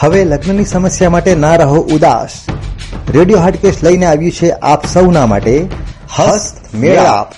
હવે 0.00 0.24
લગ્નની 0.24 0.64
સમસ્યા 0.64 1.10
માટે 1.10 1.34
ના 1.34 1.56
રહો 1.56 1.76
ઉદાસ. 1.80 2.46
રેડિયો 3.14 3.38
હાટકેશ 3.38 3.74
લઈને 3.82 4.06
આવ્યું 4.06 4.32
છે 4.32 4.50
આપ 4.50 4.86
સૌના 4.86 5.26
માટે 5.26 5.66
હસ્ત 6.18 6.74
મેળાપ. 6.74 7.32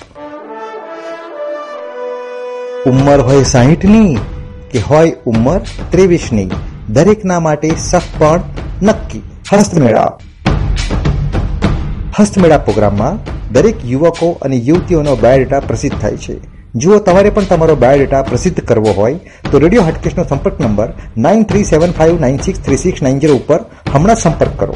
ઉંમર 2.88 3.20
હોય 3.20 3.42
સાહીઠની 3.42 4.18
કે 4.70 4.78
હોય 4.90 5.12
ઉંમર 5.26 5.60
ત્રેવીસની, 5.90 6.50
દરેકના 6.88 7.40
માટે 7.40 7.70
સફળ 7.78 8.40
નક્કી. 8.82 9.22
હસ્તમેળાપ 9.52 10.20
હસ્તમેળા 12.20 12.58
પ્રોગ્રામમાં 12.58 13.18
દરેક 13.52 13.84
યુવકો 13.84 14.38
અને 14.42 14.56
યુવતીઓનો 14.56 15.16
બાયોડેટા 15.16 15.60
પ્રસિદ્ધ 15.60 15.98
થાય 15.98 16.16
છે. 16.16 16.57
જુઓ, 16.74 16.98
તમારે 16.98 17.30
પણ 17.30 17.42
તમારો 17.42 17.74
બાયોડેટા 17.76 18.22
પ્રસિદ્ધ 18.22 18.60
કરવો 18.60 18.92
હોય 18.92 19.14
તો 19.50 19.58
રેડિયો 19.58 19.82
હાટકેશનો 19.82 20.24
સંપર્ક 20.24 20.60
number 20.60 20.88
nine 21.16 21.42
three 21.42 21.64
seven 21.64 21.92
five 21.92 22.20
nine 22.20 22.38
six 22.38 22.60
three 22.60 22.76
six 22.76 23.02
nine 23.02 23.18
zero 23.18 23.34
ઉપર 23.34 23.60
હમણાં 23.92 24.16
સંપર્ક 24.16 24.50
કરો. 24.58 24.74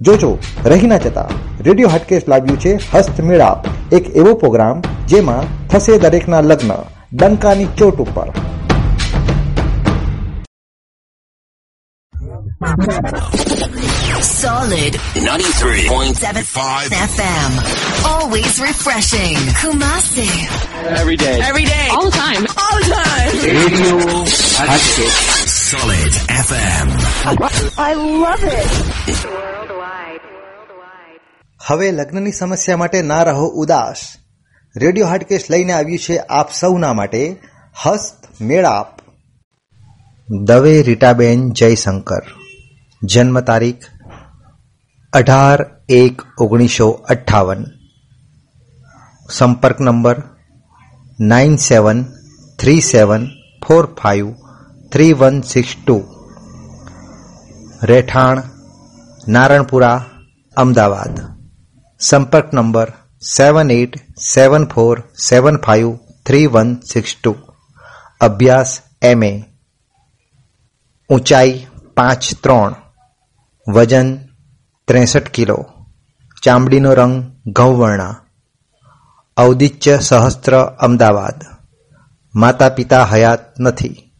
જોજો, 0.00 0.38
રહી 0.64 0.86
ના 0.86 0.96
જતા 0.96 1.28
રેડિયો 1.60 1.88
હાટકેશ 1.88 2.22
લાવ્યું 2.28 2.60
છે 2.60 2.72
હસ્તમેળાપ 2.94 3.94
એક 3.94 4.16
એવો 4.16 4.34
પ્રોગ્રામ 4.34 4.82
જેમાં 5.06 5.68
થશે 5.68 5.98
દરેકના 5.98 6.40
લગ્ન, 6.40 6.72
ડંકાની 7.12 7.66
ચોટ 7.78 7.96
ઉપર. 7.96 8.28
Solid 14.44 14.94
93.75 15.16 16.92
FM. 17.10 17.52
Always 18.04 18.54
refreshing. 18.60 19.36
Kumasi. 19.60 20.26
Every 21.00 21.16
day. 21.16 21.36
Every 21.40 21.64
day. 21.64 21.86
All 21.90 22.04
the 22.04 22.16
time. 22.16 22.42
All 22.54 22.76
the 22.78 22.88
time. 22.92 23.30
Radio 23.52 23.94
Hatchet. 24.60 25.14
Solid 25.70 26.12
FM. 26.40 26.86
I 27.78 27.94
love 28.24 28.44
it. 28.58 28.70
હવે 31.60 31.90
લગ્નની 31.92 32.32
સમસ્યા 32.32 32.76
માટે 32.76 33.02
ના 33.02 33.22
રહો 33.22 33.48
ઉદાસ 33.64 34.04
રેડિયો 34.76 35.06
હાટકેશ 35.06 35.50
લઈને 35.50 35.72
આવ્યું 35.72 35.98
છે 35.98 36.20
આપ 36.42 36.54
સૌના 36.60 36.94
માટે 36.94 37.24
હસ્ત 37.84 38.30
મેળાપ 38.42 38.90
દવે 40.44 40.76
રીટાબેન 40.82 41.50
જયશંકર 41.52 42.24
જન્મ 43.02 43.40
તારીખ 43.40 43.93
અઢાર 45.14 45.58
એક 45.94 46.16
ઓગણીસો 46.38 46.88
અઠ્ઠાવન 47.04 47.62
સંપર્ક 49.28 49.78
number 49.80 50.18
nine 51.24 51.54
seven 51.58 52.00
three 52.58 52.82
seven 52.82 53.22
four 53.62 53.84
five 53.94 54.26
three 54.92 55.14
one 55.14 55.36
six 55.42 55.72
two 55.76 55.96
રહેઠાણ 57.82 58.38
નારણપુરા 59.26 59.98
અમદાવાદ 60.56 61.16
સંપર્ક 62.00 62.48
number 62.52 62.88
seven 63.22 63.68
eight 63.70 63.94
seven 64.24 64.64
four 64.66 64.96
seven 65.20 65.56
five 65.58 65.88
three 66.26 66.46
one 66.48 66.70
six 66.84 67.12
two 67.14 67.32
અભ્યાસ 68.20 68.70
એમ 69.02 69.22
એ 69.22 69.34
ઊંચાઈ 71.10 71.54
પાંચ 71.96 72.22
ત્રણ 72.42 72.72
વજન 73.66 74.08
ત્રેસઠ 74.88 75.28
કિલો. 75.28 75.66
ચામડીનો 76.42 76.94
રંગ 76.94 77.32
ઘઉંવર્ણા. 77.46 78.16
ઔદિત્ય 79.36 79.98
સહસ્ત્ર 79.98 80.64
અમદાવાદ. 80.64 81.44
માતા 82.34 82.68
પિતા 82.68 83.04
હયાત 83.04 83.60
નથી. 83.60 84.12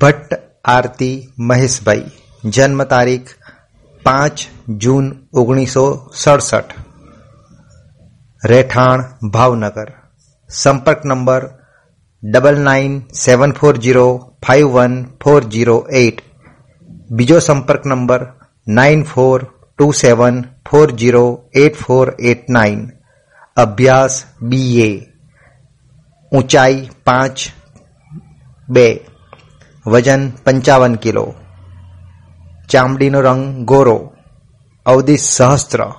ભટ્ટ 0.00 0.34
આરતી 0.64 1.32
મહેશભાઈ. 1.38 2.10
જન્મ 2.44 2.84
તારીખ 2.84 3.28
પાંચ 4.02 4.46
જૂન 4.68 5.12
ઓગણીસો 5.32 6.10
સડસઠ. 6.14 6.64
રહેઠાણ 8.44 9.28
ભાવનગર. 9.28 9.92
સંપર્ક 10.48 11.04
number 11.04 11.61
double 12.24 12.60
nine 12.60 13.00
seven 13.00 13.52
four 13.52 13.76
zero 13.76 14.32
five 14.46 14.68
one 14.68 15.04
four 15.04 15.44
zero 15.44 15.86
eight 15.92 16.20
બીજો 17.10 17.38
સંપર્ક 17.38 17.86
number 17.86 18.26
nine 18.68 19.02
four 19.02 19.46
two 19.78 19.92
seven 19.92 20.42
four 20.42 20.90
zero 20.90 21.44
eight 21.54 21.74
four 21.74 22.14
eight 22.20 22.50
nine 22.50 22.90
અભ્યાસ 23.56 24.24
બી 24.42 24.80
એ 24.80 25.12
ઊંચાઈ 26.32 26.88
પાંચ 27.04 27.38
બે. 28.68 29.00
વજન 29.86 30.30
પંચાવન 30.30 30.94
કિલો. 30.94 31.34
ચામડીનો 32.68 33.20
રંગ 33.20 33.64
ગોરો. 33.64 34.12
અવધિ 34.86 35.16
સહસ્ત્ર. 35.16 35.92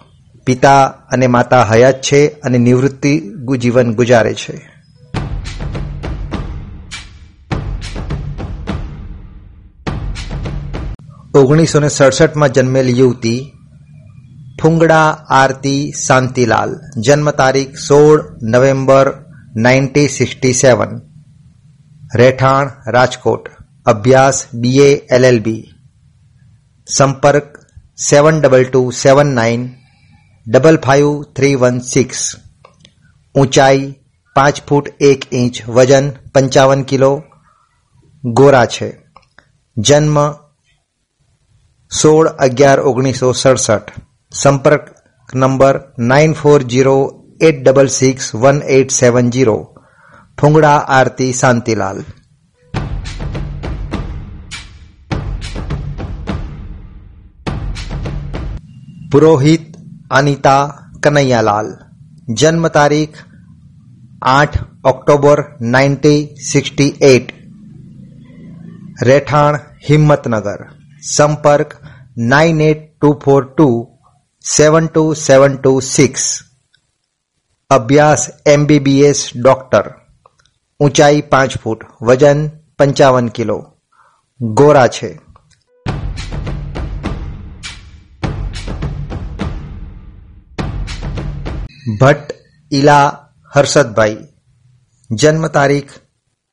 પિતા 0.46 0.86
અને 0.86 1.28
માતા 1.28 1.64
હયાત 1.64 2.02
છે 2.02 2.28
અને 2.28 2.58
નિવૃત્તિ 2.58 3.22
જીવન 3.60 3.94
ગુજારે 3.94 4.34
છે. 4.34 4.73
ઓગણીસો 11.36 11.80
ને 11.80 11.90
સડસઠમાં 11.90 12.50
જન્મેલી 12.50 13.00
યુવતી 13.00 13.52
ફુંગડા 14.62 15.26
આરતી 15.30 15.92
શાંતિલાલ. 16.08 17.02
જન્મ 17.02 17.32
તારીખ 17.32 17.76
સોળ 17.76 18.24
નવેમ્બર 18.44 19.14
નાઇન્ટી 19.56 20.08
સિક્સટી 20.08 20.54
સેવન. 20.54 21.02
રહેઠાણ 22.16 22.70
રાજકોટ. 22.92 23.50
અભ્યાસ 23.86 24.46
બીએ 24.54 24.96
એલએલબી 25.12 25.66
સંપર્ક 26.88 27.44
seven 28.10 28.42
double 28.42 28.64
two 28.64 28.92
seven 28.92 29.28
nine 29.28 29.70
double 30.48 30.78
five 30.78 31.24
three 31.24 31.56
one 31.56 31.80
six. 31.80 32.32
ઊંચાઈ 33.36 33.96
પાંચ 34.36 34.62
ફૂટ 34.70 34.90
એક 35.00 35.34
ઇંચ, 35.34 35.70
વજન 35.70 36.10
પંચાવન 36.10 36.84
કિલો. 36.84 37.24
ગોરા 38.24 38.66
છે. 38.66 38.98
જન્મ 39.78 40.43
સોળ 41.94 42.28
અગિયાર 42.40 42.80
ઓગણીસો 42.90 43.28
સડસઠ 43.34 43.90
સંપર્ક 44.32 44.86
number 45.34 45.76
nine 46.04 46.34
four 46.34 46.60
zero 46.72 46.98
eight 47.42 47.58
double 47.60 47.90
six 47.92 48.26
one 48.36 48.60
eight 48.70 48.90
seven 48.94 49.28
zero 49.32 49.58
Fungda 50.38 50.80
Aarti 50.92 51.32
Shantilal 51.34 52.00
Purohit 59.12 59.66
Anita 60.12 60.64
Kanaiyalal 61.04 61.72
જન્મ 62.36 62.66
તારીખ 62.72 63.20
આઠ 64.32 64.58
ઓક્ટોબર 64.84 65.40
નાઇન્ટી 65.72 66.20
સિક્સટી 66.46 66.92
એટ 67.08 67.28
રહેઠાણ 69.02 69.62
હિંમતનગર 69.88 70.62
સંપર્ક 71.08 71.72
nine 72.18 72.62
eight 72.62 72.82
two 72.92 73.10
four 73.20 73.44
two 73.48 73.68
seven 74.46 74.88
two 74.88 75.04
seven 75.18 75.54
two 75.56 75.72
six 75.84 76.24
અભ્યાસ 77.72 78.24
MBBS 78.46 79.20
doctor 79.36 79.88
ઊંચાઈ 80.80 81.22
પાંચ 81.24 81.54
foot 81.58 81.82
વજન 82.02 82.40
પંચાવન 82.80 83.28
કિલો 83.30 83.58
ગોરા 84.40 84.90
છે 84.90 85.10
ભટ્ટ 91.94 92.30
ઈલા 92.72 93.08
હર્ષદભાઈ 93.52 94.20
જન્મ 95.10 95.46
તારીખ 95.50 95.94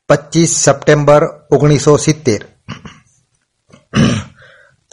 પચીસ 0.09 0.53
સપ્ટેમ્બર 0.63 1.23
ઓગણીસો 1.51 1.93
સિત્તેર 1.99 2.43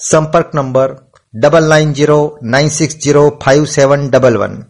સંપર્ક 0.01 0.55
number 0.55 0.97
double 1.33 1.69
nine 1.69 1.93
zero 1.93 2.39
nine 2.41 2.67
six 2.67 2.95
zero 2.97 3.29
five 3.29 3.65
seven 3.65 4.09
double 4.09 4.37
one 4.37 4.63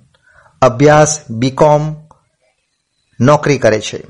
અભ્યાસ 0.62 1.20
બીકોમ 1.30 1.96
નોકરી 3.20 3.58
કરે 3.58 3.80
છે. 3.80 4.04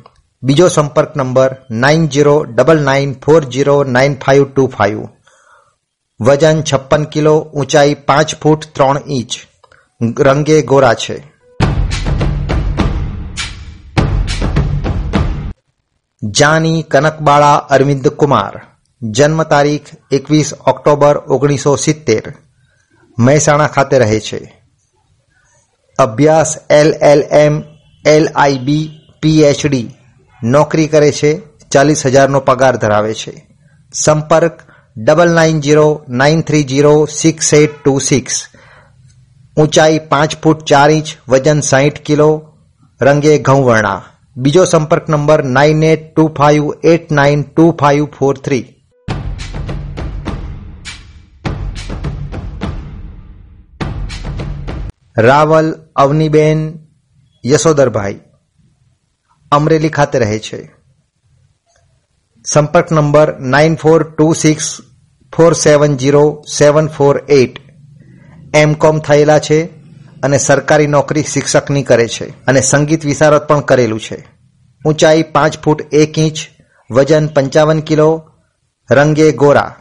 બીજો 0.43 0.67
સંપર્ક 0.67 1.17
number 1.17 1.55
nine 1.71 2.07
zero 2.07 2.43
double 2.43 2.79
nine 2.79 3.13
four 3.13 3.43
zero 3.43 3.83
nine 3.83 4.15
five 4.15 4.51
two 4.51 4.67
five 4.67 5.07
વજન 6.21 6.61
છપ્પન 6.61 7.03
કિલો, 7.03 7.39
ઊંચાઈ 7.39 7.93
પાંચ 7.93 8.35
ફૂટ 8.35 8.65
ત્રણ 8.73 9.01
ઇંચ. 9.07 9.31
રંગે 10.19 10.61
ગોરા 10.61 10.93
છે. 10.93 11.33
જાની 16.23 16.83
કનકબાળા 16.83 17.55
અરવિંદ 17.55 18.07
કુમાર. 18.07 18.76
જન્મ 19.01 19.41
તારીખ 19.43 19.89
એકવીસ 20.11 20.49
ઓક્ટોબર 20.65 21.15
ઓગણીસો 21.27 21.75
સિત્તેર, 21.75 22.23
મહેસાણા 23.17 23.73
ખાતે 23.75 23.97
રહે 23.99 24.19
છે. 24.19 24.39
અભ્યાસ 25.99 26.51
L 26.69 26.89
L 27.01 27.21
M 27.31 27.55
L 28.05 28.25
I 28.35 28.57
B 28.59 28.85
PhD 29.21 29.93
નોકરી 30.41 30.87
કરે 30.87 31.11
છે, 31.11 31.31
ચાલીસ 31.71 32.01
હજારનો 32.05 32.39
પગાર 32.39 32.75
ધરાવે 32.77 33.13
છે. 33.13 33.33
સંપર્ક 33.93 34.55
double 34.95 35.31
nine 35.33 35.59
zero 35.61 35.87
nine 36.09 36.41
three 36.41 36.63
zero 36.63 36.93
six 37.05 37.53
eight 37.53 37.73
two 37.83 37.93
six 37.99 38.35
ઊંચાઈ 39.57 39.99
પાંચ 40.11 40.31
ફૂટ 40.43 40.59
ચાર 40.63 40.89
ઇંચ, 40.89 41.07
વજન 41.27 41.61
સાહીઠ 41.61 42.01
કિલો, 42.07 42.29
રંગે 43.01 43.33
ઘઉંવર્ણા 43.39 44.01
બીજો 44.37 44.63
સંપર્ક 44.65 45.05
number 45.09 45.41
nine 45.57 45.83
eight 45.83 46.03
two 46.09 46.27
five 46.37 46.63
eight 46.83 47.05
nine 47.11 47.39
two 47.43 47.65
five 47.79 48.03
four 48.17 48.35
three 48.45 48.65
Raval 55.17 55.67
Avniben 55.95 56.59
Yashodharbhai 57.43 58.17
Amreli 59.51 59.89
ખાતે 59.89 60.17
રહે 60.19 60.37
છે 60.39 60.59
સંપર્ક 62.45 62.91
number 62.91 63.29
nine 63.47 63.75
four 63.75 63.99
two 64.03 64.27
six 64.35 64.67
four 65.33 65.51
seven 65.55 65.97
zero 65.97 66.23
seven 66.49 66.87
four 66.87 67.15
eight 67.31 67.55
M 68.53 68.71
com 68.75 69.01
થયેલા 69.01 69.39
છે 69.39 69.59
અને 70.23 70.37
સરકારી 70.39 70.87
નોકરી 70.87 71.25
શિક્ષકની 71.25 71.83
કરે 71.83 72.07
છે 72.09 72.27
અને 72.47 72.61
સંગીત 72.61 73.01
વિશારદ 73.03 73.43
પણ 73.45 73.63
કરેલું 73.63 73.99
છે 73.99 74.19
ઊંચાઈ 74.81 75.29
પાંચ 75.31 75.53
ફૂટ 75.63 75.85
એક 75.93 76.13
ઇંચ 76.19 76.37
વજન 76.89 77.25
પંચાવન 77.29 77.81
કિલો 77.81 78.09
રંગે 78.89 79.27
ગોરા 79.33 79.71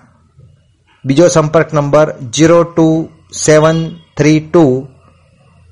બીજો 1.04 1.26
સંપર્ક 1.28 1.68
number 1.72 2.08
zero 2.34 2.60
two 2.66 2.88
seven 3.36 3.78
three 4.16 4.40
two 4.42 4.66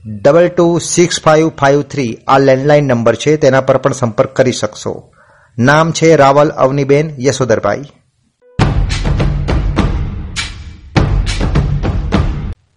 double 0.04 0.48
two 0.48 0.78
six 0.78 1.20
five 1.22 1.48
five 1.48 1.82
three 1.82 2.18
આ 2.28 2.38
લેન્ડલાઇન 2.38 2.84
નંબર 2.84 3.14
છે, 3.14 3.36
તેના 3.36 3.60
પર 3.60 3.76
પણ 3.76 3.92
સંપર્ક 3.92 4.32
કરી 4.32 4.52
શકશો. 4.52 5.12
નામ 5.58 5.92
છે 5.92 6.16
રાવલ 6.16 6.48
અવનીબેન 6.48 7.14
યશોદરભાઈ 7.18 7.84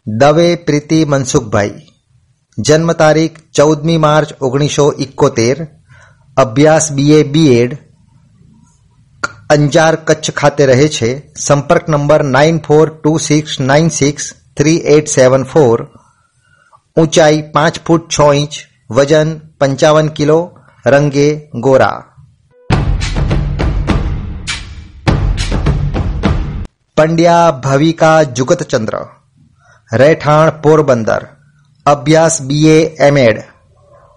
દવે 0.08 0.56
પ્રીતિ 0.56 1.06
મનસુખભાઈ. 1.06 1.70
જન્મ 2.58 2.92
તારીખ 2.92 3.36
ચૌદમી 3.56 3.98
માર્ચ 3.98 4.34
ઓગણીસો 4.42 4.94
ઇકોતેર 5.00 5.68
અભ્યાસ 6.38 6.92
બીએ 6.92 7.24
બીએડ 7.24 7.78
અંજાર 9.50 9.96
કચ્છ 9.96 10.32
ખાતે 10.32 10.66
રહે 10.66 10.88
છે. 10.88 11.12
સંપર્ક 11.40 11.90
number 11.90 12.24
nine 12.24 12.58
four 12.60 12.90
two 12.90 13.18
six 13.18 13.60
nine 13.60 13.90
six 13.90 14.34
three 14.58 14.78
eight 14.78 15.08
seven 15.08 15.44
four 15.44 15.90
ઊંચાઈ 16.98 17.42
પાંચ 17.54 17.76
ફૂટ 17.86 18.06
છ 18.10 18.18
ઇંચ 18.34 18.54
વજન 18.90 19.30
પંચાવન 19.60 20.08
કિલો 20.10 20.40
રંગે 20.86 21.28
ગોરા 21.64 21.98
પંડ્યા 26.98 27.56
ભવિકા 27.64 28.20
જુગતચંદ્ર 28.32 28.96
રહેઠાણ 29.92 30.56
પોરબંદર 30.64 31.24
અભ્યાસ 31.86 32.36
બીએ 32.42 32.78
એમએડ 33.00 33.38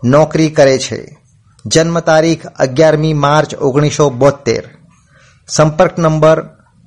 નોકરી 0.03 0.51
કરે 0.51 0.77
છે 0.79 1.01
જન્મ 1.65 1.97
તારીખ 2.01 2.45
અગિયારમી 2.59 3.15
માર્ચ 3.17 3.51
ઓગણીસો 3.61 4.07
બોતેર 4.17 4.65
સંપર્ક 5.49 5.95
number 5.99 6.39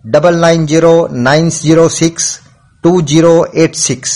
double 0.05 0.37
nine 0.37 0.63
zero 0.65 0.95
nine 1.21 1.47
zero 1.57 1.85
six 1.91 2.25
two 2.83 2.91
zero 3.03 3.35
eight 3.55 3.75
six 3.77 4.13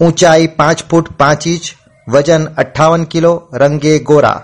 ઊંચાઈ 0.00 0.46
પાંચ 0.46 0.84
ફૂટ 0.90 1.12
પાંચ 1.16 1.46
ઇંચ, 1.46 1.62
વજન 2.08 2.44
અઠ્ઠાવન 2.44 3.04
કિલો, 3.04 3.48
રંગે 3.52 3.98
ગોરા. 3.98 4.42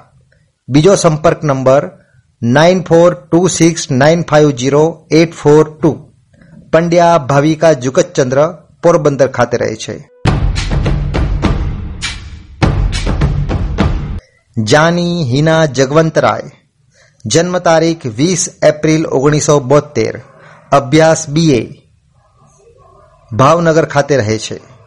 બીજો 0.69 0.95
સંપર્ક 0.95 1.45
number 1.45 1.91
nine 2.43 2.83
four 2.83 3.15
two 3.15 3.49
six 3.49 3.91
nine 3.91 4.23
five 4.23 4.51
zero 4.51 5.07
eight 5.11 5.33
four 5.33 5.71
two. 5.83 6.11
Pandya 6.73 7.19
Bhavika 7.19 7.73
Jugatchandra 7.73 8.53
Porbandar 8.83 9.27
ખાતે 9.27 9.57
રહે 9.57 9.77
છે. 9.77 10.11
જાની 14.63 15.25
હિના 15.25 15.67
જગવંતરાય 15.67 16.43
જન્મ 17.27 17.59
તારીખ 17.59 18.07
વીસ 18.07 18.49
એપ્રિલ 18.63 19.07
ઓગણીસો 19.07 19.61
બોતેર 19.61 20.21
અભ્યાસ 20.73 21.29
બીએ 21.29 21.83
ભાવનગર 23.33 23.85
ખાતે 23.85 24.17
રહે 24.17 24.39
છે. 24.39 24.80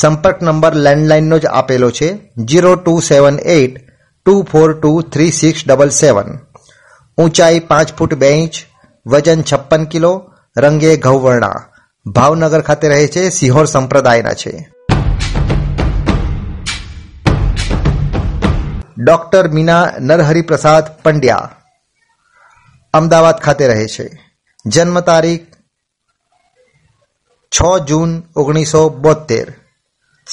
સંપર્ક 0.00 0.42
નંબર 0.42 0.74
લેન્ડલાઇનનો 0.74 1.38
જ 1.38 1.46
આપેલો 1.46 1.90
છે 1.90 2.18
zero 2.44 2.76
two 2.76 3.00
seven 3.00 3.38
eight 3.38 3.76
two 4.26 4.42
four 4.42 4.80
two 4.80 5.02
three 5.02 5.30
six 5.30 5.62
double 5.66 5.88
seven. 5.88 6.38
ઊંચાઈ 7.18 7.60
પાંચ 7.60 7.92
ફૂટ 7.92 8.14
બે 8.14 8.28
ઇંચ, 8.28 8.54
વજન 9.06 9.42
છપ્પન 9.42 9.84
કિલો, 9.84 10.30
રંગે 10.56 10.96
ઘઉવર્ણા. 10.96 11.64
ભાવનગર 12.06 12.60
ખાતે 12.60 12.88
રહે 12.88 13.08
છે 13.08 13.28
સિહોર 13.28 13.64
સંપ્રદાયના 13.64 14.32
છે. 14.32 14.68
ડોક્ટર 18.98 19.48
મીના 19.48 19.88
નરહરિપ્રસાદ 20.00 21.02
પંડ્યા 21.02 21.50
અમદાવાદ 22.94 23.34
ખાતે 23.34 23.68
રહે 23.68 23.86
છે. 23.86 24.22
જન્મ 24.66 25.00
તારીખ 25.00 25.46
છ 27.52 27.84
જૂન 27.86 28.22
ઓગણીસો 28.36 28.88
બોતેર 28.88 29.54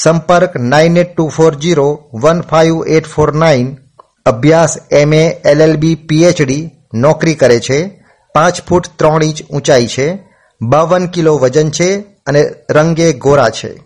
સંપર્ક 0.03 0.57
nine 0.57 0.97
eight 0.97 1.15
two 1.15 1.27
four 1.27 1.55
zero 1.55 2.09
one 2.13 2.41
five 2.41 2.85
eight 2.87 3.05
four 3.05 3.33
nine 3.33 3.77
અભ્યાસ 4.25 4.77
એમએ 4.91 5.29
એલએલબી 5.29 5.95
પીએચડી, 5.95 6.71
નોકરી 6.93 7.35
કરે 7.35 7.59
છે. 7.59 8.03
પાંચ 8.33 8.61
ફૂટ 8.61 8.87
ત્રણ 8.95 9.23
ઇંચ 9.23 9.41
ઊંચાઈ 9.51 9.87
છે. 9.87 10.19
બાવન 10.61 11.07
કિલો 11.07 11.37
વજન 11.37 11.69
છે 11.69 11.99
અને 11.99 12.49
રંગે 12.69 13.13
ગોરા 13.13 13.49
છે. 13.49 13.79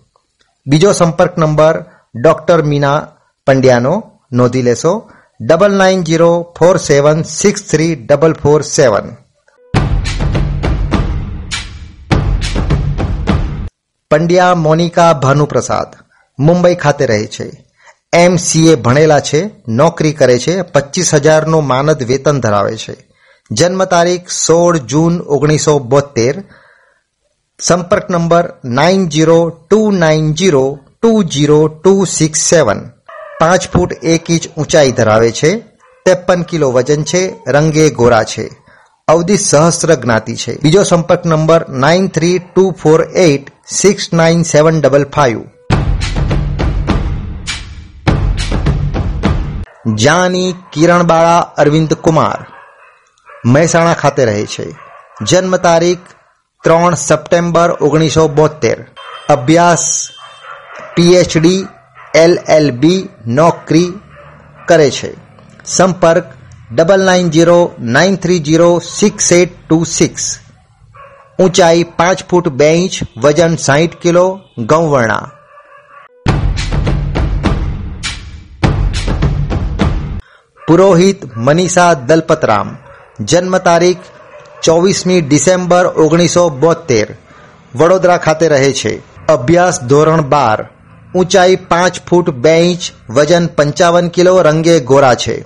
બીજો 0.68 0.92
સંપર્ક 0.92 1.38
નંબર 1.38 1.86
ડોક્ટર 2.15 2.63
મીના 2.63 3.07
પંડ્યાનો. 3.48 4.04
નોંધી 4.31 4.62
લેશો. 4.62 5.12
Double 5.42 5.74
nine 5.74 6.04
zero 6.04 6.56
four 6.60 6.77
seven 6.77 7.24
six 7.24 7.63
three 7.63 7.95
double 7.95 8.33
four 8.33 8.62
seven. 8.62 9.15
Pandya 14.12 14.55
Monika 14.55 15.13
Bhanuprasad. 15.13 16.02
Mumbai 16.39 16.75
ખાતે 16.75 17.05
રહે 17.05 17.25
છે. 17.25 17.65
એમ 18.13 18.35
સીએ 18.35 18.75
ભણેલા 18.75 19.19
છે, 19.19 19.49
નોકરી 19.67 20.13
કરે 20.13 20.39
છે, 20.39 20.61
પચીસ 20.61 21.13
હજારનું 21.13 21.67
માનદ 21.67 22.03
વેતન 22.03 22.39
ધરાવે 22.39 22.77
છે. 22.77 22.95
જન્મ 23.51 23.85
તારીખ 23.85 24.29
સોળ 24.29 24.77
જૂન 24.77 25.21
ઓગણીસો 25.21 25.79
બોતેર 25.79 26.43
સંપર્ક 27.59 28.09
number 28.09 28.53
nine 28.65 29.07
zero 29.07 29.49
two 29.49 29.91
nine 29.91 30.33
zero 30.33 30.79
two 31.01 31.23
zero 31.23 31.67
two 31.67 32.05
six 32.05 32.39
seven. 32.39 32.89
પાંચ 33.39 33.69
ફૂટ 33.69 33.93
એક 34.03 34.31
ઇંચ 34.31 34.47
ઊંચાઈ 34.57 34.91
ધરાવે 34.91 35.31
છે. 35.31 35.57
ત્રેપન 36.05 36.43
કિલો 36.43 36.71
વજન 36.71 37.03
છે, 37.03 37.35
રંગે 37.47 37.89
ગોરા 37.89 38.23
છે. 38.23 38.49
અવધિ 39.07 39.37
સહસ્ર 39.37 39.95
જ્ઞાતિ 39.95 40.35
છે. 40.35 40.61
બીજો 40.61 40.83
સંપર્ક 40.83 41.25
number 41.25 41.69
nine 41.69 42.07
three 42.07 42.39
two 42.39 42.71
four 42.71 43.03
eight 43.15 43.47
six 43.67 44.13
nine 44.13 44.43
seven 44.43 44.81
double 44.81 45.05
five. 45.05 45.41
Jani 49.87 50.55
Kiranbala 50.73 51.39
Arvind 51.39 51.93
Kumar. 51.93 52.45
Mehsana 53.45 53.93
ખાતે 53.93 54.25
રહે 54.25 54.45
છે. 54.45 54.75
જન્મ 55.21 55.57
તારીખ 55.57 55.99
ત્રણ 56.63 56.93
સપ્ટેમ્બર 56.93 57.71
ઓગણીસો 57.71 58.27
બોતેર 58.27 58.85
અભ્યાસ 59.29 60.09
પીએચડી 60.95 61.67
એલ 62.15 62.39
એલ 62.49 62.71
બી 62.71 63.09
નોકરી 63.25 63.99
કરે 64.67 64.91
છે. 64.91 65.13
સંપર્ક 65.65 66.23
double 66.73 67.05
nine 67.05 67.29
zero 67.29 67.71
nine 67.79 68.15
three 68.15 68.39
zero 68.39 68.79
six 68.79 69.31
eight 69.31 69.67
two 69.67 69.83
six 69.83 70.39
ઊંચાઈ 71.39 71.83
પાંચ 71.83 72.23
ફૂટ 72.29 72.49
બે 72.49 72.69
ઇંચ, 72.69 72.91
વજન 73.17 73.55
સાહીઠ 73.55 73.95
કિલો, 73.95 74.39
ગૌવર્ણા. 74.57 75.29
પુરોહિત 80.74 81.38
મનીષા 81.38 81.94
દલપતરામ, 81.94 82.77
જન્મ 83.20 83.58
તારીખ 83.58 83.98
ચોવીસમી 84.63 85.22
ડિસેમ્બર 85.22 85.88
ઓગણીસો 85.88 86.50
બોતેર 86.50 87.15
વડોદરા 87.75 88.18
ખાતે 88.18 88.48
રહે 88.48 88.72
છે. 88.74 89.25
અભ્યાસ 89.27 89.84
ધોરણ 89.84 90.22
બાર, 90.22 90.70
ઊંચાઈ 91.15 91.56
પાંચ 91.56 92.00
ફૂટ 92.10 92.30
બે 92.30 92.56
ઇંચ, 92.56 92.80
વજન 93.10 93.48
પંચાવન 93.48 94.08
કિલો, 94.08 94.42
રંગે 94.42 94.80
ગોરા 94.80 95.15
છે. 95.15 95.46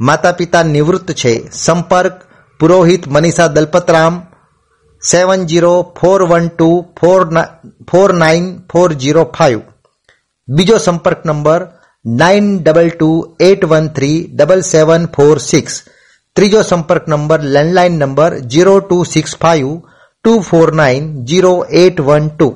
માતા 0.00 0.32
પિતા 0.32 0.62
નિવૃત્ત 0.62 1.12
છે. 1.12 1.50
સંપર્ક 1.52 2.12
Purohit 2.60 3.08
Manisha 3.08 3.46
Dalpatram, 3.46 4.26
seven 5.10 5.46
zero 5.46 5.94
four 6.00 6.22
one 6.22 6.48
two 6.48 6.86
four 7.00 7.42
four 7.90 8.12
nine 8.12 8.58
four 8.72 8.92
zero 8.92 9.24
five. 9.24 9.60
બીજો 10.48 10.78
સંપર્ક 10.78 11.26
number 11.26 11.68
nine 12.04 12.46
double 12.58 12.90
two 12.92 13.10
eight 13.40 13.62
one 13.62 13.86
three 13.92 14.20
double 14.30 14.62
seven 14.64 15.02
four 15.06 15.36
six 15.40 15.74
ત્રીજો 16.36 16.60
સંપર્ક 16.62 17.04
number 17.06 17.40
landline 17.46 17.98
number 17.98 18.32
zero 18.46 18.76
two 18.80 18.98
six 19.04 19.32
five 19.36 19.66
two 20.24 20.32
four 20.42 20.68
nine 20.72 21.10
zero 21.24 21.52
eight 21.76 22.00
one 22.00 22.30
two 22.30 22.48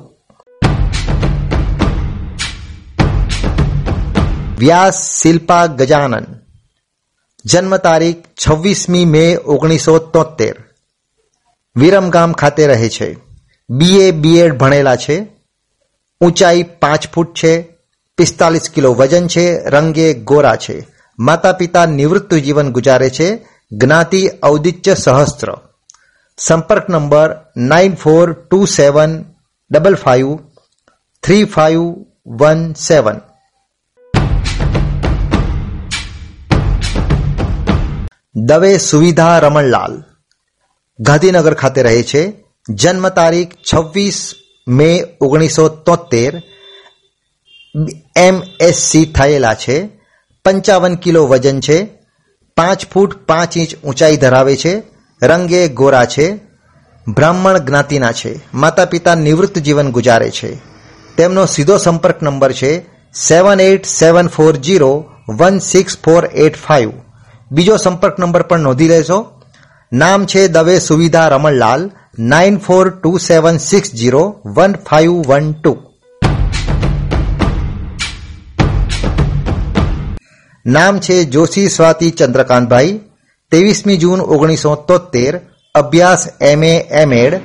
Vyas 4.59 5.03
Shilpa 5.13 5.65
Gajanan 5.79 6.27
જન્મ 7.45 7.77
તારીખ 7.79 8.25
છવ્વીસમી 8.35 9.05
મે 9.05 9.25
ઓગણીસો 9.47 9.95
તોતેર 10.09 10.55
વિરમગામ 11.75 12.31
ખાતે 12.33 12.63
રહે 12.65 12.89
છે 12.89 13.11
બીએ 13.69 14.05
બીએડ 14.17 14.57
ભણેલા 14.57 14.97
છે 14.97 15.17
ઊંચાઈ 16.21 16.69
પાંચ 16.81 17.03
ફૂટ 17.13 17.33
છે 17.39 17.53
પિસ્તાલીસ 18.17 18.69
કિલો 18.69 18.93
વજન 18.93 19.27
છે, 19.27 19.69
રંગે 19.69 20.13
ગોરા 20.13 20.55
છે. 20.55 20.87
માતા 21.19 21.51
પિતા 21.51 21.85
નિવૃત્ત 21.85 22.33
જીવન 22.33 22.71
ગુજારે 22.71 23.09
છે, 23.09 23.45
જ્ઞાતિ 23.71 24.29
ઔદિત્ય 24.43 24.95
સહસ્ત્ર. 24.95 25.53
સંપર્ક 26.37 26.89
number 26.89 27.35
nine 27.57 27.95
four 27.95 28.33
two 28.33 28.65
seven 28.65 29.25
double 29.71 29.95
five 29.95 30.35
three 31.23 31.43
five 31.43 31.81
one 32.27 32.73
seven. 32.73 33.19
Dave 38.35 38.77
Suvidha 38.77 39.39
Ramanlal. 39.39 40.03
Gandhinagar 40.99 41.53
ખાતે 41.53 41.81
રહે 41.81 42.03
છે. 42.03 42.33
જન્મ 42.69 43.09
તારીખ 43.09 43.51
છવ્વીસ 43.73 44.31
મે 44.67 45.03
ઓગણીસો 45.21 45.67
તોતેર 45.67 46.41
એમએસસી 48.15 49.05
થયેલા 49.05 49.53
છે, 49.53 49.89
પંચાવન 50.45 50.95
કિલો 50.95 51.27
વજન 51.27 51.59
છે, 51.59 51.87
પાંચ 52.57 52.85
ફૂટ 52.93 53.13
પાંચ 53.25 53.57
ઇંચ 53.57 53.75
ઊંચાઈ 53.83 54.17
ધરાવે 54.17 54.55
છે, 54.55 54.83
રંગે 55.23 55.67
ગોરા 55.67 56.05
છે, 56.05 56.39
બ્રાહ્મણ 57.07 57.57
જ્ઞાતિના 57.57 58.11
છે 58.11 58.39
માતા 58.53 58.85
પિતા 58.85 59.15
નિવૃત્ત 59.15 59.57
જીવન 59.57 59.91
ગુજારે 59.91 60.31
છે. 60.31 60.55
તેમનો 61.17 61.45
સીધો 61.45 61.77
સંપર્ક 61.77 62.21
નંબર 62.21 62.51
છે 62.51 62.85
seven 63.13 63.59
eight 63.59 63.85
seven 63.85 64.27
four 64.27 64.55
zero 64.55 65.05
one 65.29 65.59
six 65.59 65.97
four 66.05 66.25
eight 66.25 66.55
five 66.55 66.91
બીજો 67.51 67.77
સંપર્ક 67.77 68.19
નંબર 68.19 68.41
પણ 68.41 68.59
નોંધી 68.59 68.87
લેશો. 68.87 69.41
નામ 69.93 70.25
છે 70.25 70.47
Dave 70.47 70.79
Suvidha 70.79 71.27
Ramanlal 71.27 71.91
nine 72.19 72.57
four 72.57 72.89
two 72.89 73.17
seven 73.17 73.57
six 73.57 73.93
zero 73.93 74.41
one 74.45 74.73
five 74.73 75.11
one 75.11 75.53
two 75.53 75.77
નામ 80.65 80.99
છે 80.99 81.23
જોશી 81.23 81.69
સ્વાતિ 81.69 82.11
ચંદ્રકાંતભાઈ, 82.11 82.99
ત્રેવીસમી 83.51 83.97
જૂન 83.97 84.21
ઓગણીસો 84.21 84.75
તોતેર 84.75 85.39
અભ્યાસ 85.75 86.27
એમએ 86.41 86.77
એમએડ 86.77 87.41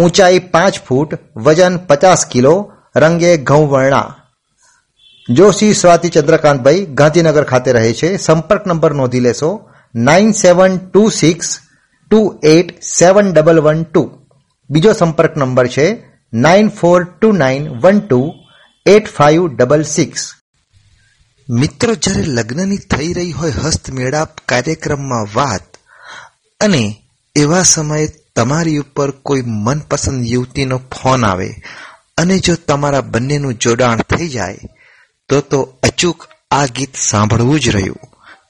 ઊંચાઈ 0.00 0.38
પાંચ 0.38 0.80
ફૂટ, 0.88 1.18
વજન 1.36 1.76
પચાસ 1.76 2.26
કિલો, 2.26 2.72
રંગે 2.96 3.36
ઘઉં 3.36 3.68
વર્ણા 3.68 4.16
જોશી 5.30 5.74
સ્વાતિ 5.74 6.08
ચંદ્રકાંતભાઈ 6.08 6.84
ગાંધીનગર 6.84 7.44
ખાતે 7.44 7.72
રહે 7.72 7.92
છે. 7.92 8.16
સંપર્ક 8.16 8.66
નંબર 8.66 8.94
નોંધી 8.94 9.20
લેશો. 9.20 9.70
Nine 9.94 10.32
seven 10.32 10.78
two 10.78 11.08
six 11.08 11.58
two 12.10 12.40
eight 12.42 12.82
seven 12.82 13.32
double 13.32 13.60
one 13.60 13.82
two. 13.82 14.10
બીજો 14.70 14.92
સંપર્ક 14.92 15.36
નંબર 15.36 15.66
છે. 15.66 16.04
Nine 16.32 16.68
four 16.68 17.04
two 17.04 17.32
nine 17.32 17.68
one 17.68 18.00
two 18.00 18.34
eight 18.86 19.06
five 19.06 19.48
double 19.48 19.82
six. 19.82 20.37
મિત્રો, 21.48 21.94
જ્યારે 21.94 22.22
લગ્નની 22.22 22.76
થઈ 22.76 23.12
રહી 23.12 23.32
હોય 23.32 23.50
હસ્તમેળાપ 23.50 24.40
કાર્યક્રમમાં 24.40 25.26
વાત 25.34 25.76
અને 26.60 27.02
એવા 27.36 27.62
સમયે 27.62 28.06
તમારી 28.36 28.78
ઉપર 28.78 29.10
કોઈ 29.10 29.42
મનપસંદ 29.46 30.26
યુવતીનો 30.26 30.78
ફોન 30.78 31.24
આવે 31.24 31.54
અને 32.16 32.38
જો 32.38 32.54
તમારા 32.54 33.00
બંનેનું 33.00 33.54
જોડાણ 33.54 34.00
થઈ 34.00 34.28
જાય, 34.28 34.58
તો 35.28 35.40
તો 35.40 35.62
અચૂક 35.82 36.26
આ 36.50 36.66
ગીત 36.66 36.96
સાંભળવું 36.96 37.60
જ 37.60 37.68
રહ્યું. 37.68 37.98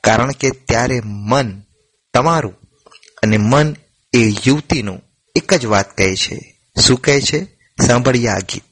કારણ 0.05 0.31
કે 0.31 0.51
ત્યારે 0.51 1.01
મન 1.05 1.63
તમારું 2.15 2.55
અને 3.23 3.37
મન 3.37 3.77
એ 4.13 4.29
યુવતીનું 4.47 5.01
એક 5.35 5.55
જ 5.55 5.67
વાત 5.67 5.97
કહે 5.97 6.17
છે. 6.17 6.61
શું 6.81 7.01
કહે 7.01 7.21
છે? 7.21 7.59
સાંભળીએ 7.87 8.29
આ 8.29 8.39
ગીત. 8.39 8.68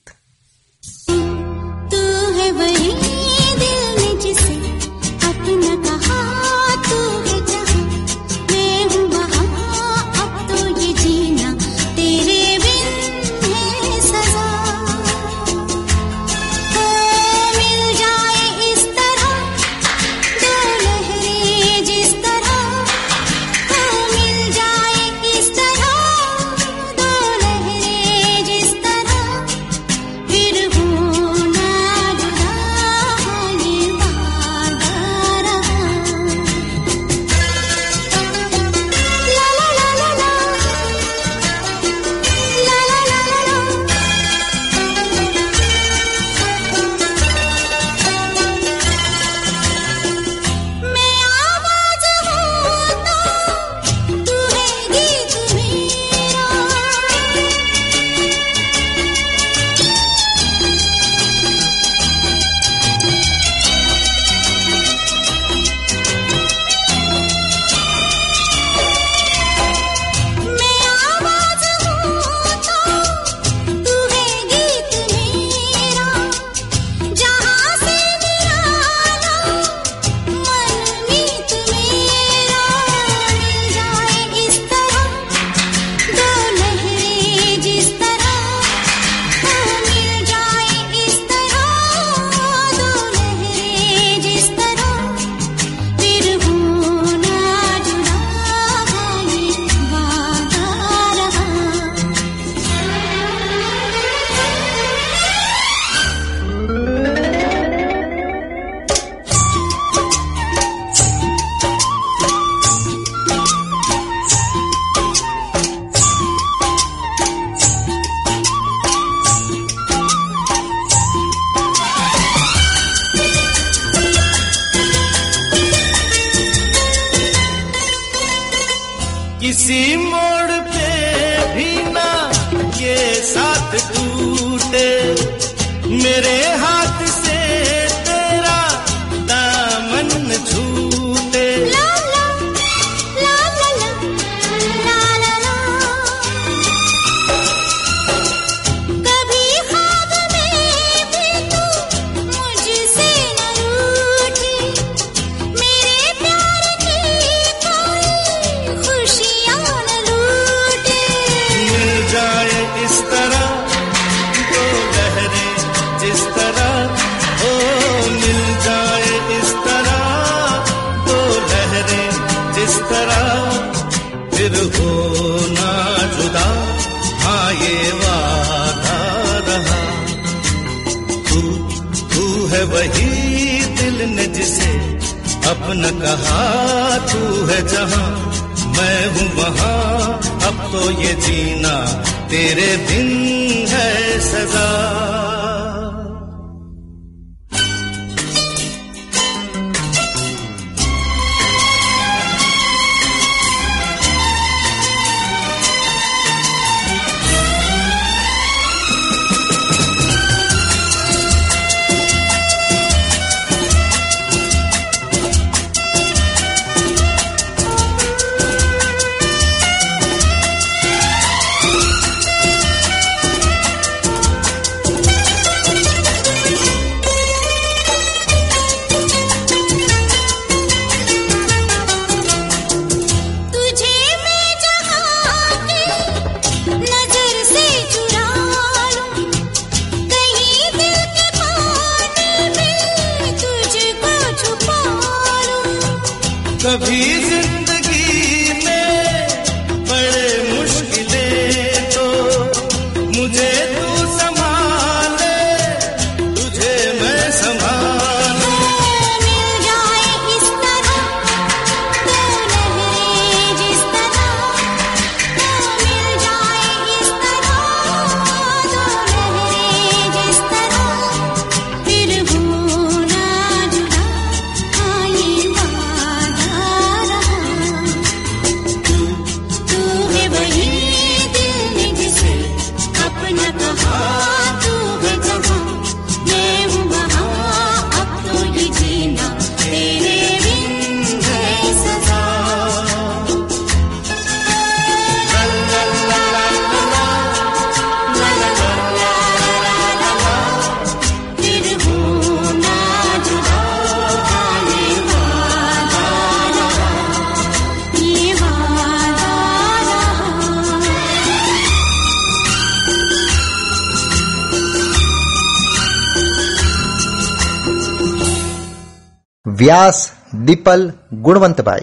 વ્યાસ, 319.66 320.10
દીપલ, 320.44 320.92
ગુણવંતભાઈ. 321.12 321.80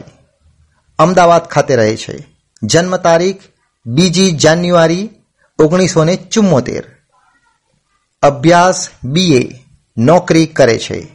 અમદાવાદ 0.99 1.41
ખાતે 1.41 1.75
રહે 1.75 1.95
છે. 1.95 2.27
જન્મ 2.63 2.97
તારીખ, 2.97 3.41
બીજી 3.85 4.31
જાન્યુઆરી, 4.31 5.09
ઓગણીસો 5.59 6.03
ને 6.03 6.15
ચુમ્મોતેર. 6.15 6.83
અભ્યાસ 8.23 8.89
બીએ 9.03 9.49
નોકરી 9.97 10.45
કરે 10.45 10.77
છે. 10.79 11.07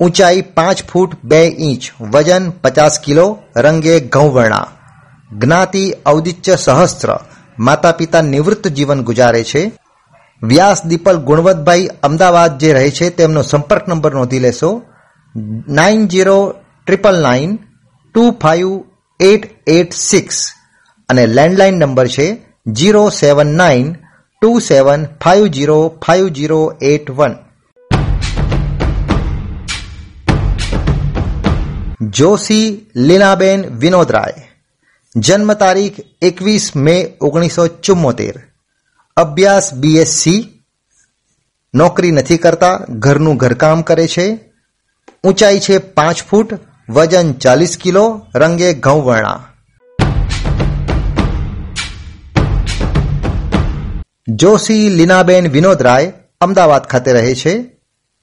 ઊંચાઈ 0.00 0.40
પાંચ 0.40 0.84
ફૂટ 0.84 1.24
બે 1.24 1.44
ઇંચ, 1.46 1.82
વજન 2.00 2.50
પચાસ 2.50 3.00
કિલો, 3.00 3.38
રંગે 3.56 4.00
ઘઉંવર્ણા. 4.00 4.66
જ્ઞાતિ 5.32 5.94
ઔદિત્ય 6.06 6.56
સહસ્ત્ર 6.56 7.18
માતા 7.58 7.92
પિતા 7.92 8.20
નિવૃત્ત 8.20 8.68
જીવન 8.68 9.02
ગુજારે 9.02 9.44
છે. 9.44 9.72
વ્યાસ, 10.42 10.84
દીપલ, 10.84 11.16
ગુણવંતભાઈ 11.16 11.88
અમદાવાદ 12.02 12.58
જે 12.58 12.72
રહે 12.72 12.90
છે 12.90 13.10
તેમનો 13.10 13.42
સંપર્ક 13.42 13.88
નંબર 13.88 14.14
નોંધી 14.14 14.38
લેશો. 14.38 14.82
Nine 15.68 16.06
zero 16.06 16.54
triple 16.86 17.22
nine 17.22 17.58
two 18.14 18.30
five 18.30 18.84
eight 19.20 19.68
eight 19.68 19.92
six 19.92 20.52
અને 21.08 21.26
લેન્ડલાઇન 21.26 21.74
નંબર 21.74 22.08
છે 22.08 22.36
zero 22.66 23.08
seven 23.08 23.46
nine 23.46 23.96
two 24.40 24.58
seven 24.58 25.06
five 25.24 25.46
zero 25.46 25.88
five 26.06 26.28
zero 26.28 26.74
eight 26.82 27.10
one. 27.10 27.34
Joshi 32.08 32.90
Leenaben 32.96 33.66
Vinodray, 33.66 34.48
જન્મ 35.16 35.52
તારીખ 35.52 35.96
એકવીસ 36.22 36.76
મે 36.76 37.16
ઓગણીસો 37.20 37.66
ચુમ્મોતેર. 37.66 38.34
અભ્યાસ 39.16 39.74
બીએસસી 39.74 40.62
નોકરી 41.74 42.10
નથી 42.10 42.38
કરતા, 42.38 42.80
ઘરનું 42.88 43.36
ઘરકામ 43.36 43.82
કરે 43.82 44.08
છે. 44.08 44.53
ઊંચાઈ 45.24 45.60
છે 45.60 45.78
પાંચ 45.78 46.22
ફૂટ, 46.30 46.50
વજન 46.88 47.32
ચાલીસ 47.32 47.78
કિલો, 47.82 48.26
રંગે 48.34 48.72
ઘઉંવર્ણા 48.74 49.40
જોશી 54.28 54.88
લીનાબેન 54.88 55.48
વિનોદરાય 55.48 56.12
અમદાવાદ 56.40 56.82
ખાતે 56.82 57.12
રહે 57.12 57.34
છે. 57.34 57.54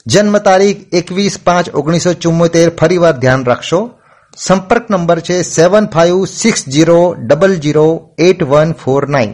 જન્મ 0.08 0.38
તારીખ 0.38 0.78
એકવીસ 0.94 1.40
પાંચ 1.44 1.70
ઓગણીસો 1.70 2.14
ચુમ્મોતેર 2.14 2.70
ફરીવાર 2.70 3.18
ધ્યાન 3.18 3.46
રાખશો. 3.46 3.92
સંપર્ક 4.38 4.90
નંબર 4.92 5.20
છે 5.20 5.42
seven 5.42 5.86
five 5.86 6.26
six 6.26 6.70
zero 6.70 7.14
double 7.14 7.56
zero 7.56 8.10
eight 8.20 8.44
one 8.44 8.72
four 8.74 9.08
nine 9.08 9.34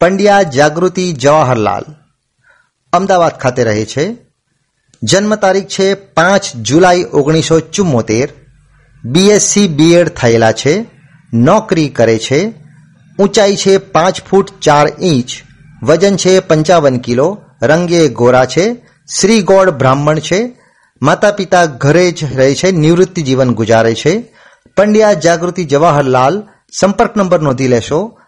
Pandya 0.00 0.42
Jagruti 0.42 1.12
Jawaharlal 1.12 1.84
Ahmedabad 2.92 3.32
ખાતે 3.32 3.64
રહે 3.64 3.84
છે. 3.84 4.16
જન્મ 5.02 5.34
તારીખ 5.34 5.66
છે 5.66 5.94
પાંચ 5.94 6.56
જુલાઈ 6.56 7.04
ઓગણીસો 7.12 7.60
ચુમ્મોતેર. 7.60 8.28
બીએસસી 9.04 9.68
બીએડ 9.68 10.08
થયેલા 10.08 10.52
છે. 10.52 10.84
નોકરી 11.32 11.88
કરે 11.88 12.18
છે. 12.18 12.52
ઊંચાઈ 13.18 13.56
છે 13.56 13.78
પાંચ 13.78 14.22
ફૂટ 14.30 14.48
ચાર 14.60 14.88
ઇંચ. 15.00 15.26
વજન 15.82 16.16
છે 16.16 16.40
પંચાવન 16.40 16.98
કિલો. 16.98 17.42
રંગે 17.62 18.08
ગોરા 18.08 18.44
છે. 18.44 18.76
શ્રી 19.20 19.42
ગોળ 19.42 19.70
બ્રાહ્મણ 19.70 20.18
છે. 20.18 20.56
માતા 21.02 21.30
પિતા 21.30 21.66
ઘરે 21.66 22.12
જ 22.12 22.36
રહે 22.36 22.54
છે. 22.54 22.70
નિવૃત્તિ 22.70 23.22
જીવન 23.22 23.54
ગુજારે 23.54 23.94
છે. 23.94 24.34
પંડ્યા 24.76 25.12
જાગૃતિ 25.12 25.64
જવાહરલાલ. 25.64 26.42
સંપર્ક 26.72 27.16
નંબર 27.16 27.40
નોંધી 27.40 27.68
લેશો. 27.68 28.18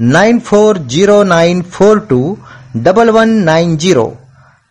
Nine 0.00 0.38
four 0.38 0.78
zero 0.78 1.24
nine 1.24 1.62
four 1.62 1.98
two 1.98 2.38
double 2.82 3.10
one 3.10 3.28
nine 3.28 3.76
zero 3.76 4.16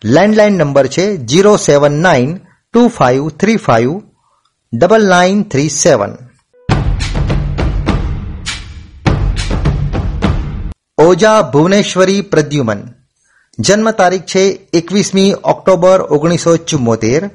landline 0.04 0.52
number 0.52 0.86
છે 0.86 1.16
zero 1.16 1.56
seven 1.56 1.92
nine 1.92 2.36
two 2.36 2.88
five 2.88 3.28
three 3.28 3.56
five 3.56 3.90
double 4.72 5.08
nine 5.08 5.42
three 5.42 5.68
seven 5.68 6.12
Oja 10.98 11.42
Bhuvaneshwari 11.42 12.20
Pradyuman 12.20 12.82
જન્મ 13.58 13.90
તારીખ 13.90 14.22
છે 14.22 14.44
એકવીસમી 14.72 15.34
ઓક્ટોબર 15.44 16.00
ઓગણીસો 16.00 16.56
ચુમ્મોતેર 16.56 17.30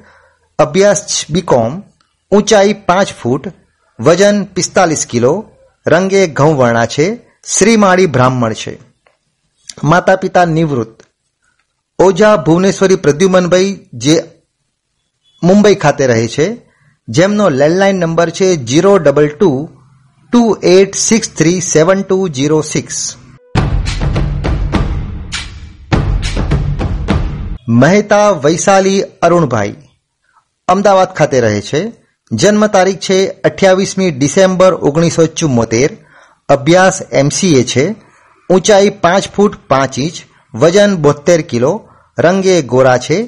અભ્યાસ 0.58 1.24
બીકોમ 1.30 1.82
ઊંચાઈ 2.32 2.72
પાંચ 2.72 3.12
ફૂટ 3.22 3.52
વજન 4.00 4.44
પિસ્તાલીસ 4.44 5.06
કિલો 5.10 5.44
રંગે 5.86 6.26
ઘઉંવર્ણા 6.26 6.86
છે। 6.86 7.06
શ્રીમાળી 7.46 8.06
બ્રાહ્મણ 8.06 8.52
છે। 8.52 8.91
માતા 9.84 10.16
પિતા 10.16 10.44
નિવૃત્ત. 10.44 11.02
ઓઝા 11.98 12.36
ભુવનેશ્વરી 12.36 12.96
પ્રદ્યુમનભાઈ 12.96 13.78
જે 13.92 14.22
મુંબઈ 15.42 15.74
ખાતે 15.74 16.06
રહે 16.06 16.28
છે, 16.28 16.56
જેમનો 17.08 17.48
લેન્ડલાઇન 17.48 17.96
નંબર 17.96 18.30
છે 18.30 18.56
zero 18.56 18.96
double 18.96 19.28
two 19.28 19.68
two 20.32 20.58
eight 20.62 20.94
six 20.94 21.30
three 21.30 21.60
seven 21.60 22.02
two 22.02 22.28
zero 22.28 22.60
six. 22.60 23.16
Mehta 27.68 28.30
Vaishali 28.30 29.02
Arunbhai 29.02 29.76
Ahmedabad 30.68 31.08
ખાતે 31.08 31.40
રહે 31.40 31.60
છે. 31.60 31.92
જન્મ 32.32 32.66
તારીખ 32.66 32.98
છે 32.98 33.28
અઠ્યાવીસમી 33.28 34.10
ડિસેમ્બર 34.10 34.74
ઓગણીસો 34.74 35.26
ચુમ્મોતેર 35.26 35.96
અભ્યાસ 36.48 37.02
એમસીએ 37.12 37.64
છે. 37.64 38.11
ઊંચાઈ 38.52 38.90
પાંચ 39.02 39.24
ફૂટ 39.36 39.54
પાંચ 39.68 39.98
ઇંચ, 39.98 40.16
વજન 40.54 40.96
બોતેર 40.96 41.40
કિલો, 41.42 41.72
રંગે 42.18 42.56
ગોરા 42.62 42.98
છે, 42.98 43.18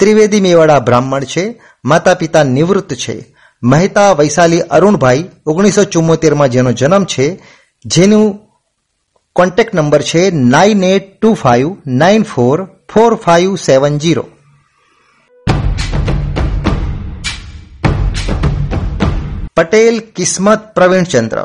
ત્રિવેદી 0.00 0.40
મેવાડા 0.40 0.78
બ્રાહ્મણ 0.78 1.24
છે 1.24 1.44
માતા 1.84 2.14
પિતા 2.14 2.42
નિવૃત્ત 2.42 2.94
છે. 2.94 3.16
મહેતા 3.62 4.12
વૈશાલી 4.12 4.66
અરુણભાઈ 4.76 5.28
ઓગણીસો 5.46 5.84
ચુમ્મોતેરમાં 5.84 6.48
જેનો 6.48 6.72
જન્મ 6.72 7.04
છે, 7.04 7.26
જેનું 7.84 8.26
કોન્ટેક્ટ 9.36 9.74
નંબર 9.74 10.02
છે 10.02 10.22
nine 10.30 10.84
eight 10.84 11.06
two 11.20 11.34
five 11.34 11.68
nine 11.86 12.22
four 12.22 12.58
four 12.92 13.12
five 13.14 13.56
seven 13.56 13.98
zero 13.98 14.24
Patel 19.56 19.96
Kismat 20.16 20.62
Pravinchandra. 20.74 21.38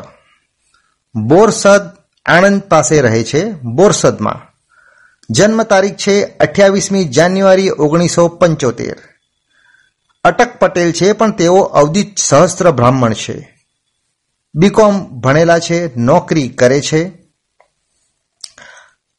Borsad 1.14 1.84
Anand 2.30 2.62
પાસે 2.62 3.00
રહે 3.00 3.24
છે 3.24 3.50
બોરસદમાં. 3.50 4.50
જન્મ 5.30 5.62
તારીખ 5.62 5.94
છે 5.94 6.24
અઠ્યાવીસમી 6.24 7.04
જાન્યુઆરી 7.04 7.70
ઓગણીસો 7.70 8.28
પંચોતેર. 8.28 8.96
અટક 10.24 10.58
પટેલ 10.58 10.92
છે, 10.92 11.12
પણ 11.12 11.30
તેઓ 11.30 11.60
અવધિત 11.60 12.18
સહસ્ત્ર 12.18 12.70
બ્રાહ્મણ 12.70 13.12
છે. 13.12 13.64
બીકોમ 14.54 15.20
ભણેલા 15.20 15.58
છે, 15.58 15.96
નોકરી 15.96 16.48
કરે 16.48 16.80
છે. 16.80 17.12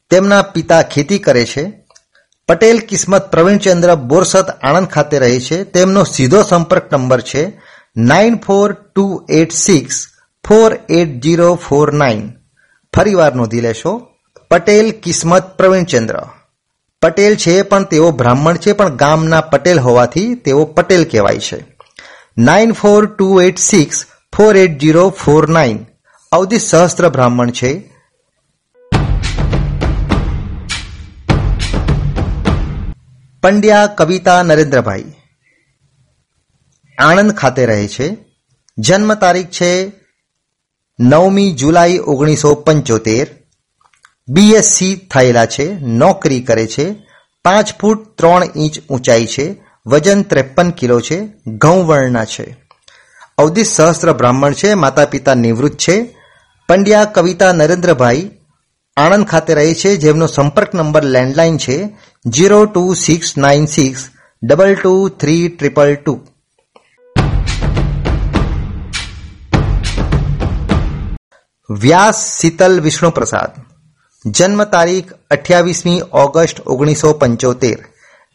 તેમના 0.10 0.42
પિતા 0.42 0.82
ખેતી 0.82 1.20
કરે 1.20 1.46
છે. 1.46 1.88
પટેલ 2.48 2.80
કિસ્મત 2.80 3.32
પ્રવીણચંદ્ર 3.32 3.96
બોરસદ 3.96 4.46
આણંદ 4.50 4.88
ખાતે 4.88 5.20
રહે 5.20 5.40
છે. 5.40 5.64
તેમનો 5.64 6.04
સીધો 6.04 6.44
સંપર્ક 6.44 6.94
નંબર 6.94 7.22
છે 7.22 7.62
nine 7.98 8.38
four 8.38 8.74
two 8.74 9.28
eight 9.30 9.52
six 9.52 10.08
four 10.48 10.80
eight 10.90 11.22
zero 11.22 11.56
four 11.56 11.94
nine. 11.94 12.41
ફરીવાર 12.96 13.36
નોંધી 13.36 13.62
લેશો 13.62 14.08
પટેલ 14.50 14.92
કિસ્મત 14.92 15.58
પ્રવીણચંદ્ર 15.58 16.24
પટેલ 17.02 17.36
છે 17.36 17.62
પણ 17.62 17.84
તેઓ 17.84 18.12
બ્રાહ્મણ 18.12 18.58
છે, 18.58 18.74
પણ 18.74 18.96
ગામના 18.96 19.42
પટેલ 19.42 19.80
હોવાથી 19.80 20.36
તેઓ 20.36 20.66
પટેલ 20.66 21.04
કહેવાય 21.04 21.38
છે. 21.38 21.66
Nine 22.38 22.72
four 22.72 23.06
two 23.06 23.42
eight 23.42 23.58
six, 23.58 24.06
four 24.38 24.58
eight 24.58 24.78
zero 24.78 25.10
four 25.10 25.50
nine. 25.50 25.86
અવધિ 26.32 26.60
સહસ્ત્ર 26.60 27.10
બ્રાહ્મણ 27.10 27.52
છે. 27.52 27.94
પંડ્યા 33.44 33.88
કવિતા 33.88 34.44
નરેન્દ્રભાઈ. 34.44 35.14
આણંદ 36.98 37.32
ખાતે 37.32 37.66
રહે 37.66 37.88
છે. 37.88 38.18
જન્મ 38.78 39.14
તારીખ 39.14 39.48
છે 39.48 40.01
નવમી 41.00 41.52
જુલાઈ 41.52 41.98
ઓગણીસો 41.98 42.56
પંચોતેર. 42.56 43.28
બીએસસી 44.30 44.96
થયેલા 44.96 45.46
છે, 45.46 45.80
નોકરી 45.80 46.42
કરે 46.42 46.68
છે, 46.68 46.96
પાંચ 47.44 47.74
ફૂટ 47.82 48.18
ત્રણ 48.18 48.44
ઇંચ 48.56 48.80
ઊંચાઈ 48.90 49.26
છે, 49.26 49.64
વજન 49.86 50.22
ત્રેપન 50.22 50.72
કિલો 50.72 51.00
છે 51.02 51.28
ઘઉં 51.48 51.86
વર્ણના 51.86 52.26
છે. 52.26 52.58
અવધિ 53.38 53.64
સહસ્ત્ર 53.64 54.14
બ્રાહ્મણ 54.14 54.54
છે 54.54 54.74
માતા 54.74 55.06
પિતા 55.06 55.34
નિવૃત્ત 55.34 55.78
છે. 55.78 56.18
પંડ્યા 56.70 57.06
કવિતા 57.06 57.52
નરેન્દ્રભાઈ 57.52 58.32
આણંદ 58.98 59.26
ખાતે 59.26 59.54
રહે 59.54 59.74
છે, 59.74 59.98
જેમનો 59.98 60.28
સંપર્ક 60.28 60.76
નંબર 60.76 61.04
લેન્ડલાઇન 61.04 61.58
છે 61.58 61.90
zero 62.26 62.66
two 62.66 62.94
six 62.94 63.38
nine 63.38 63.66
six 63.66 64.04
double 64.44 64.76
two 64.76 65.10
three 65.10 65.50
triple 65.50 65.96
two. 65.96 66.20
Vyas 71.80 72.40
Sheetal 72.40 72.82
Vishnuprasad. 72.82 73.62
જન્મ 74.30 74.64
તારીખ 74.64 75.14
અઠ્યાવીસમી 75.32 76.02
ઓગસ્ટ 76.14 76.60
ઓગણીસો 76.60 77.14
પંચોતેર 77.14 77.86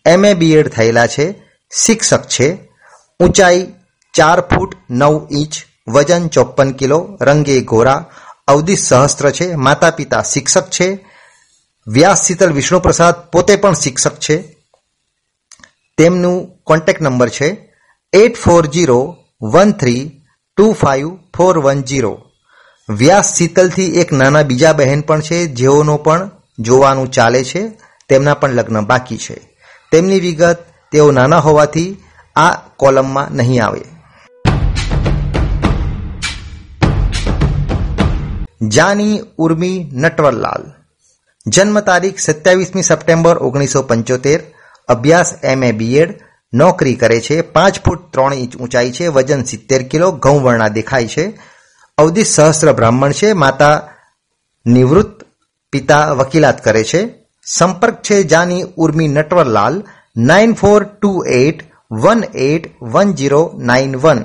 એમએ 0.06 0.34
બીએડ 0.34 0.68
થયેલા 0.68 1.06
છે. 1.06 1.42
શિક્ષક 1.74 2.22
છે. 2.22 2.68
ઊંચાઈ 3.20 3.72
ચાર 4.14 4.40
ફૂટ 4.40 4.74
નવ 4.90 5.28
ઇંચ, 5.30 5.54
વજન 5.88 6.28
ચોપન 6.28 6.72
કિલો, 6.72 7.18
રંગે 7.20 7.60
ગોરા 7.60 8.10
અવધિ 8.48 8.76
સહસ્ત્ર 8.76 9.30
છે. 9.30 9.54
માતા 9.54 9.90
પિતા 9.90 10.22
શિક્ષક 10.22 10.70
છે. 10.70 11.06
વ્યાસ 11.86 12.26
શીતલ 12.26 12.52
વિષ્ણુપ્રસાદ 12.52 13.14
પોતે 13.30 13.56
પણ 13.56 13.72
શિક્ષક 13.72 14.14
છે. 14.14 14.56
તેમનું 15.98 16.58
કોન્ટેક્ટ 16.64 17.02
નંબર 17.02 17.28
છે. 17.28 17.74
Eight 18.12 18.36
four 18.36 18.66
zero 18.66 19.16
one 19.42 19.72
three 19.72 20.22
two 20.56 20.72
five 20.72 21.16
four 21.36 21.58
one 21.58 21.82
zero 21.82 22.22
Vyas 22.90 23.34
શીતલથી 23.34 23.84
એક 23.84 24.12
નાના 24.12 24.42
બીજા 24.42 24.72
બહેન 24.72 25.00
પણ 25.00 25.20
છે, 25.20 25.46
જેઓનો 25.46 25.96
પણ 25.96 26.30
જોવાનું 26.58 27.10
ચાલે 27.10 27.44
છે, 27.44 27.68
તેમના 28.08 28.34
પણ 28.34 28.52
લગ્ન 28.52 28.80
બાકી 28.80 29.18
છે. 29.18 29.40
તેમની 29.92 30.20
વિગત 30.20 30.56
તેઓ 30.92 31.10
નાના 31.10 31.38
હોવાથી 31.38 31.96
આ 32.36 32.50
કોલમમાં 32.76 33.28
નહીં 33.32 33.64
આવે. 33.64 33.80
જાની 38.68 39.20
ઉર્મી 39.38 39.90
નટવરલાલ. 39.92 40.72
જન્મ 41.46 41.80
તારીખ 41.80 42.18
સત્યાવીસમી 42.18 42.82
સપ્ટેમ્બર 42.82 43.38
ઓગણીસો 43.38 43.82
પંચોતેર. 43.82 44.40
અભ્યાસ 44.88 45.34
એમ 45.42 45.64
એ 45.64 45.72
બીએડ. 45.72 46.20
નોકરી 46.54 46.94
કરે 46.94 47.20
છે, 47.20 47.40
પાંચ 47.40 47.80
ફૂટ 47.84 48.12
ત્રણ 48.12 48.34
ઇંચ 48.34 48.56
ઊંચાઈ 48.56 48.92
છે, 48.92 49.06
વજન 49.06 49.42
સિત્તેર 49.42 49.82
કિલો, 49.82 50.12
ઘઉં 50.12 50.42
વર્ણા 50.42 50.68
દેખાય 50.68 51.06
છે. 51.06 51.55
અવધિ 51.98 52.24
સહસ્ત્ર 52.24 52.72
બ્રાહ્મણ 52.72 53.12
છે, 53.12 53.32
માતા 53.32 53.88
નિવૃત્ત 54.66 55.26
પિતા 55.72 56.12
વકીલાત 56.12 56.64
કરે 56.64 56.84
છે. 56.84 57.08
સંપર્ક 57.44 58.02
છે 58.02 58.22
Jani 58.22 58.62
Urmi 58.76 59.08
Natvarlal, 59.08 59.84
nine 60.16 60.54
four 60.54 60.82
two 60.84 61.24
eight 61.24 61.58
one 61.90 62.24
eight 62.34 62.82
one 62.82 63.12
zero 63.12 63.52
nine 63.58 63.96
one. 63.96 64.24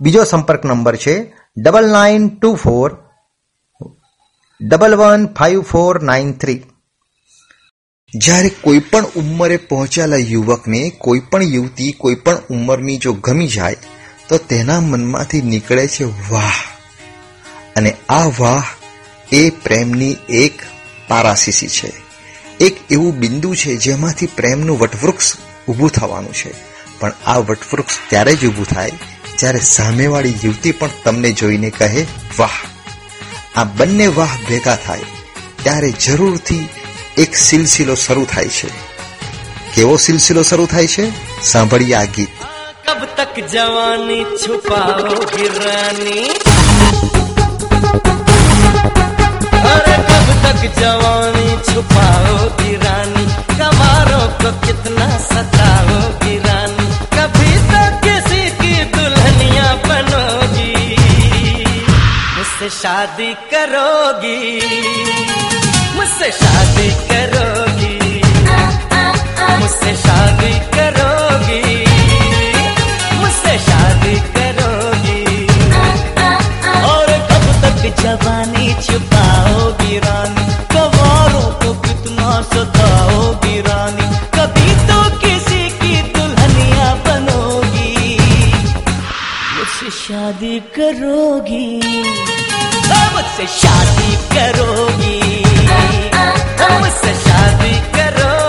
બીજો 0.00 0.24
સંપર્ક 0.24 0.64
નંબર 0.64 0.96
છે, 0.96 1.34
double 1.56 1.90
nine 1.90 2.28
two 2.28 2.54
four 2.54 2.98
double 4.60 4.94
one 4.94 5.26
five 5.26 5.60
four 5.62 6.02
nine 6.02 6.32
three. 6.32 6.62
જ્યારે 8.14 8.48
કોઈ 8.48 8.78
પણ 8.78 9.04
ઉંમરે 9.16 9.56
પહોંચેલા 9.56 10.16
યુવકને 10.16 10.92
કોઈ 10.98 11.20
પણ 11.20 11.42
યુવતી 11.42 11.92
કોઈ 11.92 12.14
પણ 12.14 12.36
ઉંમરની 12.50 12.96
જો 12.96 13.12
ગમી 13.12 13.48
જાય 13.48 13.76
તો 14.28 14.38
તેના 14.38 14.80
મનમાંથી 14.80 15.42
નીકળે 15.42 15.88
છે 15.88 16.04
વાહ. 16.04 16.52
અને 17.76 17.96
આ 18.08 18.24
વાહ 18.38 18.62
એ 19.32 19.50
પ્રેમની 19.50 20.16
એક 20.28 20.62
પારાસીસી 21.08 21.68
છે. 21.68 21.92
એક 22.60 22.76
એવું 22.90 23.16
બિંદુ 23.16 23.54
છે 23.54 23.76
જેમાંથી 23.76 24.26
પ્રેમનું 24.26 24.78
વટવૃક્ષ 24.78 25.32
ઊભું 25.68 25.90
થવાનું 25.90 26.32
છે. 26.32 26.54
પણ 26.98 27.12
આ 27.26 27.36
વટવૃક્ષ 27.36 27.94
ત્યારે 28.08 28.34
જ 28.34 28.46
ઊભું 28.46 28.66
થાય 28.66 28.92
જ્યારે 29.38 29.60
સામેવાળી 29.60 30.34
યુવતી 30.44 30.72
પણ 30.72 30.90
તમને 31.04 31.32
જોઈને 31.32 31.70
કહે, 31.70 32.06
વાહ. 32.38 32.50
આ 33.56 33.64
બંને 33.64 34.06
વાહ 34.06 34.28
ભેગા 34.48 34.76
થાય 34.76 35.00
ત્યારે 35.62 35.90
જરૂરથી 35.90 36.68
એક 37.18 37.36
સિલસિલો 37.36 37.94
શરૂ 37.94 38.24
થાય 38.24 38.48
છે. 38.48 38.68
કેવો 39.74 39.96
સિલસિલો 39.96 40.42
શરૂ 40.42 40.66
થાય 40.66 40.86
છે? 40.86 41.12
સાંભળીએ 41.42 41.94
આ 41.94 42.04
ગીત. 42.04 42.28
तक 43.36 43.46
जवानी 43.46 44.24
छुपाओगी 44.38 45.48
रानी। 45.48 46.28
अरे 49.58 49.96
कब 49.96 50.28
तक 50.44 50.80
जवानी 50.80 51.72
छुपाओगी 51.72 52.76
रानी? 52.76 53.24
कमारों 53.58 54.28
को 54.28 54.66
कितना 54.66 55.18
सताओगी 55.18 56.38
रानी? 56.38 56.86
कभी 57.16 57.52
तो 57.58 58.06
किसी 58.06 58.50
की 58.50 58.84
दुल्हनिया 58.84 59.74
बनोगी। 59.74 60.96
मुझसे 62.36 62.70
शादी 62.70 63.34
करोगी। 63.34 64.60
मुझसे 65.96 66.30
शादी 66.30 66.90
करोगी। 66.90 68.22
मुझसे 69.58 69.96
शादी 69.96 70.52
करोगी। 70.52 71.95
शादी 73.58 74.14
करोगी। 74.14 75.46
और 76.82 77.06
कब 77.06 77.44
तक 77.62 78.02
जवानी 78.02 78.74
छुपाओगी 78.84 79.98
रानी? 79.98 80.46
कवारों 80.74 81.50
को 81.52 81.80
कितना 81.80 82.42
सताओगी 82.42 83.60
रानी? 83.60 84.06
कभी 84.38 84.70
तो 84.86 85.18
किसी 85.18 85.68
की 85.68 86.02
दुल्हनिया 86.02 86.94
बनोगी। 86.94 88.18
मुझसे 89.58 89.90
शादी 89.90 90.60
करोगी। 90.60 91.76
मुझसे 93.14 93.46
शादी 93.46 94.12
करोगी। 94.34 95.44
मुझसे 96.80 97.14
शादी 97.14 97.80
करोगी। 97.80 98.45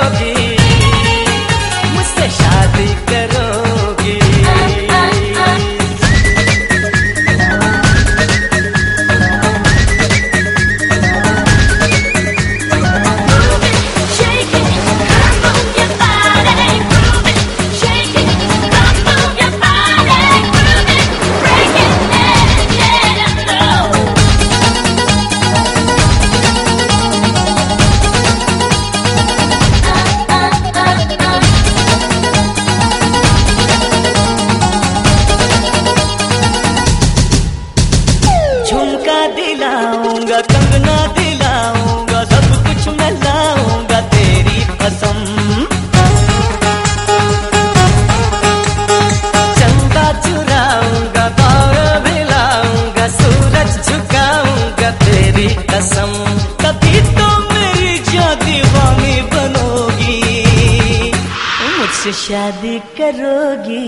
शादी 62.26 62.78
करोगी 62.98 63.86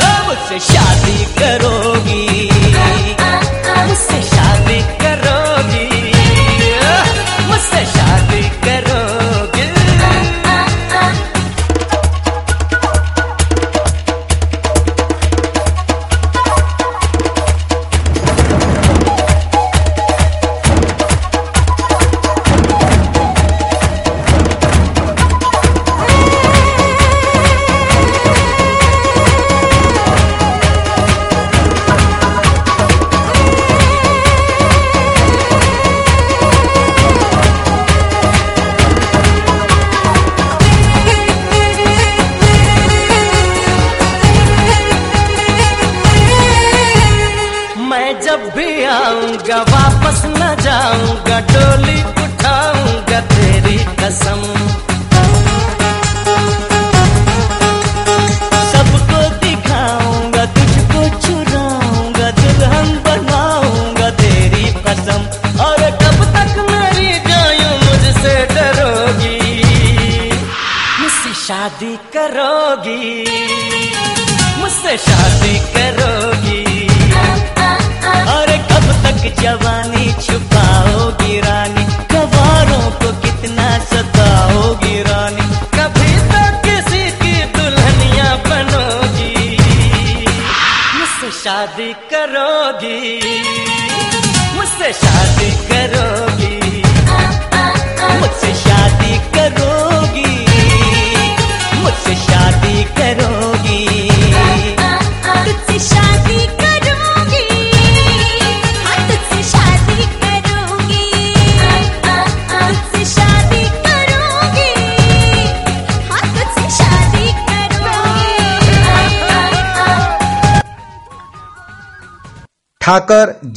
हाँ, 0.00 0.26
मुझसे 0.26 0.58
शादी 0.66 1.24
करोगी 1.38 1.95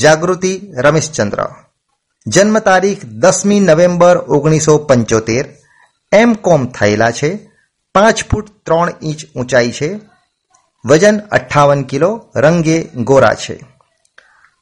જાગૃતિ 0.03 0.53
રમેશચંદ્ર 0.77 1.41
જન્મ 2.27 2.59
તારીખ 2.59 3.05
દસમી 3.05 3.61
નવેમ્બર 3.61 4.17
ઓગણીસો 4.29 4.79
પંચોતેર 4.79 5.45
એમ 6.13 6.35
કોમ 6.35 6.67
થયેલા 6.67 7.11
છે 7.11 7.31
પાંચ 7.95 8.19
ફૂટ 8.31 8.47
ત્રણ 8.67 8.91
ઇંચ 9.03 9.21
ઊંચાઈ 9.37 9.73
છે 9.73 10.01
વજન 10.85 11.17
અઠ્ઠાવન 11.31 11.83
કિલો 11.83 12.11
રંગે 12.37 12.79
ગોરા 13.05 13.35
છે 13.35 13.57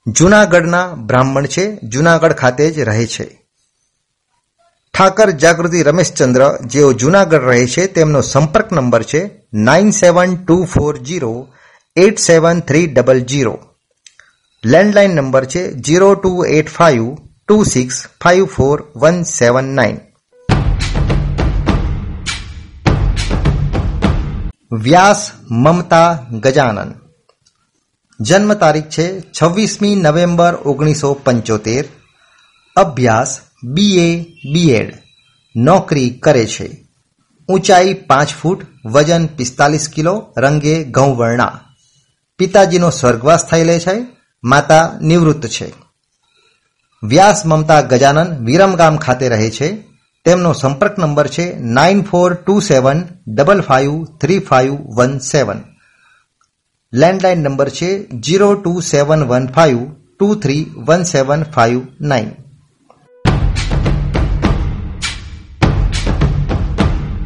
જૂનાગઢના 0.06 0.94
બ્રાહ્મણ 0.94 1.46
છે 1.46 1.64
જૂનાગઢ 1.82 2.32
ખાતે 2.32 2.70
જ 2.70 2.80
રહે 2.80 3.06
છે 3.06 3.26
ઠાકર 4.94 5.30
જાગૃતિ 5.30 5.82
રમેશચંદ્ર 5.82 6.42
જેઓ 6.66 6.92
જૂનાગઢ 6.92 7.34
રહે 7.34 7.66
છે, 7.66 7.86
તેમનો 7.86 8.20
સંપર્ક 8.22 8.68
નંબર 8.72 9.02
છે 9.02 9.20
nine 9.52 9.90
seven 9.90 10.36
two 10.36 10.56
four 10.64 10.94
zero 10.98 11.32
eight 11.96 12.18
seven 12.18 12.60
three 12.60 12.86
double 12.86 13.20
zero 13.20 13.54
landline 14.64 15.10
number 15.10 15.44
છે 15.44 15.72
zero 15.72 16.14
two 16.14 16.44
eight 16.44 16.68
five 16.68 17.14
two 17.48 17.64
six 17.64 18.04
five 18.24 18.44
four 18.44 18.84
one 18.96 19.22
seven 19.22 19.64
nine. 19.64 19.96
Vyas 24.72 25.30
Mamta 25.50 26.26
Gajanan. 26.32 26.94
જન્મ 28.20 28.54
તારીખ 28.54 28.84
છે 28.84 29.20
છવ્વીસમી 29.20 29.94
નવેમ્બર 29.94 30.54
ઓગણીસો 30.54 31.14
પંચોતેર. 31.14 31.84
અભ્યાસ 32.76 33.40
બીએ 33.64 34.26
બીએડ 34.52 34.94
નોકરી 35.56 36.10
કરે 36.10 36.46
છે. 36.46 36.86
ઊંચાઈ 37.48 37.94
પાંચ 37.94 38.28
ફૂટ, 38.42 38.66
વજન 38.86 39.26
પિસ્તાલીસ 39.26 39.88
કિલો, 39.88 40.34
રંગે 40.36 40.84
ઘઉં 40.84 41.16
વર્ણા 41.16 41.60
પિતાજીનો 42.38 42.90
સ્વર્ગવાસ 42.90 43.46
થયેલે 43.46 43.80
છે. 43.80 44.17
માતા 44.44 44.92
નિવૃત્ત 45.00 45.46
છે. 45.46 45.72
વ્યાસ 47.02 47.46
મમતા 47.46 47.80
ગજાનન 47.80 48.44
વિરમગામ 48.44 48.96
ખાતે 48.96 49.28
રહે 49.28 49.50
છે. 49.50 49.88
તેમનો 50.24 50.52
સંપર્ક 50.52 50.98
નંબર 50.98 51.26
છે 51.26 51.58
nine 51.58 52.02
four 52.02 52.34
two 52.34 52.60
seven 52.60 53.04
double 53.28 53.60
five 53.60 54.04
three 54.04 54.38
five 54.38 54.74
one 54.74 55.18
seven. 55.18 55.60
Landline 56.92 57.42
number 57.42 57.68
છે 57.68 58.06
zero 58.06 58.54
two 58.54 58.80
seven 58.80 59.24
one 59.24 59.46
five 59.46 59.92
two 60.18 60.34
three 60.34 60.70
one 60.76 61.02
seven 61.02 61.42
five 61.42 61.86
nine. 62.00 62.30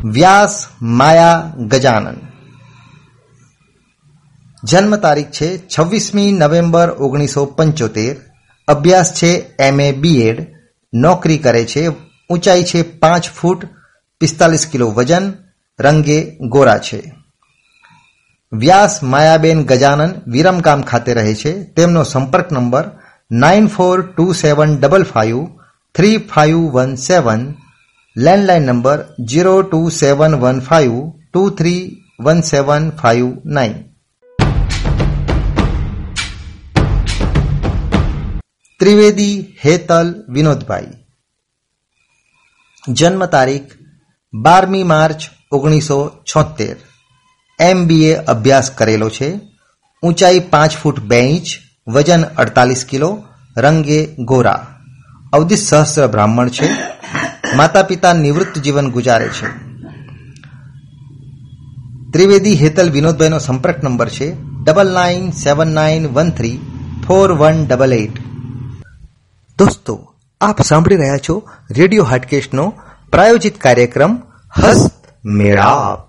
Vyas 0.05 0.67
Maya 0.83 1.53
Gajanan. 1.59 2.32
જન્મ 4.65 4.97
તારીખ 4.97 5.27
છે 5.27 5.59
છવ્વીસમી 5.59 6.33
નવેમ્બર 6.33 6.91
ઓગણીસો 6.91 7.45
પંચોતેર. 7.45 8.17
અભ્યાસ 8.69 9.15
છે 9.15 9.57
એમ 9.59 9.81
એ 9.81 9.93
બીએડ. 9.93 10.47
નોકરી 10.95 11.39
કરે 11.39 11.65
છે, 11.65 11.89
ઊંચાઈ 12.31 12.65
છે 12.65 12.83
પાંચ 12.83 13.31
ફૂટ, 13.31 13.67
પિસ્તાલીસ 14.21 14.67
કિલો 14.67 14.91
વજન, 14.91 15.33
રંગે 15.81 16.37
ગોરા 16.41 16.79
છે. 16.79 17.15
વ્યાસ 18.53 19.03
માયાબેન 19.03 19.65
ગજાનન 19.65 20.13
વિરમકામ 20.27 20.83
ખાતે 20.83 21.15
રહે 21.15 21.35
છે. 21.35 21.65
તેમનો 21.65 22.03
સંપર્ક 22.03 22.53
number 22.53 22.85
nine 23.31 23.67
four 23.67 24.01
two 24.01 24.33
seven 24.33 24.81
double 24.81 25.05
five 25.05 25.47
three 25.95 26.19
five 26.19 26.59
one 26.59 26.95
seven. 26.95 27.55
Landline 28.17 28.63
number 28.63 29.05
zero 29.25 29.63
two 29.63 29.89
seven 29.89 30.35
one 30.35 30.61
five 30.61 30.93
two 31.33 31.51
three 31.51 31.97
one 32.21 32.41
seven 32.41 32.91
five 32.91 33.33
nine. 33.45 33.92
Trivedi 38.83 39.57
Hetal 39.65 40.25
Vinodbhai. 40.29 40.87
જન્મ 42.89 43.27
તારીખ 43.27 43.63
બારમી 44.35 44.83
માર્ચ 44.83 45.23
ઓગણીસો 45.53 46.09
છોતેર 46.09 46.77
એમબીએ 47.61 48.15
અભ્યાસ 48.15 48.71
કરેલો 48.71 49.09
છે. 49.09 49.41
ઊંચાઈ 50.03 50.39
પાંચ 50.39 50.77
ફૂટ 50.77 51.01
બે 51.01 51.21
ઇંચ, 51.21 51.47
વજન 51.89 52.23
અડતાલીસ 52.23 52.85
કિલો, 52.85 53.25
રંગે 53.57 54.07
ગોરા. 54.19 54.67
અવધિ 55.33 55.57
સહસ્ર 55.57 56.07
બ્રાહ્મણ 56.07 56.49
છે. 56.49 56.73
માતા 57.57 57.83
પિતા 57.83 58.13
નિવૃત્ત 58.13 58.59
જીવન 58.59 58.91
ગુજારે 58.91 59.29
છે. 59.29 59.47
ત્રિવેદી 62.13 62.55
હેતલ 62.55 62.91
વિનોદભાઈનો 62.91 63.39
સંપર્ક 63.39 63.85
નંબર 63.85 64.09
છે. 64.09 64.35
Double 64.65 64.93
nine 64.93 65.31
seven 65.31 65.75
nine 65.75 66.07
one 66.07 66.31
three 66.31 66.59
four 67.07 67.33
one 67.33 67.67
double 67.67 67.93
eight 67.93 68.22
દોસ્તો, 69.63 70.15
આપ 70.41 70.63
સાંભળી 70.63 70.97
રહ્યા 70.97 71.17
છો 71.17 71.35
રેડિયો 71.71 72.05
હાટકેશનો 72.05 72.73
પ્રાયોજિત 73.11 73.61
કાર્યક્રમ 73.61 74.17
હસ્ત 74.59 74.95
મેળાપ 75.25 76.09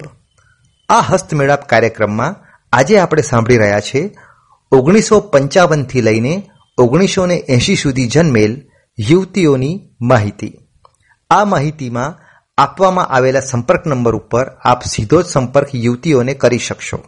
આ 0.90 1.00
હસ્તમેળાપ 1.00 1.68
કાર્યક્રમમાં 1.70 2.36
આજે 2.74 2.98
આપણે 2.98 3.22
સાંભળી 3.22 3.58
રહ્યા 3.58 3.80
છે 3.80 4.18
ઓગણીસો 4.72 5.20
પંચાવનથી 5.20 6.02
લઈને 6.02 6.50
ઓગણીસો 6.78 7.26
ને 7.26 7.36
એંશી 7.36 7.76
સુધી 7.76 8.08
જન્મેલ 8.08 8.62
યુવતીઓની 9.00 9.90
માહિતી. 10.02 10.54
આ 11.30 11.46
માહિતીમાં 11.46 12.20
આપવામાં 12.58 13.08
આવેલા 13.08 13.40
સંપર્ક 13.40 13.88
નંબર 13.88 14.16
ઉપર 14.16 14.46
આપ 14.66 14.84
સીધો 14.84 15.22
જ 15.22 15.26
સંપર્ક 15.26 15.76
યુવતીઓને 15.76 16.34
કરી 16.34 16.58
શકશો. 16.58 17.04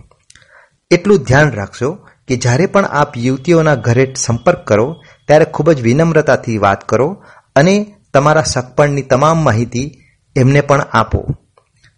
એટલું 0.91 1.17
ધ્યાન 1.17 1.51
રાખશો 1.51 1.93
કે 2.27 2.35
જ્યારે 2.35 2.65
પણ 2.65 2.85
આપ 2.85 3.17
યુવતીઓના 3.17 3.75
ઘરે 3.75 4.13
સંપર્ક 4.17 4.57
કરો 4.57 5.03
ત્યારે 5.27 5.45
ખૂબ 5.45 5.71
જ 5.71 5.81
વિનમ્રતાથી 5.81 6.57
વાત 6.57 6.89
કરો 6.89 7.07
અને 7.55 7.75
તમારા 8.13 8.41
સગપણની 8.41 9.01
તમામ 9.01 9.43
માહિતી 9.43 9.87
એમને 10.35 10.61
પણ 10.61 10.81
આપો. 10.93 11.25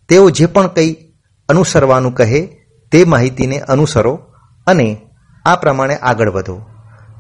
તેઓ 0.09 0.29
જે 0.29 0.45
પણ 0.45 0.67
કંઈ 0.67 0.95
અનુસરવાનું 1.49 2.13
કહે 2.13 2.41
તે 2.91 3.03
માહિતીને 3.05 3.57
અનુસરો 3.59 4.13
અને 4.67 4.87
આ 5.45 5.55
પ્રમાણે 5.55 5.95
આગળ 5.95 6.29
વધો. 6.29 6.61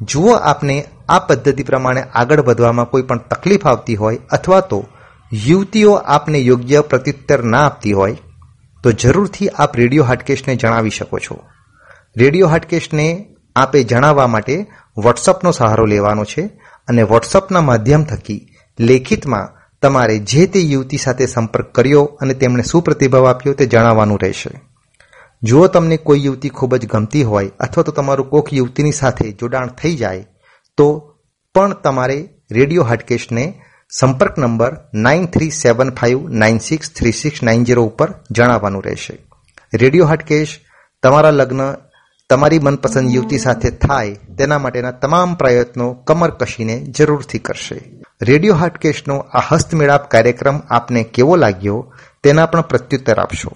જુઓ 0.01 0.33
આપને 0.33 0.85
આ 1.09 1.19
પદ્ધતિ 1.19 1.63
પ્રમાણે 1.63 2.01
આગળ 2.01 2.41
વધવામાં 2.41 2.85
કોઈ 2.85 3.01
પણ 3.01 3.17
તકલીફ 3.17 3.67
આવતી 3.67 3.95
હોય 3.95 4.17
અથવા 4.31 4.59
તો 4.59 4.79
યુવતીઓ 5.33 5.93
આપને 5.93 6.39
યોગ્ય 6.39 6.81
પ્રત્યુત્તર 6.81 7.43
ના 7.43 7.65
આપતી 7.65 7.91
હોય, 7.91 8.17
તો 8.83 8.91
જરૂરથી 8.91 9.49
આપ 9.49 9.75
રેડિયો 9.75 10.03
હાટકેશને 10.03 10.55
જણાવી 10.55 10.89
શકો 10.89 11.19
છો. 11.19 11.39
રેડિયો 12.17 12.47
હાટકેશને 12.47 13.07
આપે 13.55 13.83
જણાવવા 13.83 14.27
માટે 14.27 14.55
વોટ્સઅપનો 14.97 15.51
સહારો 15.51 15.85
લેવાનો 15.85 16.23
છે 16.23 16.43
અને 16.87 17.03
વોટ્સઅપના 17.03 17.61
માધ્યમ 17.61 18.03
થકી 18.03 18.41
લેખિતમાં 18.79 19.53
તમારે 19.81 20.19
જે 20.19 20.45
તે 20.47 20.59
યુવતી 20.59 20.97
સાથે 20.97 21.25
સંપર્ક 21.25 21.67
કર્યો 21.71 22.03
અને 22.21 22.33
તેમણે 22.33 22.63
શું 22.63 22.83
પ્રતિભાવ 22.83 23.27
આપ્યો 23.27 23.53
તે 23.53 23.65
જણાવવાનું 23.65 24.19
રહેશે. 24.23 24.51
જો 25.43 25.67
તમને 25.67 25.97
કોઈ 25.97 26.25
યુવતી 26.25 26.49
ખૂબ 26.49 26.75
જ 26.75 26.87
ગમતી 26.87 27.23
હોય 27.23 27.51
અથવા 27.59 27.83
તો 27.83 27.91
તમારું 27.91 28.29
કોક 28.29 28.53
યુવતીની 28.53 28.91
સાથે 28.91 29.31
જોડાણ 29.31 29.67
થઈ 29.67 29.95
જાય, 29.95 30.25
તો 30.77 30.87
પણ 31.55 31.73
તમારે 31.73 32.17
રેડિયો 32.51 32.83
હાટકેશને 32.83 33.45
સંપર્ક 33.89 34.39
number 34.39 34.77
nine 34.93 35.25
three 35.25 35.49
seven 35.49 35.89
five 35.91 36.27
nine 36.29 36.57
six 36.59 36.91
three 36.91 37.11
six 37.11 37.43
nine 37.43 37.63
zero 37.63 37.83
ઉપર 37.83 38.09
જણાવવાનું 38.31 38.83
રહેશે. 38.83 39.17
રેડિયો 39.73 40.05
હાટકેશ 40.05 40.59
તમારા 41.03 41.31
લગ્ન 41.31 41.61
તમારી 42.29 42.59
મનપસંદ 42.59 43.09
યુવતી 43.09 43.37
સાથે 43.37 43.69
થાય 43.69 44.11
તેના 44.37 44.59
માટેના 44.59 44.91
તમામ 44.91 45.35
પ્રયત્નો 45.35 45.93
કમર 45.93 46.29
કશીને 46.29 46.79
જરૂરથી 46.79 47.39
કરશે. 47.39 47.81
રેડિયો 48.21 48.55
હાટકેશનો 48.55 49.17
આ 49.17 49.39
હસ્તમેળાપ 49.39 50.11
કાર્યક્રમ 50.11 50.57
આપને 50.69 51.03
કેવો 51.03 51.35
લાગ્યો 51.35 51.93
તેના 52.23 52.45
પણ 52.45 52.61
પ્રત્યુત્તર 52.61 53.19
આપશો. 53.19 53.51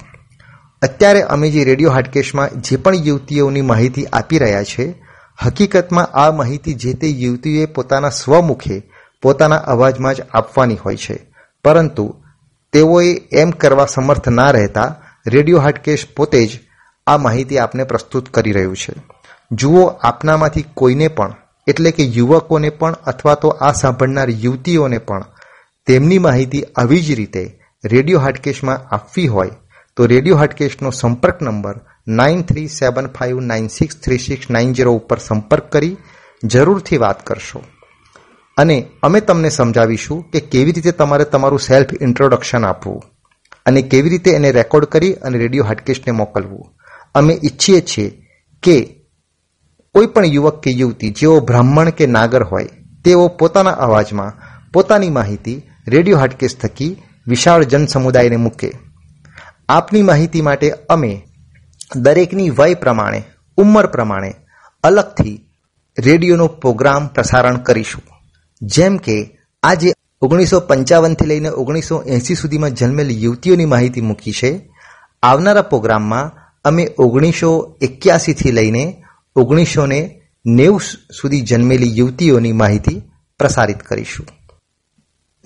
અત્યારે 0.81 1.21
અમે 1.21 1.49
જે 1.49 1.63
રેડિયો 1.63 1.91
હાટકેશમાં 1.91 2.49
જે 2.62 2.75
પણ 2.75 2.95
યુવતીઓની 2.95 3.62
માહિતી 3.62 4.05
આપી 4.05 4.38
રહ્યા 4.38 4.63
છે, 4.63 5.03
હકીકતમાં 5.43 6.05
આ 6.05 6.31
માહિતી 6.31 6.73
જે 6.73 6.93
તે 6.93 7.07
યુવતીઓએ 7.07 7.65
પોતાના 7.65 8.10
સ્વમુખે 8.10 8.84
પોતાના 9.21 9.55
અવાજમાં 9.55 10.15
જ 10.15 10.21
આપવાની 10.34 10.75
હોય 10.75 10.95
છે. 10.95 11.19
પરંતુ 11.63 12.23
તેઓએ 12.73 13.21
એમ 13.31 13.49
કરવા 13.49 13.86
સમર્થ 13.86 14.29
ના 14.29 14.51
રહેતા 14.51 14.95
રેડિયો 15.27 15.60
હાટકેશ 15.60 16.07
પોતે 16.15 16.45
જ 16.45 16.60
આ 17.07 17.17
માહિતી 17.17 17.57
આપને 17.57 17.83
પ્રસ્તુત 17.83 18.29
કરી 18.29 18.51
રહ્યું 18.51 18.77
છે. 18.77 18.93
જુઓ, 19.51 19.85
આપનામાંથી 19.85 20.65
કોઈને 20.73 21.07
પણ, 21.07 21.33
એટલે 21.67 21.91
કે 21.91 22.03
યુવકોને 22.03 22.69
પણ 22.69 22.93
અથવા 22.93 23.35
તો 23.35 23.47
આ 23.47 23.71
સાંભળનાર 23.71 24.29
યુવતીઓને 24.29 24.97
પણ, 24.97 25.25
તેમની 25.85 26.19
માહિતી 26.19 26.63
આવી 26.63 27.01
જ 27.01 27.11
રીતે 27.11 27.59
રેડિયો 27.85 28.19
હાટકેશમાં 28.19 28.95
આપવી 28.95 29.27
હોય, 29.27 29.49
તો 29.95 30.05
રેડિયો 30.05 30.37
હાટકેશનો 30.37 30.91
સંપર્ક 30.91 31.41
number 31.41 31.75
nine 32.07 32.41
three 32.41 32.67
seven 32.67 33.07
five 33.07 33.39
nine 33.39 33.67
six 33.67 33.95
three 33.95 34.17
six 34.17 34.49
nine 34.49 34.73
zero 34.73 34.93
ઉપર 34.93 35.17
સંપર્ક 35.17 35.71
કરી 35.71 35.97
જરૂરથી 36.43 36.97
વાત 36.97 37.25
કરશો. 37.25 37.63
અને 38.57 38.87
અમે 39.03 39.21
તમને 39.21 39.49
સમજાવીશું 39.49 40.23
કે 40.23 40.39
કેવી 40.39 40.71
રીતે 40.71 40.91
તમારે 40.91 41.23
તમારું 41.23 41.59
સેલ્ફ 41.59 41.87
ઇન્ટ્રોડક્શન 42.01 42.65
આપવું 42.65 43.03
અને 43.65 43.81
કેવી 43.81 44.09
રીતે 44.09 44.31
એને 44.31 44.51
રેકોર્ડ 44.51 44.85
કરી 44.85 45.13
અને 45.13 45.37
રેડિયો 45.37 45.63
હાટકેશને 45.63 46.11
મોકલવું. 46.11 46.81
અમે 47.15 47.39
ઈચ્છીએ 47.43 47.82
છીએ 47.82 48.24
કે 48.63 48.95
કોઈ 49.95 50.06
પણ 50.06 50.26
યુવક 50.26 50.62
કે 50.62 50.71
યુવતી, 50.71 51.10
જેઓ 51.10 51.39
બ્રાહ્મણ 51.39 51.89
કે 51.89 52.06
નાગર 52.06 52.43
હોય, 52.43 52.69
તેઓ 53.06 53.28
પોતાના 53.28 53.71
અવાજમાં 53.71 54.34
પોતાની 54.71 55.10
માહિતી 55.10 55.62
રેડિયો 55.88 56.17
હાટકેસ 56.17 56.58
થકી 56.58 57.02
વિશાળ 57.28 57.63
જનસમુદાયને 57.63 58.36
મૂકે. 58.36 58.71
આપની 59.69 60.02
માહિતી 60.02 60.41
માટે 60.41 60.71
અમે 60.89 61.21
દરેકની 61.95 62.50
વય 62.50 62.74
પ્રમાણે, 62.74 63.24
ઉંમર 63.58 63.88
પ્રમાણે 63.88 64.34
અલગથી 64.84 65.47
રેડિયોનો 66.00 66.47
પ્રોગ્રામ 66.47 67.08
પ્રસારણ 67.08 67.58
કરીશું. 67.58 68.02
જેમ 68.62 68.97
કે 68.97 69.38
આજે 69.63 69.93
ઓગણીસો 70.21 70.60
પંચાવનથી 70.60 71.26
લઈને 71.26 71.50
ઓગણીસો 71.50 72.02
એંસી 72.02 72.36
સુધીમાં 72.36 72.71
જન્મેલી 72.71 73.23
યુવતીઓની 73.23 73.65
માહિતી 73.65 74.02
મૂકી 74.02 74.31
છે. 74.31 74.69
આવનારા 75.23 75.62
પ્રોગ્રામમાં 75.62 76.40
અમે 76.65 76.87
ઓગણીસો 76.97 77.77
એક્યાસીથી 77.81 78.51
લઈને 78.51 79.03
ઓગણીસો 79.35 79.85
ને 79.85 80.21
નેવું 80.45 80.81
સુધી 81.21 81.41
જન્મેલી 81.41 81.97
યુવતીઓની 81.97 82.51
માહિતી 82.51 83.01
પ્રસારિત 83.39 83.83
કરીશું. 83.83 84.27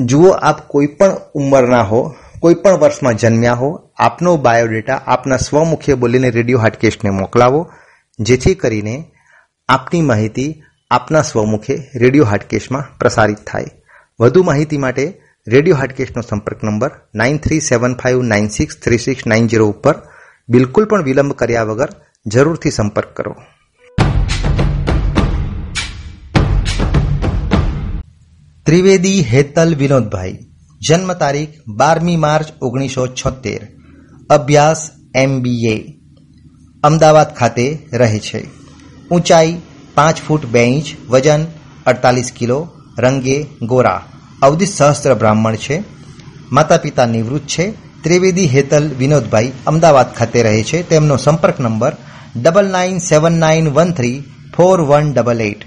જુઓ 0.05 0.29
આપ 0.29 0.67
કોઈ 0.67 0.87
પણ 0.87 1.17
ઉંમરના 1.33 1.81
હો, 1.81 2.15
કોઈ 2.39 2.53
પણ 2.53 2.71
વર્ષમાં 2.71 3.15
જન્મ્યા 3.15 3.53
હો, 3.53 3.89
આપનો 3.97 4.37
બાયોડેટા 4.37 4.95
આપના 4.95 5.37
સ્વમુખે 5.37 5.93
બોલીને 5.93 6.29
રેડિયો 6.29 6.59
હાટકેશને 6.59 7.09
મોકલાવો, 7.09 7.71
જેથી 8.19 8.55
કરીને 8.55 9.05
આપની 9.69 10.01
માહિતી 10.01 10.63
આપના 10.91 11.21
સ્વમુખે 11.21 11.91
રેડિયો 11.95 12.25
હાટકેશમાં 12.25 12.97
પ્રસારિત 12.97 13.37
થાય. 13.47 13.65
વધુ 14.19 14.43
માહિતી 14.43 14.77
માટે 14.77 15.21
રેડિયો 15.47 15.75
હાટકેશનો 15.75 16.21
સંપર્ક 16.21 16.63
number 16.63 16.91
nine 17.15 17.37
three 17.37 17.59
seven 17.59 17.95
five 17.95 18.21
nine 18.21 18.47
six 18.47 18.77
three 18.77 18.97
six 18.97 19.27
nine 19.27 19.47
zero 19.47 19.67
ઉપર 19.67 19.95
બિલકુલ 20.49 20.85
પણ 20.85 21.03
વિલંબ 21.03 21.31
કર્યા 21.31 21.63
વગર 21.63 21.89
જરૂરથી 22.25 22.71
સંપર્ક 22.71 23.07
કરો. 23.07 23.35
ત્રિવેદી 28.63 29.21
હેતલ 29.21 29.75
વિનોદભાઈ, 29.75 30.39
જન્મ 30.87 31.13
તારીખ 31.13 31.49
બારમી 31.67 32.15
માર્ચ 32.15 32.45
ઓગણીસો 32.61 33.07
છોતેર 33.07 33.67
અભ્યાસ 34.29 34.89
એમબીએ, 35.15 35.93
અમદાવાદ 36.83 37.35
ખાતે 37.35 37.87
રહે 37.93 38.19
છે. 38.19 38.47
ઊંચાઈ 39.11 39.61
પાંચ 39.95 40.21
ફૂટ 40.27 40.45
બે 40.45 40.63
ઇંચ, 40.63 40.85
વજન 41.09 41.45
અડતાલીસ 41.85 42.31
કિલો, 42.35 42.67
રંગે 42.99 43.45
ગોરા. 43.61 44.05
અવધિ 44.41 44.65
સહસ્ત્ર 44.65 45.13
બ્રાહ્મણ 45.13 45.55
છે. 45.55 45.83
માતા 46.51 46.77
પિતા 46.77 47.05
નિવૃત્ત 47.05 47.47
છે. 47.47 47.84
ત્રિવેદી 48.05 48.49
હેતલ 48.55 48.85
વિનોદભાઈ 48.99 49.53
અમદાવાદ 49.67 50.09
ખાતે 50.13 50.39
રહે 50.43 50.63
છે. 50.63 50.83
તેમનો 50.89 51.15
સંપર્ક 51.17 51.57
number 51.59 51.93
double 52.35 52.67
nine 52.75 52.97
seven 52.99 53.39
nine 53.39 53.67
one 53.69 53.91
three 53.91 54.17
four 54.55 54.77
one 54.81 55.13
double 55.13 55.41
eight 55.41 55.61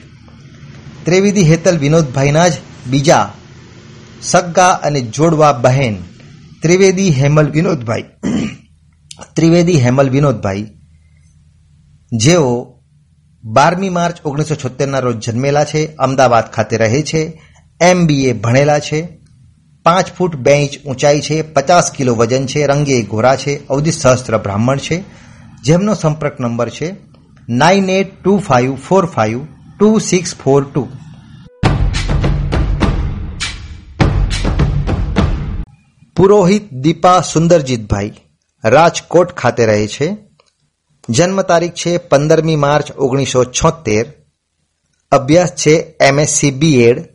Trivedi 1.04 1.48
Hetal 1.50 1.78
વિનોદભાઈના 1.78 2.48
જ 2.48 2.54
બીજા 2.86 3.26
સગ્ગા 4.22 4.72
અને 4.86 5.00
જોડવા 5.00 5.52
બહેન 5.64 5.96
ત્રિવેદી 6.62 7.10
હેમલ 7.10 7.50
વિનોદભાઈ. 7.50 8.04
ત્રિવેદી 9.36 9.80
હેમલ 9.80 10.08
વિનોદભાઈ, 10.10 10.64
જેઓ 12.12 12.50
બારમી 13.44 13.88
માર્ચ 13.88 14.16
ઓગણીસો 14.24 14.54
છોતેરના 14.54 14.98
રોજ 14.98 15.16
જન્મેલા 15.26 15.64
છે, 15.64 15.82
અમદાવાદ 15.96 16.46
ખાતે 16.50 16.76
રહે 16.76 17.02
છે 17.02 17.22
એમ 17.80 18.00
એ 18.10 18.32
ભણેલા 18.32 18.78
છે 18.78 19.17
પાંચ 19.88 20.12
ફૂટ 20.12 20.36
બે 20.36 20.52
ઇંચ 20.52 20.86
ઊંચાઈ 20.86 21.20
છે, 21.20 21.42
પચાસ 21.42 21.92
કિલો 21.92 22.14
વજન 22.14 22.46
છે, 22.46 22.66
રંગે 22.66 23.02
ગોરા 23.02 23.36
છે, 23.36 23.68
અવધિ 23.68 23.92
સહસ્ત્ર 23.92 24.38
બ્રાહ્મણ 24.38 24.78
છે. 24.78 25.04
જેમનો 25.62 25.94
સંપર્ક 25.94 26.40
નંબર 26.40 26.68
છે 26.68 26.94
nine 27.48 27.90
eight 27.90 28.22
two 28.22 28.38
five 28.38 28.74
four 28.74 29.06
five 29.06 29.44
two 29.78 29.98
six 29.98 30.34
four 30.34 30.64
two. 30.64 30.88
Purohit 36.16 36.74
Deepa 36.74 37.20
Sundarjitbhai 37.20 38.12
Rajkot 38.64 39.32
ખાતે 39.32 39.66
રહે 39.66 39.86
છે. 39.86 40.16
જન્મ 41.10 41.42
તારીખ 41.42 41.72
છે 41.72 41.98
પંદરમી 41.98 42.56
માર્ચ 42.56 42.92
ઓગણીસો 42.96 43.44
છોતેર 43.44 44.12
અભ્યાસ 45.12 45.48
છે 45.50 45.94
એમએસસી 46.00 46.50
બીએડ 46.50 47.08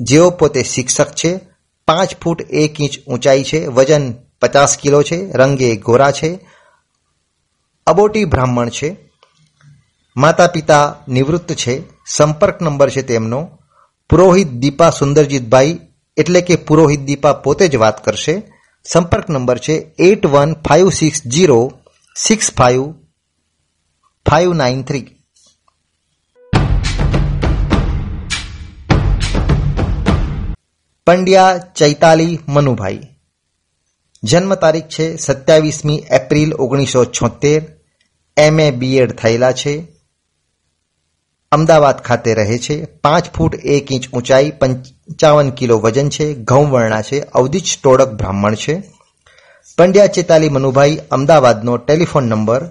જેઓ 0.00 0.30
પોતે 0.30 0.62
શિક્ષક 0.62 1.08
છે. 1.14 1.49
પાંચ 1.90 2.16
ફૂટ 2.22 2.40
એક 2.50 2.80
ઇંચ 2.80 2.98
ઊંચાઈ 3.06 3.42
છે, 3.42 3.66
વજન 3.66 4.12
પચાસ 4.40 4.76
કિલો 4.76 5.02
છે, 5.02 5.32
રંગે 5.32 5.76
ગોરા 5.76 6.10
છે, 6.10 6.38
અબોટી 7.86 8.24
બ્રાહ્મણ 8.24 8.68
છે 8.68 9.10
માતા 10.16 10.46
પિતા 10.46 10.94
નિવૃત્ત 11.08 11.52
છે, 11.52 11.82
સંપર્ક 12.06 12.62
નંબર 12.62 12.90
છે 12.90 13.02
તેમનો, 13.02 13.58
પુરોહિત 14.08 14.48
દીપા 14.48 14.90
સુંદરજીતભાઈ, 14.90 15.80
એટલે 16.16 16.40
કે 16.40 16.56
પુરોહિત 16.56 17.00
દીપા 17.00 17.32
પોતે 17.32 17.68
જ 17.68 17.76
વાત 17.76 18.04
કરશે, 18.04 18.42
સંપર્ક 18.92 19.28
નંબર 19.28 19.58
છે 19.58 19.94
eight 19.98 20.26
one 20.26 20.52
five 20.52 20.90
six 20.90 21.26
zero 21.26 21.72
six 22.16 22.52
five 22.52 22.82
five 24.26 24.52
nine 24.52 24.82
three. 24.82 25.19
Pandya 31.06 31.58
Chaitali 31.58 32.38
Manubhai. 32.48 33.00
જન્મ 34.22 34.54
તારીખ 34.54 34.84
છે 34.84 35.16
સત્યાવીસમી 35.16 36.02
એપ્રિલ 36.10 36.54
ઓગણીસો 36.54 37.04
છોતેર 37.04 37.62
એમ. 38.36 38.60
એ. 38.60 38.70
બીએડ 38.70 39.12
થયેલા 39.12 39.52
છે. 39.52 39.86
અમદાવાદ 41.52 41.98
ખાતે 41.98 42.34
રહે 42.34 42.58
છે. 42.58 42.84
પાંચ 42.84 43.30
ફૂટ 43.30 43.54
એક 43.54 43.92
ઇંચ 43.92 44.08
ઊંચાઈ, 44.12 44.50
પંચાવન 44.50 45.50
કિલો 45.50 45.78
વજન 45.78 46.08
છે. 46.08 46.34
ઘઉં 46.34 46.70
વર્ણા 46.70 47.02
છે. 47.02 47.20
અવધિજ 47.20 47.78
ટોળક 47.82 48.08
બ્રાહ્મણ 48.08 48.54
છે. 48.54 48.82
Pandya 49.78 50.06
Chetali 50.06 50.48
Manubhai 50.48 51.00
અમદાવાદનો 51.10 51.76
telephone 51.76 52.24
number 52.24 52.70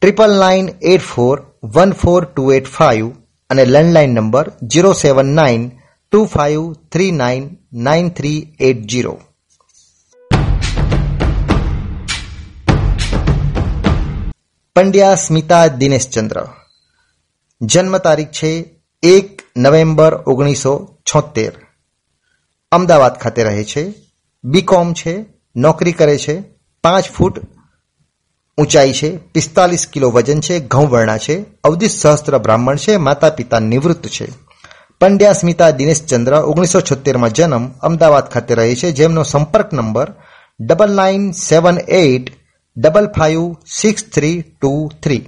triple 0.00 0.38
nine 0.38 0.68
eight 0.82 1.00
four 1.00 1.42
one 1.64 1.92
four 1.92 2.24
two 2.24 2.52
eight 2.52 2.66
five 2.66 3.10
અને 3.50 3.64
landline 3.64 4.10
number 4.10 4.52
zero 4.62 4.92
seven 4.92 5.26
nine 5.26 5.77
two 6.12 6.20
five 6.24 6.60
three 6.92 7.12
nine 7.12 7.42
nine 7.78 8.06
three 8.10 8.38
eight 8.60 8.78
zero 8.84 9.14
Pandya 14.76 15.16
Smita 15.16 15.66
Dineshchandra 15.76 16.38
જન્મ 17.60 17.98
તારીખ 17.98 18.32
છે 18.32 18.52
એક 19.02 19.30
નવેમ્બર 19.56 20.12
ઓગણીસો 20.26 20.74
છોતેર 21.06 21.52
અમદાવાદ 22.72 23.14
ખાતે 23.16 23.42
રહે 23.42 23.64
છે 23.64 23.84
બીકોમ 24.44 24.88
છે 24.92 25.14
નોકરી 25.56 25.92
કરે 25.92 26.16
છે 26.18 26.36
પાંચ 26.84 27.06
ફૂટ 27.10 27.36
ઊંચાઈ 28.58 28.92
છે 28.92 29.10
પિસ્તાલીસ 29.32 29.84
કિલો 29.86 30.08
વજન 30.10 30.40
છે 30.40 30.56
ઘઉં 30.68 30.86
વર્ણા 30.86 31.18
છે 31.18 31.36
અવધિ 31.64 31.88
સહસ્ત્ર 31.90 32.34
બ્રાહ્મણ 32.38 32.78
છે 32.78 32.92
માતા 32.98 33.30
પિતા 33.30 33.66
નિવૃત્ત 33.66 34.06
છે 34.10 34.26
પંડ્યા 35.00 35.32
સ્મિતા 35.32 35.70
દિનેશચંદ્ર 35.70 36.34
ઓગણીસો 36.34 36.80
છોતેરમાં 36.80 37.30
જન્મ 37.30 37.68
અમદાવાદ 37.68 38.24
ખાતે 38.24 38.54
રહે 38.54 38.74
છે. 38.74 38.92
જેમનો 38.92 39.22
સંપર્ક 39.22 39.72
number 39.72 40.08
double 40.60 40.92
nine 40.94 41.32
seven 41.32 41.78
eight 41.78 42.32
double 42.76 43.06
five 43.06 43.56
six 43.66 44.04
three 44.04 44.42
two 44.42 44.90
three 45.02 45.22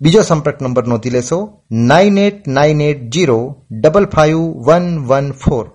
બીજો 0.00 0.22
સંપર્ક 0.22 0.62
નંબર 0.62 0.86
નોંધી 0.86 1.10
લેશો. 1.10 1.62
Nine 1.70 2.18
eight 2.18 2.46
nine 2.46 2.80
eight 2.80 3.08
zero 3.10 3.56
double 3.70 4.06
five 4.06 4.38
one 4.38 5.06
one 5.06 5.32
four 5.32 5.66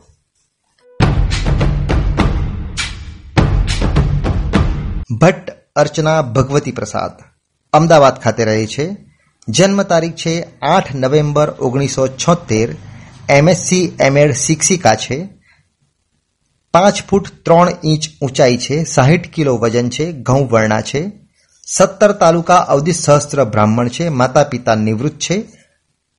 Bhatt 5.21 5.49
Archana 5.75 6.21
Bhagwati 6.21 6.71
Prasad 6.71 7.11
Ahmedabad 7.73 8.19
ખાતે 8.19 8.45
રહે 8.45 8.65
છે. 8.67 9.06
જન્મ 9.49 9.83
તારીખ 9.83 10.13
છે 10.13 10.45
આઠ 10.61 10.95
નવેમ્બર 10.95 11.49
ઓગણીસો 11.49 12.07
છોતેર 12.07 12.75
એમએસસી 13.29 13.91
એમએડ 13.99 14.31
શિક્ષિકા 14.31 14.95
છે. 14.95 15.29
પાંચ 16.73 17.03
ફૂટ 17.09 17.27
ત્રણ 17.45 17.69
ઇંચ 17.83 18.03
ઊંચાઈ 18.21 18.57
છે, 18.57 18.83
સાહીઠ 18.83 19.29
કિલો 19.29 19.57
વજન 19.57 19.89
છે, 19.89 20.11
ઘઉં 20.11 20.47
વર્ણા 20.47 20.81
છે. 20.81 21.11
સત્તર 21.67 22.11
તાલુકા 22.11 22.57
અવધિ 22.57 22.91
સહસ્ત્ર 22.91 23.43
બ્રાહ્મણ 23.43 23.87
છે 23.87 24.09
માતા 24.09 24.43
પિતા 24.43 24.75
નિવૃત્ત 24.75 25.19
છે. 25.19 25.43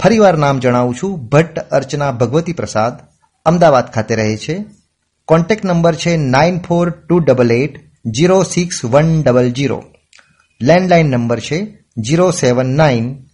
ફરીવાર 0.03 0.39
નામ 0.39 0.59
જણાવું 0.59 0.95
છું, 1.03 1.29
ભટ્ટ 1.29 1.59
અર્ચના 1.59 2.13
ભગવતી 2.13 2.53
પ્રસાદ, 2.53 2.95
અમદાવાદ 3.45 3.91
ખાતે 3.91 4.15
રહે 4.15 4.37
છે. 4.37 4.65
કોન્ટેક્ટ 5.25 5.65
નંબર 5.65 5.95
છે 5.95 6.17
nine 6.17 6.59
four 6.59 6.91
two 6.91 7.19
double 7.19 7.53
eight 7.53 7.77
zero 8.07 8.43
six 8.43 8.85
one 8.85 9.23
double 9.23 9.51
zero. 9.51 9.85
Landline 10.63 11.07
number 11.07 11.41
છે 11.41 11.78
zero 11.99 12.31
seven 12.31 12.67
nine 12.67 13.29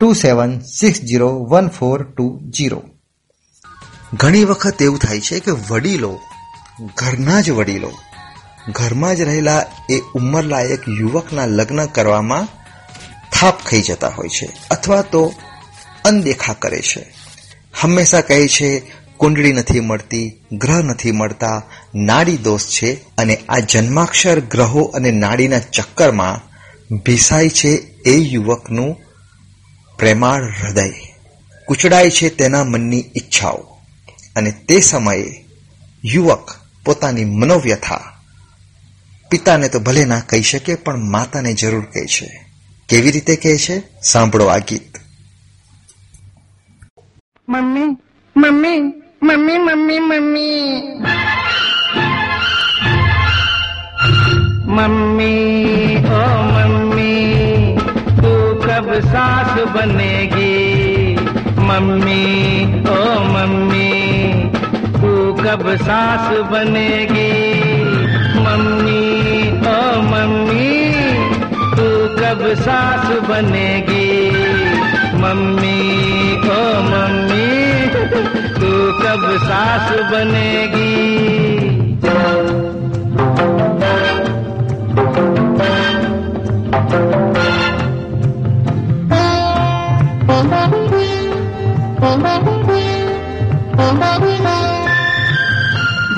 two 0.00 0.12
seven 0.12 0.60
six 0.60 1.00
zero 1.00 1.28
one 1.28 1.68
four 1.68 2.02
two 2.02 2.40
zero 2.40 2.82
ઘણી 4.14 4.44
વખત 4.44 4.82
એવું 4.82 4.98
થાય 4.98 5.20
છે 5.20 5.40
કે 5.40 5.50
વડીલો 5.50 6.18
ઘરના 6.94 7.40
જ 7.40 7.50
વડીલો 7.50 7.92
ઘરમાં 8.68 9.16
જ 9.16 9.20
રહેલા 9.20 9.66
એ 9.90 10.00
ઉંમરલાયક 10.14 10.88
યુવકના 10.88 11.46
લગ્ન 11.46 11.86
કરવામાં 11.86 12.48
થાપ 13.32 13.58
ખાઈ 13.58 13.82
જતા 13.82 14.08
હોય 14.08 14.28
છે 14.28 14.52
અથવા 14.70 15.02
તો 15.02 15.32
અનદેખા 16.04 16.52
કરે 16.52 16.80
છે. 16.80 17.14
હંમેશા 17.80 18.20
કહે 18.20 18.48
છે, 18.48 18.82
કુંડળી 19.16 19.52
નથી 19.52 19.80
મળતી, 19.80 20.44
ગ્રહ 20.52 20.82
નથી 20.82 21.12
મળતા, 21.12 21.62
નાડી 21.94 22.36
દોષ 22.36 22.66
છે 22.66 22.92
અને 23.18 23.36
આ 23.48 23.58
જન્માક્ષર 23.58 24.40
ગ્રહો 24.40 24.82
અને 24.82 25.10
નાડીના 25.10 25.58
ચક્કરમાં 25.58 26.49
ભીસાય 26.96 27.48
છે 27.48 27.68
એ 28.06 28.16
યુવકનું 28.16 28.96
પ્રેમાળ 29.98 30.44
હૃદય. 30.44 30.90
કૂચડાય 31.66 32.10
છે 32.10 32.28
તેના 32.28 32.64
મનની 32.64 33.00
ઈચ્છાઓ. 33.16 33.56
અને 34.36 34.50
તે 34.50 34.80
સમયે 34.80 35.44
યુવક 36.04 36.56
પોતાની 36.84 37.24
મનોવ્યથા 37.24 38.00
પિતાને 39.30 39.68
તો 39.68 39.80
ભલે 39.80 40.04
ના 40.04 40.20
કહી 40.20 40.42
શકે, 40.42 40.74
પણ 40.74 41.10
માતાને 41.10 41.54
જરૂર 41.54 41.84
કહે 41.84 42.06
છે. 42.06 42.46
કેવી 42.88 43.10
રીતે 43.10 43.36
કહે 43.36 43.58
છે? 43.58 43.82
સાંભળો 44.02 44.46
આ 44.46 44.58
ગીત. 44.58 44.96
Mummy 47.48 47.96
mummy 48.36 48.80
mummy 49.22 49.58
mummy 49.58 49.98
mummy. 49.98 50.60
Mummy 54.66 55.96
तू 58.16 58.54
कब 58.54 59.00
सास 59.00 59.64
बनेगी? 59.70 60.80
मम्मी, 61.58 62.64
ओ 62.90 63.20
मम्मी, 63.20 64.32
तू 64.92 65.32
कब 65.32 65.76
सास 65.76 66.38
बनेगी? 66.52 67.62
मम्मी, 68.36 69.50
ओ 69.50 70.00
मम्मी, 70.00 70.94
तू 71.76 72.16
कब 72.22 72.54
सास 72.54 73.28
बनेगी? 73.28 74.30
मम्मी, 75.14 75.80
ओ 76.36 76.62
मम्मी, 76.82 77.86
तू 78.54 78.92
कब 79.02 79.38
सास 79.42 79.90
बनेगी? 80.12 81.00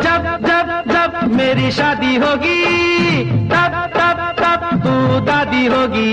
जब 0.06 0.26
जब 0.48 0.70
जब 0.94 1.14
मेरी 1.36 1.70
शादी 1.78 2.16
होगी 2.24 2.60
तब 3.54 3.74
तब 3.98 4.20
तब 4.42 4.64
तू 4.84 4.94
दादी 5.30 5.66
होगी 5.74 6.12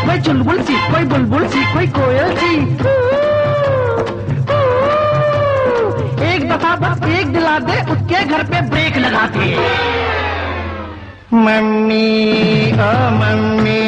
कोई 0.00 0.20
चुलबुल 0.20 0.62
सी, 0.62 0.74
कोई 0.74 1.04
बुलबुल 1.04 1.46
सी, 1.46 1.64
कोई 1.74 1.86
कोयल 1.86 2.36
सी। 2.36 2.54
एक 6.34 6.48
दफ़ा 6.48 6.76
बस 6.76 7.08
एक 7.08 7.26
दिला 7.26 7.58
दे, 7.58 7.92
उसके 7.92 8.24
घर 8.24 8.42
पे 8.42 8.60
ब्रेक 8.60 8.96
लगा 8.96 9.26
दे। 9.26 9.56
मम्मी, 11.34 12.72
ओ 12.72 12.92
मम्मी, 13.20 13.84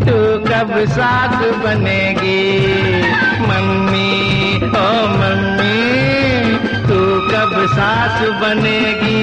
तू 0.00 0.16
कब 0.50 0.84
सास 0.88 1.64
बनेगी? 1.64 2.42
मम्मी, 3.40 4.56
ओ 4.56 4.88
मम्मी, 5.22 5.80
तू 6.88 7.00
कब 7.30 7.66
सास 7.66 8.28
बनेगी? 8.28 9.22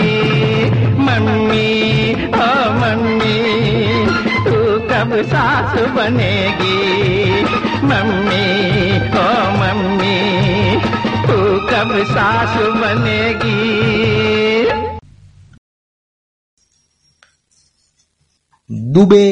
मम्मी, 1.00 2.14
ओ 2.26 2.72
मम्मी 2.74 3.83
तू 5.03 5.03
कब 5.03 5.13
सास 5.27 5.73
बनेगी 5.93 6.75
मम्मी 7.85 8.43
ओ 9.19 9.31
मम्मी 9.55 10.19
तू 11.25 11.39
कब 11.67 11.91
सास 12.11 12.55
बनेगी 12.77 13.57
દુબે 18.93 19.23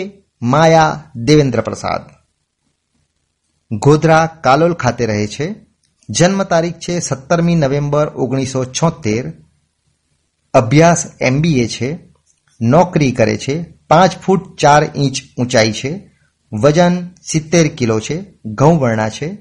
માયા 0.42 0.98
દેવેન્દ્ર 1.26 1.60
પ્રસાદ 1.60 2.04
ગોધરા 3.70 4.20
કાલોલ 4.44 4.74
ખાતે 4.74 5.04
રહે 5.06 5.26
છે 5.26 5.46
જન્મ 6.08 6.40
તારીખ 6.44 6.78
છે 6.78 6.94
સત્તરમી 7.00 7.56
નવેમ્બર 7.56 8.06
ઓગણીસો 8.16 8.60
છોતેર 8.72 9.24
અભ્યાસ 10.54 11.00
એમબીએ 11.20 11.66
છે 11.68 11.88
નોકરી 12.60 13.12
કરે 13.12 13.36
છે 13.38 13.56
પાંચ 13.91 14.17
ફૂટ 14.17 14.57
ચાર 14.57 14.83
ઇંચ 14.95 15.17
ઊંચાઈ 15.37 15.71
છે, 15.71 16.11
વજન 16.61 17.09
સિત્તેર 17.23 17.67
કિલો 17.67 17.99
છે, 17.99 18.23
ઘઉં 18.45 18.79
વર્ણા 18.79 19.09
છે, 19.09 19.37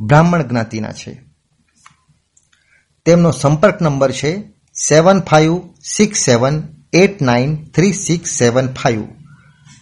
બ્રાહ્મણ 0.00 0.42
જ્ઞાતિના 0.42 0.92
છે. 0.92 1.22
તેમનો 3.04 3.30
સંપર્ક 3.30 3.82
નંબર 3.82 4.12
છે 4.12 4.42
seven 4.88 5.20
five 5.20 5.60
six 5.84 6.24
seven 6.24 6.62
eight 6.92 7.22
nine 7.22 7.64
three 7.64 7.92
six 7.92 8.30
seven 8.30 8.72
five 8.72 9.04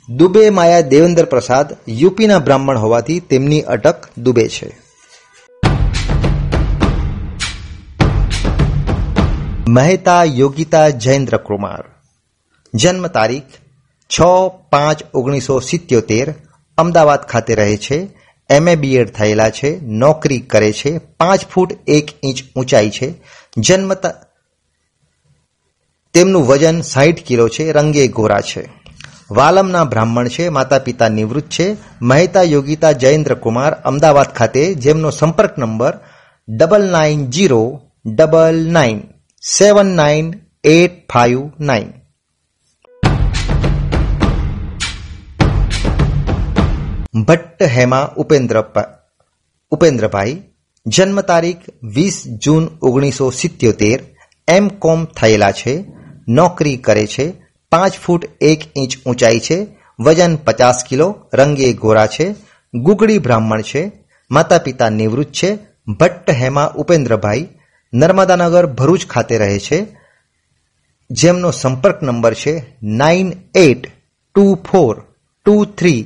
Dubey 0.08 0.50
Maya 0.50 0.80
Devendra 0.80 1.24
Prasad, 1.24 1.76
યુપીના 1.88 2.38
બ્રાહ્મણ 2.38 2.78
હોવાથી 2.78 3.20
તેમની 3.20 3.60
અટક 3.60 4.08
દુબે 4.18 4.48
છે. 4.48 4.76
મહેતા 9.68 10.24
યોગિતા 10.24 10.88
જયેન્દ્ર 10.88 11.36
કુમાર. 11.36 11.84
જન્મ 12.74 13.06
તારીખ 13.06 13.42
છ 14.12 14.22
પાંચ 14.70 15.02
ઓગણીસો 15.14 15.60
સિત્યોતેર 15.60 16.34
અમદાવાદ 16.78 17.18
ખાતે 17.18 17.54
રહે 17.54 17.76
છે. 17.76 18.08
એમએ 18.50 18.74
બીએડ 18.74 19.10
થયેલા 19.10 19.50
છે. 19.50 19.80
નોકરી 19.80 20.38
કરે 20.38 20.72
છે. 20.72 20.98
પાંચ 20.98 21.46
ફૂટ 21.46 21.72
એક 21.86 22.10
ઇંચ 22.22 22.42
ઊંચાઈ 22.56 22.90
છે. 22.90 23.14
જન્મ 23.56 23.94
તેમનું 26.12 26.46
વજન 26.46 26.80
સાહીઠ 26.80 27.22
કિલો 27.22 27.48
છે. 27.48 27.72
રંગે 27.72 28.08
ગોરા 28.08 28.40
છે. 28.40 28.68
વાલમના 29.30 29.84
બ્રાહ્મણ 29.84 30.28
છે. 30.28 30.48
માતા 30.48 30.78
પિતા 30.78 31.08
નિવૃત્ત 31.08 31.50
છે. 31.50 31.76
મહેતા 32.02 32.42
યોગિતા 32.42 32.92
જયેન્દ્ર 32.92 33.34
કુમાર 33.34 33.72
અમદાવાદ 33.72 34.26
ખાતે 34.26 34.74
જેમનો 34.74 35.10
સંપર્ક 35.10 35.58
number 35.58 35.98
double 36.48 36.90
nine 36.90 37.26
zero 37.26 37.80
double 38.06 38.68
nine 38.70 39.02
seven 39.42 39.86
nine 39.86 40.34
eight 40.64 41.12
five 41.12 41.52
nine. 41.60 42.01
Bhatt 47.14 47.62
Hema 47.68 48.12
Upendra 48.16 48.56
Upendrabhai, 49.72 50.42
જન્મ 50.86 51.18
તારીખ 51.20 51.64
વીસ 51.96 52.16
જૂન 52.44 52.64
ઓગણીસો 52.80 53.26
સિત્યોતેર, 53.30 54.00
એમ 54.48 54.68
કોમ 54.78 55.00
થયેલા 55.06 55.52
છે, 55.52 55.74
નોકરી 56.28 56.76
કરે 56.76 57.06
છે, 57.06 57.26
પાંચ 57.72 57.94
ફૂટ 57.98 58.22
એક 58.40 58.60
ઇંચ 58.74 58.92
ઊંચાઈ 59.06 59.40
છે, 59.40 59.58
વજન 59.98 60.36
પચાસ 60.36 60.78
કિલો, 60.84 61.08
રંગે 61.32 61.68
ગોરા 61.74 62.06
છે 62.06 62.26
ગુગડી 62.74 63.18
બ્રાહ્મણ 63.18 63.62
છે 63.62 63.82
માતા 64.30 64.58
પિતા 64.58 64.90
નિવૃત્ત 64.90 65.32
છે, 65.32 65.50
ભટ્ટ 65.98 66.28
હેમા 66.30 66.72
ઉપેન્દ્રભાઈ, 66.76 67.50
નર્મદાનગર 67.92 68.66
ભરૂચ 68.78 69.02
ખાતે 69.06 69.36
રહે 69.38 69.58
છે, 69.58 69.78
જેમનો 71.10 71.50
સંપર્ક 71.52 71.98
નંબર 72.02 72.34
છે 72.34 72.54
nine 72.82 73.28
eight 73.54 73.82
two 73.86 74.44
four 74.64 74.94
two 75.46 75.54
three 75.76 76.00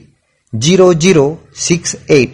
zero 0.58 0.94
zero 0.94 1.38
six 1.56 1.96
eight. 2.10 2.30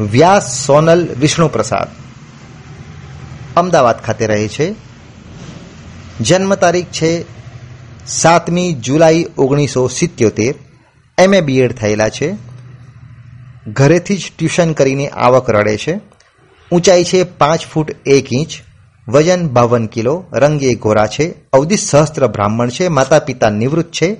Vyas 0.00 0.66
Sonal 0.66 1.08
Vishnu 1.20 1.48
Prasad 1.48 1.88
Ahmedabad 3.56 4.00
ખાતે 4.00 4.26
રહે 4.26 4.48
છે. 4.48 4.74
જન્મ 6.20 6.54
તારીખ 6.54 6.86
છે 6.86 7.24
સાતમી 8.06 8.72
જુલાઈ 8.72 9.26
ઓગણીસો 9.38 9.88
સિત્યોતેર. 9.88 10.54
એમએ 11.18 11.40
બીએડ 11.40 11.72
થયેલા 11.72 12.08
છે. 12.08 12.34
ઘરેથી 13.66 14.16
જ 14.16 14.32
ટ્યુશન 14.38 14.72
કરીને 14.72 15.08
આવક 15.08 15.50
રડે 15.50 15.76
છે. 15.76 16.00
ઊંચાઈ 16.72 17.04
છે 17.04 17.22
પાંચ 17.22 17.66
ફૂટ 17.66 17.90
એક 18.06 18.26
ઇંચ. 18.32 18.69
વજન 19.08 19.48
બાવન 19.48 19.86
કિલો, 19.86 20.24
રંગે 20.32 20.74
ગોરા 20.74 21.06
છે, 21.06 21.34
અવધિ 21.52 21.76
સહસ્ત્ર 21.76 22.26
બ્રાહ્મણ 22.26 22.68
છે 22.68 22.88
માતા 22.88 23.18
પિતા 23.18 23.50
નિવૃત્ત 23.50 23.92
છે. 23.92 24.16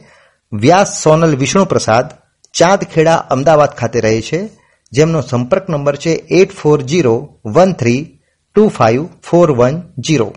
વ્યાસ 0.53 1.03
સોનલ 1.03 1.37
વિષ્ણુ 1.37 1.65
પ્રસાદ 1.65 2.07
ચાંદખેડા, 2.53 3.15
અમદાવાદ 3.15 3.69
ખાતે 3.69 4.01
રહે 4.01 4.23
છે. 4.23 4.49
જેમનો 4.93 5.21
સંપર્ક 5.21 5.69
નંબર 5.69 5.97
છે 5.97 6.11
eight 6.11 6.53
four 6.53 6.83
zero 6.83 7.37
one 7.47 7.73
three 7.73 8.21
two 8.55 8.69
five 8.69 9.07
four 9.07 9.53
one 9.53 9.83
zero 9.99 10.35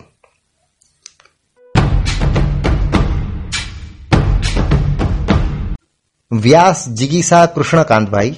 Vyas 6.32 6.88
જિગીસા 6.88 7.46
Krishnakantbhai, 7.46 8.34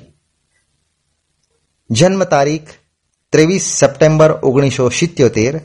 જન્મ 1.90 2.24
તારીખ 2.24 2.68
ત્રેવીસ 3.32 3.62
સપ્ટેમ્બર 3.62 4.30
ઓગણીસો 4.42 4.88
સિત્યોતેર 4.88 5.61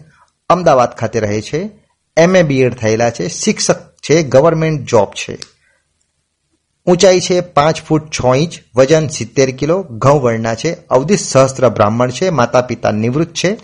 અમદાવાદ 0.52 0.90
ખાતે 0.90 1.20
રહે 1.20 1.42
છે. 1.42 1.70
એમએ 2.18 2.44
બીએડ 2.44 2.74
થયેલા 2.74 3.10
છે. 3.10 3.28
શિક્ષક 3.28 3.96
છે 3.96 4.24
ગવર્મેન્ટ 4.24 4.90
જોબ 4.90 5.10
છે. 5.10 5.38
ઊંચાઈ 6.88 7.20
છે 7.20 7.42
પાંચ 7.42 7.82
ફૂટ 7.82 8.10
છ 8.10 8.26
ઇંચ, 8.36 8.60
વજન 8.76 9.08
સિત્તેર 9.08 9.56
કિલો, 9.56 9.84
ઘઉં 9.84 10.22
વર્ણના 10.22 10.56
છે. 10.56 10.78
અવધિ 10.90 11.18
સહસ્ત્ર 11.18 11.70
બ્રાહ્મણ 11.70 12.10
છે. 12.10 12.30
માતા 12.30 12.62
પિતા 12.62 12.92
નિવૃત્ત 12.92 13.34
છે. 13.34 13.58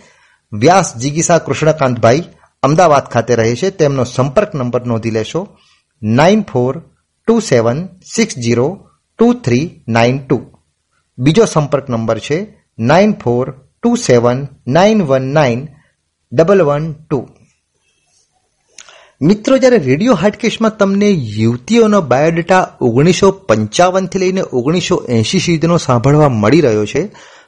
વ્યાસ 0.53 0.97
જિગીસા 0.97 1.37
કૃષ્ણકાંતભાઈ 1.37 2.23
અમદાવાદ 2.63 3.03
ખાતે 3.03 3.35
રહે 3.35 3.55
છે. 3.55 3.69
તેમનો 3.69 4.03
સંપર્ક 4.03 4.55
નંબર 4.55 4.85
નોંધી 4.85 5.11
લેશો. 5.11 5.47
Nine 6.03 6.41
four 6.41 6.83
two 7.27 7.39
seven 7.39 7.87
six 8.15 8.37
zero 8.37 8.89
two 9.19 9.33
three 9.33 9.83
nine 9.87 10.19
two. 10.19 10.51
બીજો 11.17 11.45
સંપર્ક 11.45 11.89
નંબર 11.89 12.19
છે. 12.19 12.63
Nine 12.79 13.13
four 13.13 13.51
two 13.83 13.95
seven 13.95 14.47
nine 14.67 15.01
one 15.01 15.21
nine 15.21 15.67
double 16.31 16.61
one 16.61 16.85
two 16.93 17.19
મિત્રો, 19.21 19.57
જ્યારે 19.57 19.77
રેડિયો 19.77 20.13
હાટકેશમાં 20.13 20.77
તમને 20.77 21.09
યુવતીઓનો 21.09 22.01
બાયોડેટા 22.01 22.63
ઓગણીસો 22.81 23.31
પંચાવનથી 23.31 24.19
લઈને 24.19 24.43
ઓગણીસો 24.53 24.95
એંશી 25.09 25.39
સુધીનો 25.39 25.77
સાંભળવા 25.77 26.29
મળી 26.29 26.61
રહ્યો 26.61 26.85
છે, 26.85 27.01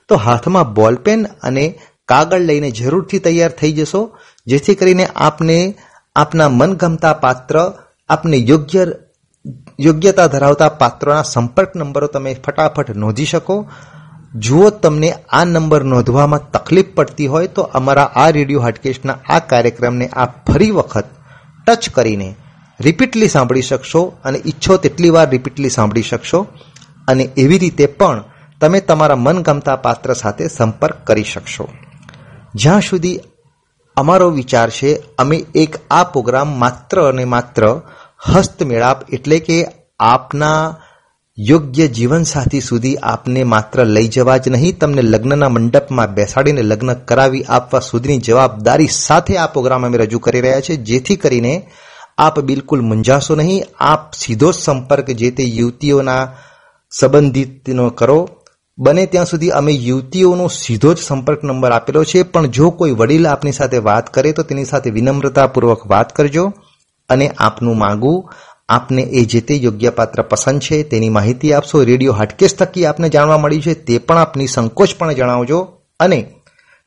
તો 0.07 0.15
હાથમાં 0.15 0.73
બોલપેન 0.73 1.27
અને 1.43 1.65
કાગળ 2.07 2.39
લઈને 2.39 2.71
જરૂરથી 2.71 3.19
તૈયાર 3.19 3.51
થઈ 3.51 3.73
જશો, 3.73 4.01
જેથી 4.47 4.75
કરીને 4.75 5.05
આપને 5.05 5.75
આપના 6.15 6.49
મનગમતા 6.49 7.13
પાત્ર, 7.13 7.55
આપને 8.09 8.37
યોગ્ય 8.37 8.83
યોગ્યતા 9.79 10.27
ધરાવતા 10.27 10.69
પાત્રોના 10.69 11.21
સંપર્ક 11.23 11.75
નંબરો 11.75 12.07
તમે 12.07 12.33
ફટાફટ 12.33 12.95
નોંધી 12.95 13.25
શકો. 13.25 13.55
જુઓ 14.35 14.69
તમને 14.69 15.15
આ 15.29 15.43
નંબર 15.43 15.83
નોંધવામાં 15.83 16.51
તકલીફ 16.51 16.85
પડતી 16.95 17.27
હોય 17.27 17.47
તો 17.47 17.61
અમારા 17.61 18.03
આ 18.03 18.29
રેડિયો 18.29 18.61
હાટકેશના 18.61 19.13
આ 19.29 19.39
કાર્યક્રમને 19.39 20.07
આપ 20.07 20.51
ફરી 20.51 20.71
વખત 20.71 21.05
ટચ 21.67 21.89
કરીને 21.89 22.35
રિપીટલી 22.79 23.27
સાંભળી 23.27 23.61
શકશો 23.61 24.13
અને 24.23 24.41
ઈચ્છો 24.45 24.77
તેટલી 24.77 25.09
વાર 25.09 25.29
રિપીટલી 25.29 25.69
સાંભળી 25.69 26.01
શકશો 26.01 26.47
અને 27.07 27.23
એવી 27.23 27.57
રીતે 27.57 27.85
પણ 27.85 28.23
તમે 28.61 28.79
તમારા 28.79 29.15
મનગમતા 29.15 29.75
પાત્ર 29.75 30.13
સાથે 30.13 30.47
સંપર્ક 30.47 30.95
કરી 31.03 31.23
શકશો. 31.23 31.69
જ્યાં 32.55 32.81
સુધી 32.81 33.19
અમારો 33.97 34.29
વિચાર 34.29 34.69
છે, 34.69 34.99
અમે 35.17 35.35
એક 35.55 35.75
આ 35.91 36.03
પ્રોગ્રામ 36.03 36.59
માત્ર 36.59 37.01
અને 37.01 37.25
માત્ર 37.25 37.81
હસ્તમેળાપ 38.27 39.13
એટલે 39.13 39.39
કે 39.39 39.67
આપના 39.99 40.75
યોગ્ય 41.47 41.85
જીવનસાથી 41.87 42.59
સુધી 42.61 42.97
આપને 43.01 43.43
માત્ર 43.43 43.83
લઈ 43.85 44.07
જવા 44.07 44.37
જ 44.37 44.49
નહીં, 44.49 44.77
તમને 44.79 45.01
લગ્નના 45.01 45.49
મંડપમાં 45.49 46.13
બેસાડીને 46.13 46.61
લગ્ન 46.61 46.93
કરાવી 47.09 47.43
આપવા 47.49 47.79
સુધીની 47.79 48.17
જવાબદારી 48.17 48.87
સાથે 48.87 49.37
આ 49.37 49.47
પ્રોગ્રામ 49.47 49.85
અમે 49.85 49.97
રજૂ 49.97 50.19
કરી 50.19 50.41
રહ્યા 50.41 50.59
છીએ, 50.59 50.77
જેથી 50.77 51.15
કરીને 51.15 51.53
આપ 52.17 52.39
બિલકુલ 52.39 52.81
મૂંઝાશો 52.81 53.35
નહીં. 53.35 53.63
આપ 53.79 54.13
સીધો 54.13 54.51
સંપર્ક 54.51 55.07
જે 55.11 55.31
તે 55.31 55.43
યુવતીઓના 55.43 56.23
સંબંધિતનો 56.91 57.89
કરો. 57.89 58.19
બને 58.77 59.05
ત્યાં 59.05 59.25
સુધી 59.25 59.49
અમે 59.51 59.71
યુવતીઓનો 59.71 60.47
સીધો 60.47 60.93
જ 60.93 60.97
સંપર્ક 60.99 61.43
નંબર 61.43 61.71
આપેલો 61.71 62.03
છે, 62.03 62.23
પણ 62.23 62.47
જો 62.47 62.71
કોઈ 62.71 62.91
વડીલ 62.91 63.27
આપની 63.27 63.51
સાથે 63.51 63.77
વાત 63.77 64.13
કરે 64.13 64.31
તો 64.31 64.43
તેની 64.43 64.65
સાથે 64.65 64.89
વિનમ્રતાપૂર્વક 64.89 65.87
વાત 65.87 66.15
કરજો 66.15 66.45
અને 67.09 67.27
આપનું 67.29 67.77
માંગવું 67.77 68.17
આપને 68.69 69.01
એ 69.01 69.25
જે 69.25 69.41
તે 69.41 69.55
યોગ્ય 69.55 69.89
પાત્ર 69.89 70.21
પસંદ 70.21 70.61
છે 70.61 70.83
તેની 70.83 71.09
માહિતી 71.09 71.53
આપશો. 71.53 71.83
રેડિયો 71.83 72.13
હાટકેસ 72.13 72.55
થકી 72.55 72.85
આપને 72.85 73.09
જાણવા 73.09 73.37
મળ્યું 73.37 73.61
છે 73.61 73.73
તે 73.73 73.97
પણ 73.97 74.17
આપની 74.17 74.47
સંકોચ 74.47 74.95
પણ 74.97 75.13
જણાવજો 75.13 75.59
અને 75.99 76.19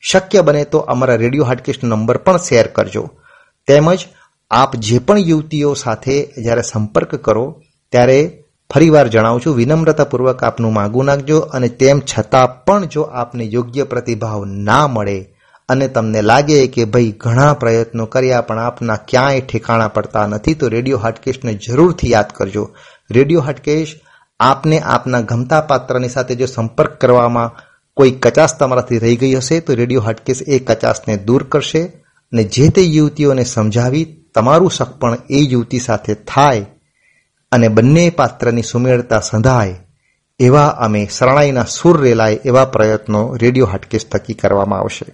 શક્ય 0.03 0.43
બને 0.43 0.64
તો 0.64 0.78
અમારા 0.78 1.16
રેડિયો 1.16 1.45
હાટકેસનો 1.45 1.97
નંબર 1.97 2.16
પણ 2.16 2.37
શેર 2.37 2.66
કરજો. 2.66 3.05
તેમજ 3.66 4.01
આપ 4.51 4.76
જે 4.76 4.99
પણ 4.99 5.18
યુવતીઓ 5.18 5.74
સાથે 5.74 6.16
જ્યારે 6.43 6.62
સંપર્ક 6.62 7.14
કરો 7.14 7.45
ત્યારે 7.93 8.18
ફરીવાર 8.70 9.09
જણાવું 9.09 9.41
છું 9.41 9.57
વિનમ્રતાપૂર્વક 9.57 10.43
આપનું 10.45 10.72
માગું 10.72 11.05
નાખજો 11.05 11.39
અને 11.39 11.68
તેમ 11.68 12.01
છતાં 12.01 12.64
પણ 12.64 12.87
જો 12.87 13.03
આપને 13.03 13.45
યોગ્ય 13.45 13.85
પ્રતિભાવ 13.85 14.45
ના 14.45 14.87
મળે 14.87 15.32
અને 15.69 15.89
તમને 15.89 16.23
લાગે 16.23 16.67
કે 16.67 16.85
ભાઈ 16.85 17.11
ઘણા 17.11 17.55
પ્રયત્નો 17.55 18.07
કર્યા, 18.07 18.41
પણ 18.41 18.59
આપના 18.59 18.97
ક્યાંય 18.97 19.41
ઠેકાણા 19.41 19.89
પડતા 19.89 20.27
નથી, 20.27 20.55
તો 20.55 20.69
રેડિયો 20.69 20.99
હાટકેશને 20.99 21.55
જરૂરથી 21.55 22.11
યાદ 22.11 22.33
કરજો. 22.33 22.65
રેડિયો 23.11 23.41
હાટકેશ 23.41 23.93
આપને 24.41 24.81
આપના 24.81 25.21
ગમતા 25.21 25.61
પાત્રની 25.61 26.09
સાથે 26.09 26.35
જો 26.35 26.47
સંપર્ક 26.47 26.99
કરવામાં 27.01 27.51
કોઈ 27.97 28.11
કચાસ 28.11 28.59
તમારાથી 28.59 28.99
રહી 28.99 29.17
ગઈ 29.17 29.35
હશે, 29.35 29.61
તો 29.61 29.75
રેડિયો 29.75 30.03
હાટકેશ 30.03 30.43
એ 30.47 30.59
કચાસને 30.59 31.17
દૂર 31.17 31.43
કરશે 31.45 31.83
અને 32.33 32.45
જે 32.45 32.69
તે 32.71 32.83
યુવતીઓને 32.83 33.45
સમજાવી 33.45 34.05
તમારું 34.35 34.71
સગપણ 34.71 35.17
એ 35.31 35.41
યુવતી 35.53 35.79
સાથે 35.79 36.15
થાય 36.15 36.65
અને 37.53 37.69
બંને 37.69 38.11
પાત્રની 38.11 38.63
સુમેળતા 38.63 39.21
સંધાય. 39.21 39.75
એવા 40.41 40.69
અમે 40.87 41.07
શરણાઈના 41.07 41.65
સુર 41.65 42.01
રેલાય 42.03 42.39
એવા 42.45 42.65
પ્રયત્નો 42.65 43.21
રેડિયો 43.43 43.67
હાટકેશ 43.67 44.07
થકી 44.09 44.35
કરવામાં 44.35 44.81
આવશે. 44.81 45.05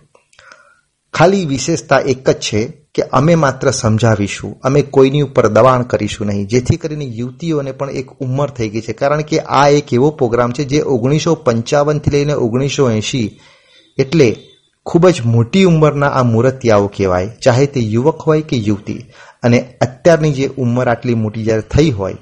ખાલી 1.14 1.46
વિશેષતા 1.46 1.98
એક 1.98 2.30
જ 2.30 2.34
છે 2.34 2.66
કે 2.94 3.02
અમે 3.02 3.34
માત્ર 3.34 3.70
સમજાવીશું. 3.70 4.56
અમે 4.62 4.82
કોઈની 4.82 5.20
ઉપર 5.20 5.48
દબાણ 5.48 5.82
કરીશું 5.82 6.26
નહીં. 6.26 6.46
જેથી 6.46 6.76
કરીને 6.76 7.04
યુવતીઓને 7.04 7.72
પણ 7.72 7.90
એક 7.90 8.10
ઉંમર 8.10 8.50
થઈ 8.50 8.68
ગઈ 8.68 8.80
છે. 8.80 8.92
કારણ 8.92 9.22
કે 9.22 9.38
આ 9.38 9.68
એક 9.68 9.94
એવો 9.94 10.10
પ્રોગ્રામ 10.10 10.52
છે 10.52 10.64
જે 10.64 10.80
ઓગણીસો 10.80 11.34
પંચાવનથી 11.34 12.10
લઈને 12.10 12.32
ઓગણીસો 12.32 12.90
એંશી 12.90 13.38
એટલે 13.98 14.36
ખૂબ 14.86 15.08
જ 15.08 15.22
મોટી 15.24 15.64
ઉંમરના 15.64 16.08
આ 16.08 16.22
મૂર્તિયાઓ 16.22 16.86
કહેવાય. 16.86 17.28
ચાહે 17.42 17.66
તે 17.66 17.80
યુવક 17.80 18.20
હોય 18.20 18.42
કે 18.42 18.56
યુવતી. 18.56 19.04
અને 19.42 19.58
અત્યારની 19.80 20.32
જે 20.32 20.46
ઉંમર 20.46 20.88
આટલી 20.88 21.14
મોટી 21.14 21.44
જ્યારે 21.44 21.62
થઈ 21.62 21.90
હોય, 21.90 22.16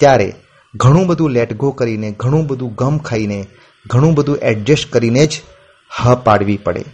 ત્યારે 0.00 0.32
ઘણું 0.74 1.06
બધું 1.06 1.30
લેટ 1.30 1.52
ગો 1.54 1.70
કરીને, 1.70 2.10
ઘણું 2.10 2.46
બધું 2.46 2.74
ગમ 2.74 2.98
ખાઈને, 2.98 3.46
ઘણું 3.86 4.14
બધું 4.14 4.36
એડજસ્ટ 4.36 4.92
કરીને 4.92 5.26
જ 5.26 5.40
હા 5.98 6.14
પાડવી 6.14 6.56
પડે. 6.56 6.84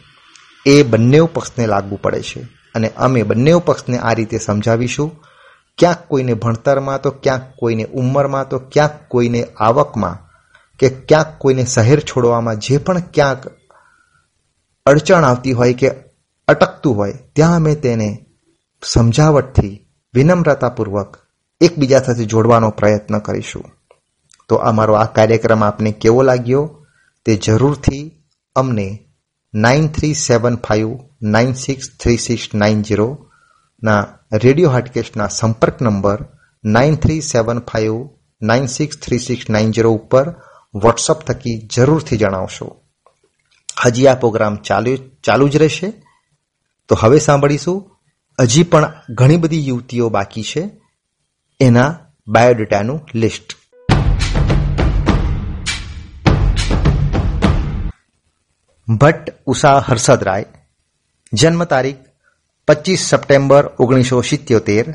એ 0.66 0.82
બંને 0.82 1.20
પક્ષને 1.20 1.66
લાગુ 1.66 1.98
પડે 2.02 2.22
છે. 2.22 2.40
અને 2.74 2.90
અમે 2.96 3.22
બંને 3.22 3.58
પક્ષને 3.58 3.98
આ 3.98 4.12
રીતે 4.12 4.38
સમજાવીશું. 4.38 5.22
ક્યાંક 5.78 6.08
કોઈને 6.08 6.34
ભણતરમાં 6.34 7.00
તો, 7.00 7.10
ક્યાંક 7.10 7.42
કોઈને 7.58 7.84
ઉંમરમાં 7.84 8.48
તો, 8.48 8.58
ક્યાંક 8.58 8.92
કોઈને 9.08 9.44
આવકમાં 9.44 10.18
કે 10.78 10.88
ક્યાંક 10.88 11.26
કોઈને 11.38 11.64
શહેર 11.64 12.00
છોડવામાં 12.00 12.56
જે 12.56 12.78
પણ 12.78 12.98
ક્યાંક 12.98 13.46
અડચણ 14.86 15.24
આવતી 15.24 15.52
હોય 15.52 15.74
કે 15.74 15.90
અટકતું 16.48 16.96
હોય, 16.96 17.12
ત્યાં 17.32 17.56
અમે 17.56 17.74
તેને 17.74 18.26
સમજાવટથી 18.82 19.86
વિનમ્રતાપૂર્વક 20.14 21.16
એકબીજા 21.60 22.00
સાથે 22.00 22.24
જોડવાનો 22.24 22.70
પ્રયત્ન 22.70 23.18
કરીશું. 23.18 23.64
તો 24.48 24.56
અમારો 24.56 24.94
આ 24.94 25.04
કાર્યક્રમ 25.04 25.64
આપને 25.64 25.92
કેવો 25.92 26.22
લાગ્યો 26.22 26.86
તે 27.24 27.36
જરૂરથી 27.36 28.12
અમને 28.56 29.05
nine 29.56 29.86
three 29.88 30.14
seven 30.18 30.56
five 30.56 30.88
nine 31.26 31.52
six 31.54 31.86
three 31.98 32.16
six 32.16 32.46
nine 32.54 32.80
જીરોના 32.82 34.00
radio 34.44 34.70
હાટકેશના 34.70 35.28
સંપર્ક 35.28 35.76
number 35.80 36.20
nine 36.64 36.96
three 36.96 37.20
seven 37.22 37.60
five 37.60 37.94
nine 38.42 38.66
six 38.66 38.96
three 38.96 39.18
six 39.18 39.46
nine 39.48 39.70
zero 39.72 39.90
ઉપર 39.90 40.26
વોટ્સઅપ 40.74 41.20
થકી 41.26 41.56
જરૂરથી 41.68 42.16
જણાવશો 42.16 42.68
હજી 43.84 44.06
આ 44.06 44.14
પ્રોગ્રામ 44.14 44.56
ચાલુ 44.62 44.96
ચાલુ 45.22 45.48
જ 45.48 45.56
રહેશે 45.56 45.88
તો 46.90 46.94
હવે 46.94 47.18
સાંભળીશું 47.18 47.78
હજી 48.38 48.62
પણ 48.62 49.14
ઘણી 49.14 49.36
બધી 49.36 49.68
યુવતીઓ 49.68 50.08
બાકી 50.08 50.42
છે 50.42 50.62
એના 51.60 51.90
બાયોડેટાનું 52.28 53.00
લિસ્ટ 53.14 53.48
ભટ્ટ 58.88 59.32
ઉષા 59.46 59.78
હર્ષદ 59.78 60.24
રાય 60.24 60.44
જન્મ 61.32 61.64
તારીખ 61.64 61.96
પચીસ 62.68 63.00
સપ્ટેમ્બર 63.00 63.66
ઓગણીસો 63.66 64.20
સિત્યોતેર. 64.20 64.94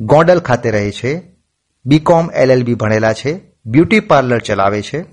ગોંડલ 0.00 0.40
ખાતે 0.40 0.70
રહે 0.70 0.90
છે. 0.90 1.22
બીકોમ 1.86 2.30
એલએલબી 2.30 2.74
ભણેલા 2.74 3.12
છે. 3.12 3.40
બ્યુટી 3.66 4.00
પાર્લર 4.00 4.38
ચલાવે 4.38 4.82
છે. 4.82 5.04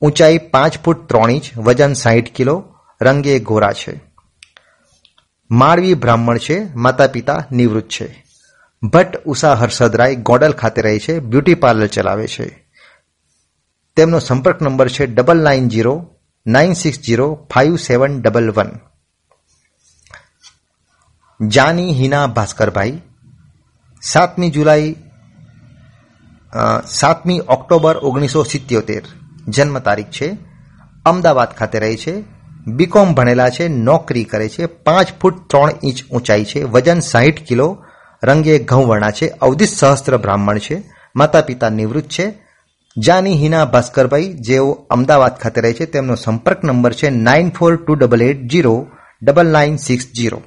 ઊંચાઈ 0.00 0.38
પાંચ 0.38 0.78
ફૂટ 0.78 1.08
ત્રણ 1.08 1.30
ઇંચ, 1.30 1.58
વજન 1.58 1.92
સાહીઠ 1.92 2.32
કિલો, 2.32 2.74
રંગે 3.02 3.38
ગોરા 3.38 3.72
છે. 3.72 4.00
માળવી 5.50 5.94
બ્રાહ્મણ 5.94 6.38
છે. 6.38 6.74
માતા 6.74 7.06
પિતા 7.06 7.44
નિવૃત્ત 7.52 7.88
છે. 7.88 8.24
ભટ્ટ 8.82 9.16
ઉષા 9.24 9.54
હર્ષદરાય 9.54 10.14
ગોંડલ 10.14 10.52
ખાતે 10.52 10.82
રહે 10.82 10.98
છે. 10.98 11.18
બ્યુટી 11.18 11.54
પાર્લર 11.54 11.86
ચલાવે 11.86 12.26
છે. 12.26 12.68
તેમનો 13.96 14.18
સંપર્ક 14.18 14.62
નંબર 14.62 14.88
છે 14.88 15.06
double 15.06 15.42
nine 15.42 15.68
zero 15.68 16.14
nine 16.46 16.72
six 16.74 16.98
zero 17.00 17.26
five 17.50 17.74
seven 17.78 18.12
double 18.18 18.50
one 18.50 18.70
Jani 21.40 21.92
Hina 21.92 22.26
Bhaskarbhai 22.30 22.94
સાતમી 24.02 24.50
જુલાઈ 24.50 24.90
સાતમી 26.92 27.40
ઓક્ટોબર 27.48 27.96
ઓગણીસો 28.02 28.44
સિત્યોતેર 28.44 29.04
જન્મ 29.48 29.76
તારીખ 29.80 30.12
છે 30.12 30.28
અમદાવાદ 31.06 31.52
ખાતે 31.54 31.78
રહે 31.78 31.94
છે 31.96 32.14
બીકોમ 32.70 33.14
ભણેલા 33.14 33.50
છે 33.50 33.68
નોકરી 33.80 34.26
કરે 34.26 34.48
છે 34.48 34.72
પાંચ 34.84 35.08
ફૂટ 35.20 35.46
ત્રણ 35.46 35.72
ઇંચ 35.82 35.98
ઊંચાઈ 36.06 36.44
છે 36.44 36.60
વજન 36.66 37.00
સાહીઠ 37.02 37.42
કિલો 37.44 37.68
રંગે 38.22 38.54
ઘઉં 38.64 38.84
વર્ણા 38.86 39.12
છે 39.12 39.26
અવધિત 39.40 39.70
સહસ્ત્ર 39.70 40.14
બ્રાહ્મણ 40.18 40.58
છે 40.58 40.76
માતા 41.14 41.42
પિતા 41.42 41.70
નિવૃત્ત 41.72 42.08
છે 42.08 42.26
જાની 42.96 43.36
હિના 43.36 43.64
ભાસ્કરભાઈ, 43.64 44.32
જેઓ 44.40 44.70
અમદાવાદ 44.90 45.36
ખાતે 45.38 45.60
રહે 45.60 45.72
છે, 45.72 45.86
તેમનો 45.86 46.14
સંપર્ક 46.14 46.64
નંબર 46.64 46.92
છે 46.92 47.10
nine 47.10 47.50
four 47.50 47.76
two 47.76 47.94
double 47.94 48.22
eight 48.22 48.40
zero 48.46 48.72
double 49.22 49.46
nine 49.46 49.76
six 49.76 50.08
zero. 50.12 50.42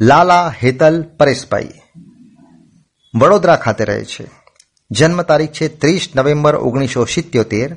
Lala 0.00 0.48
Hetal 0.62 1.02
Pareshbhai, 1.18 1.70
Vadodara 3.14 3.56
ખાતે 3.56 3.84
રહે 3.84 4.04
છે. 4.04 4.28
જન્મ 4.90 5.22
તારીખ 5.22 5.52
છે 5.52 5.68
ત્રીસ 5.68 6.10
નવેમ્બર 6.16 6.54
ઓગણીસો 6.56 7.04
સિત્યોતેર. 7.04 7.76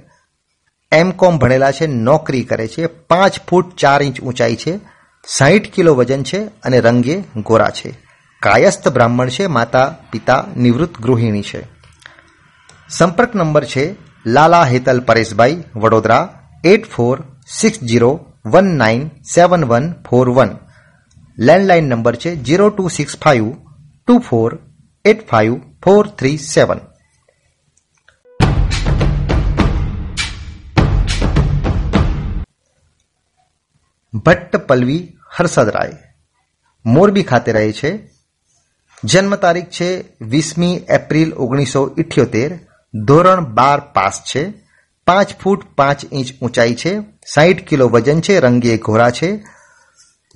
એમ 0.91 1.11
કોમ 1.11 1.37
ભણેલા 1.37 1.71
છે, 1.71 1.87
નોકરી 1.87 2.43
કરે 2.43 2.67
છે, 2.67 2.87
પાંચ 2.87 3.39
ફૂટ 3.49 3.75
ચાર 3.75 4.03
ઇંચ 4.03 4.21
ઊંચાઈ 4.21 4.55
છે 4.55 4.79
સાહીઠ 5.29 5.71
કિલો 5.71 5.95
વજન 5.95 6.23
છે 6.23 6.37
અને 6.37 6.79
રંગે 6.79 7.23
ગોરા 7.35 7.69
છે. 7.69 7.97
કાયસ્થ 8.41 8.87
બ્રાહ્મણ 8.87 9.29
છે, 9.29 9.47
માતા, 9.47 9.95
પિતા, 10.11 10.45
નિવૃત્ત 10.57 10.99
ગૃહિણી 10.99 11.41
છે. 11.41 11.67
સંપર્ક 12.89 13.35
નંબર 13.35 13.65
છે 13.65 13.95
Lala 14.25 14.63
Hetal 14.63 14.99
Pareshbhai, 14.99 15.63
Vadodara, 15.75 16.43
eight 16.63 16.85
four 16.85 17.23
six 17.47 17.79
zero 17.79 18.25
one 18.45 18.77
nine 18.77 19.07
seven 19.07 19.65
one 19.65 19.93
four 20.09 20.29
one. 20.29 20.49
Landline 21.39 21.89
number 21.89 22.15
છે 22.15 22.35
zero 22.35 22.69
two 22.69 22.87
six 22.87 23.17
five 23.17 23.53
two 24.07 24.19
four 24.19 24.59
eight 25.05 25.27
five 25.27 25.59
four 25.83 26.07
three 26.07 26.37
seven. 26.37 26.79
Bhatt 34.13 34.55
Palvi 34.55 35.16
Harshadrai 35.35 35.97
Morbi 36.85 37.23
ખાતે 37.23 37.51
રહે 37.51 37.71
છે. 37.71 38.09
જન્મ 39.03 39.35
તારીખ 39.35 39.65
છે 39.65 40.03
વીસમી 40.21 40.85
April 40.89 41.33
ઓગણીસો 41.33 41.95
ઇઠ્યોતેર. 41.97 42.59
ધોરણ 42.93 43.45
બાર 43.45 43.79
પાસ 43.79 44.21
છે. 44.35 44.53
પાંચ 45.07 45.35
ફૂટ 45.43 45.63
પાંચ 45.75 46.05
ઇંચ 46.11 46.27
ઊંચાઈ 46.41 46.75
છે. 46.75 46.99
સાહીઠ 47.33 47.63
કિલો 47.63 47.89
વજન 47.89 48.21
છે. 48.21 48.39
રંગે 48.39 48.77
ઘોરા 48.77 49.09
છે. 49.09 49.43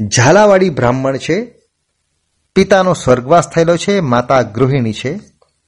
ઝાલાવાડી 0.08 0.70
બ્રાહ્મણ 0.70 1.18
છે. 1.18 1.54
પિતાનો 2.56 2.94
સ્વર્ગવાસ 2.94 3.50
થયેલો 3.50 3.78
છે. 3.78 4.00
માતા 4.00 4.42
ગૃહિણી 4.42 4.94
છે. 4.94 5.20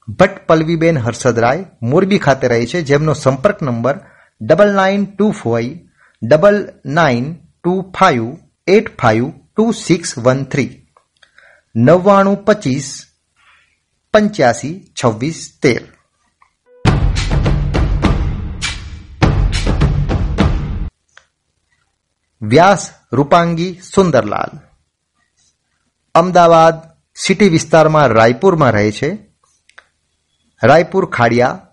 ભટ્ટ 0.08 0.46
પલ્વીબેન 0.46 0.98
હર્ષદરાય 0.98 1.64
મોરબી 1.82 2.18
ખાતે 2.18 2.48
રહે 2.48 2.66
છે. 2.66 2.82
જેમનો 2.82 3.14
સંપર્ક 3.14 3.62
number 3.62 4.00
double 4.40 4.74
nine 4.74 5.04
two 5.04 5.30
four 5.30 5.88
double 6.22 6.68
nine 6.86 7.34
two 7.64 7.92
five 8.00 8.36
eight 8.66 8.96
five 8.96 9.30
two 9.56 9.72
six 9.72 10.18
one 10.18 10.44
three. 10.44 10.86
નવ્વાણું 11.76 12.44
પચીસ 12.44 13.06
પંચ્યાસી 14.12 14.92
છવ્વીસ 15.04 15.58
તેર. 15.62 15.82
વ્યાસ 22.42 22.90
રૂપાંગી 23.12 23.80
સુંદરલાલ. 23.94 24.58
અમદાવાદ 26.14 26.74
સિટી 27.14 27.48
વિસ્તારમાં 27.48 28.06
રાયપુરમાં 28.06 28.70
રહે 28.70 28.92
છે. 28.92 29.18
રાયપુર 30.62 31.10
ખાડિયા, 31.10 31.66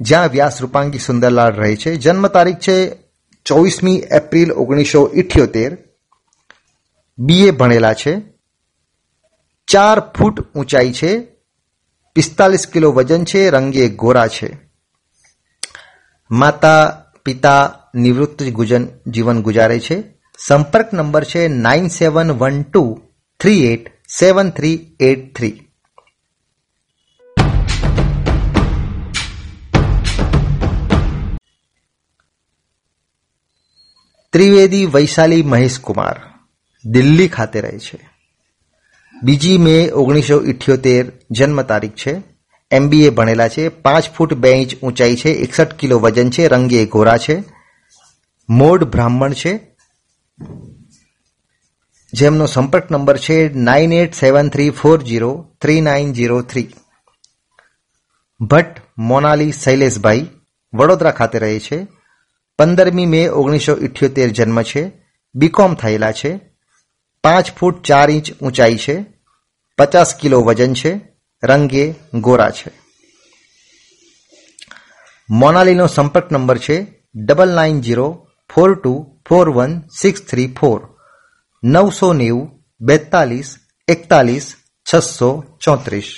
જ્યાં 0.00 0.26
વ્યાસ 0.26 0.60
રૂપાંગી 0.60 0.98
સુંદરલાલ 0.98 1.52
રહે 1.52 1.76
છે. 1.76 1.96
જન્મ 1.96 2.26
તારીખ 2.26 2.58
છે 2.58 2.94
ચોવીસમી 3.46 3.96
એપ્રિલ 3.96 4.52
ઓગણીસો 4.52 5.10
ઇઠ્યોતેર. 5.14 5.89
બીએ 7.20 7.50
ભણેલા 7.50 7.94
છે, 7.94 8.22
ચાર 9.66 10.00
ફૂટ 10.00 10.40
ઊંચાઈ 10.40 10.92
છે, 10.92 11.26
પિસ્તાલીસ 12.14 12.66
કિલો 12.66 12.92
વજન 12.92 13.24
છે, 13.24 13.50
રંગે 13.50 13.88
ગોરા 13.88 14.28
છે. 14.28 14.56
માતા, 16.30 17.02
પિતા 17.24 17.78
નિવૃત્ત 17.94 18.42
ગુજન 18.42 18.86
જીવન 19.06 19.42
ગુજારે 19.42 19.80
છે. 19.80 20.02
સંપર્ક 20.38 20.94
નંબર 20.94 21.24
છે 21.24 21.48
nine 21.48 21.88
seven 21.88 22.30
one 22.30 22.62
two 22.62 23.02
three 23.40 23.72
eight 23.72 23.88
seven 24.18 24.50
three 24.50 24.96
eight 25.00 25.36
three. 25.36 25.66
Trivedi 34.32 34.86
Vaishali 34.86 35.42
Maheshkumar. 35.42 36.29
Delhi 36.84 37.28
ખાતે 37.28 37.60
રહે 37.60 37.78
છે. 37.78 38.10
બીજી 39.22 39.58
મે 39.58 39.90
ઓગણીસો 39.90 40.42
ઇઠ્યોતેર 40.42 41.12
જન્મ 41.30 41.62
તારીખ 41.62 41.92
છે. 41.92 42.22
એમબીએ 42.70 43.10
ભણેલા 43.10 43.48
છે. 43.48 43.68
પાંચ 43.68 44.10
ફૂટ 44.10 44.34
બે 44.34 44.50
ઇંચ 44.50 44.74
ઊંચાઈ 44.82 45.16
છે. 45.16 45.30
એકસઠ 45.30 45.74
કિલો 45.74 45.98
વજન 45.98 46.30
છે. 46.30 46.48
રંગે 46.48 46.86
ગોરા 46.86 47.16
છે. 47.16 47.42
મોડ 48.48 48.84
બ્રાહ્મણ 48.84 49.32
છે. 49.32 49.60
જેમનો 52.12 52.46
સંપર્ક 52.46 52.90
નંબર 52.90 53.18
છે 53.18 53.54
nine 53.54 53.92
eight 53.92 54.14
seven 54.14 54.48
three 54.48 54.70
four 54.70 55.02
zero 55.02 55.46
three 55.60 55.80
nine 55.80 56.12
zero 56.12 56.42
three. 56.42 56.74
Bhatt 58.40 58.82
Monali 58.98 59.52
Shaileshbhai 59.52 60.26
Vadodara 60.74 61.10
ખાતે 61.10 61.38
રહે 61.38 61.60
છે. 61.60 61.86
પંદરમી 62.58 63.06
મે 63.06 63.28
ઓગણીસો 63.28 63.76
ઇઠ્યોતેર 63.76 64.28
જન્મ 64.28 64.62
છે. 64.62 64.92
બીકોમ 65.34 65.74
થયેલા 65.74 66.12
છે. 66.12 66.49
પાંચ 67.22 67.52
ફૂટ 67.52 67.82
ચાર 67.82 68.10
ઇંચ 68.10 68.32
ઊંચાઈ 68.42 68.76
છે, 68.76 69.04
પચાસ 69.78 70.14
કિલો 70.14 70.40
વજન 70.40 70.74
છે, 70.74 71.00
રંગે 71.42 71.94
ગોરા 72.14 72.50
છે. 72.50 72.70
મોનાલીનો 75.30 75.86
સંપર્ક 75.86 76.32
નંબર 76.32 76.58
છે 76.58 76.86
double 77.14 77.54
nine 77.54 77.80
zero 77.80 78.26
four 78.54 78.74
two 78.74 79.20
four 79.28 79.50
one 79.50 79.80
six 79.80 80.20
three 80.20 80.54
four. 80.60 80.80
નવસો 81.64 82.12
નેવું, 82.12 82.50
બેતાલીસ, 82.80 83.56
એકતાલીસ, 83.88 84.56
છસો 84.94 85.44
ચોત્રીસ. 85.64 86.08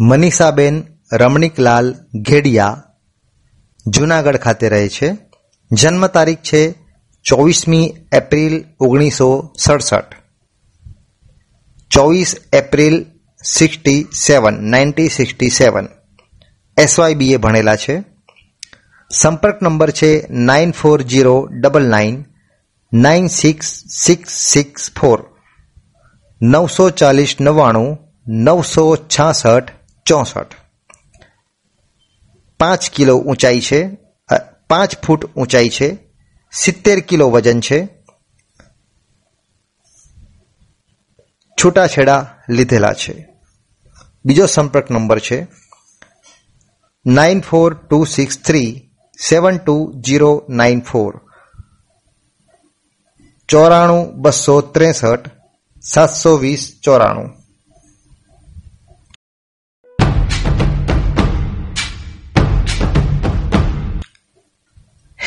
મનીષાબેન, 0.00 0.84
રમણીકલાલ 1.12 1.94
ઘેડિયા 2.22 2.84
જુનાગઢ 3.90 4.36
ખાતે 4.36 4.68
રહે 4.68 4.88
છે. 4.88 5.16
જન્મ 5.72 6.06
તારીખ 6.06 6.38
છે 6.38 6.74
ચોવીસમી 7.24 7.94
એપ્રિલ 8.12 8.64
ઓગણીસો 8.80 9.54
સડસઠ 9.58 10.18
ચોવીસ 11.90 12.36
April 12.52 13.06
sixty 13.44 14.06
seven, 14.26 14.70
ninety 14.70 15.08
sixty 15.08 15.48
seven. 15.48 15.88
SYBA 16.76 17.36
ભણેલા 17.36 17.76
છે. 17.76 18.04
સંપર્ક 19.12 19.62
નંબર 19.62 19.90
છે 19.90 20.26
nine 20.30 20.72
four 20.72 21.02
zero 21.02 21.46
double 21.46 21.82
nine 21.82 22.24
nine 22.92 23.26
six 23.26 23.84
six 23.88 24.32
six 24.32 24.90
four. 24.92 25.24
નવસો 26.42 26.90
ચાલીસ, 26.90 27.36
નવ્વાણું, 27.40 27.98
નવસો 28.28 28.96
છાસઠ, 28.96 29.70
ચોસઠ. 30.06 30.57
પાંચ 32.58 32.90
કિલો 32.90 33.18
ઊંચાઈ 33.18 33.60
છે 33.60 34.08
પાંચ 34.68 35.04
ફૂટ 35.06 35.24
ઊંચાઈ 35.24 35.68
છે, 35.68 35.98
સિત્તેર 36.52 37.00
કિલો 37.00 37.30
વજન 37.30 37.60
છે. 37.60 37.88
છૂટાછેડા 41.64 42.34
લીધેલા 42.48 42.92
છે. 42.92 43.28
બીજો 44.24 44.46
સંપર્ક 44.46 44.90
નંબર 44.90 45.18
છે 45.18 45.46
nine 47.06 47.40
four 47.40 47.74
two 47.74 48.04
six 48.04 48.38
three 48.38 48.90
seven 49.28 49.58
two 49.58 49.94
zero 50.00 50.46
nine 50.48 50.80
four. 50.80 51.20
ચોરાણું 53.48 54.16
બસો 54.16 54.60
ત્રેસઠ 54.60 55.30
સાતસો 55.82 56.36
વીસ 56.36 56.80
ચોરાણું. 56.84 57.37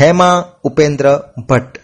હેમા 0.01 0.51
ઉપેન્દ્ર 0.63 1.33
ભટ્ટ. 1.49 1.79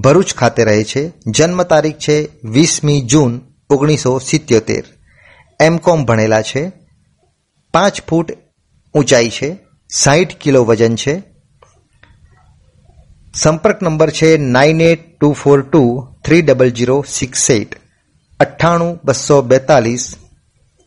ભરૂચ 0.00 0.34
ખાતે 0.34 0.64
રહે 0.64 0.84
છે. 0.84 1.12
જન્મ 1.26 1.62
તારીખ 1.62 1.98
છે 1.98 2.28
વીસમી 2.44 3.02
જૂન 3.02 3.40
ઓગણીસો 3.70 4.18
સિત્યોતેર. 4.18 4.84
એમ 5.60 5.76
કોમ 5.76 6.04
ભણેલા 6.04 6.42
છે. 6.42 6.72
પાંચ 7.72 8.02
ફૂટ 8.08 8.32
ઊંચાઈ 8.94 9.30
છે. 9.30 9.58
સાહીઠ 9.94 10.36
કિલો 10.36 10.64
વજન 10.64 10.96
છે. 10.96 11.22
સંપર્ક 13.34 13.82
નંબર 13.82 14.10
છે 14.10 14.36
nine 14.36 14.80
eight 14.80 15.18
two 15.18 15.32
four 15.32 15.62
two 15.62 16.14
three 16.24 16.42
double 16.42 16.70
zero 16.70 17.04
six 17.08 17.50
eight. 17.50 17.76
અઠ્ઠાણું 18.40 19.00
બસો 19.04 19.42
બેતાલીસ 19.42 20.16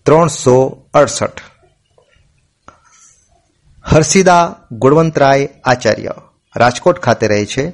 ત્રણસો 0.04 0.90
અડસઠ. 0.94 1.42
હર્ષિદા 3.84 4.56
ગુણવંતરાય 4.72 5.50
આચાર્ય. 5.64 6.10
રાજકોટ 6.56 7.00
ખાતે 7.00 7.28
રહે 7.28 7.46
છે. 7.46 7.72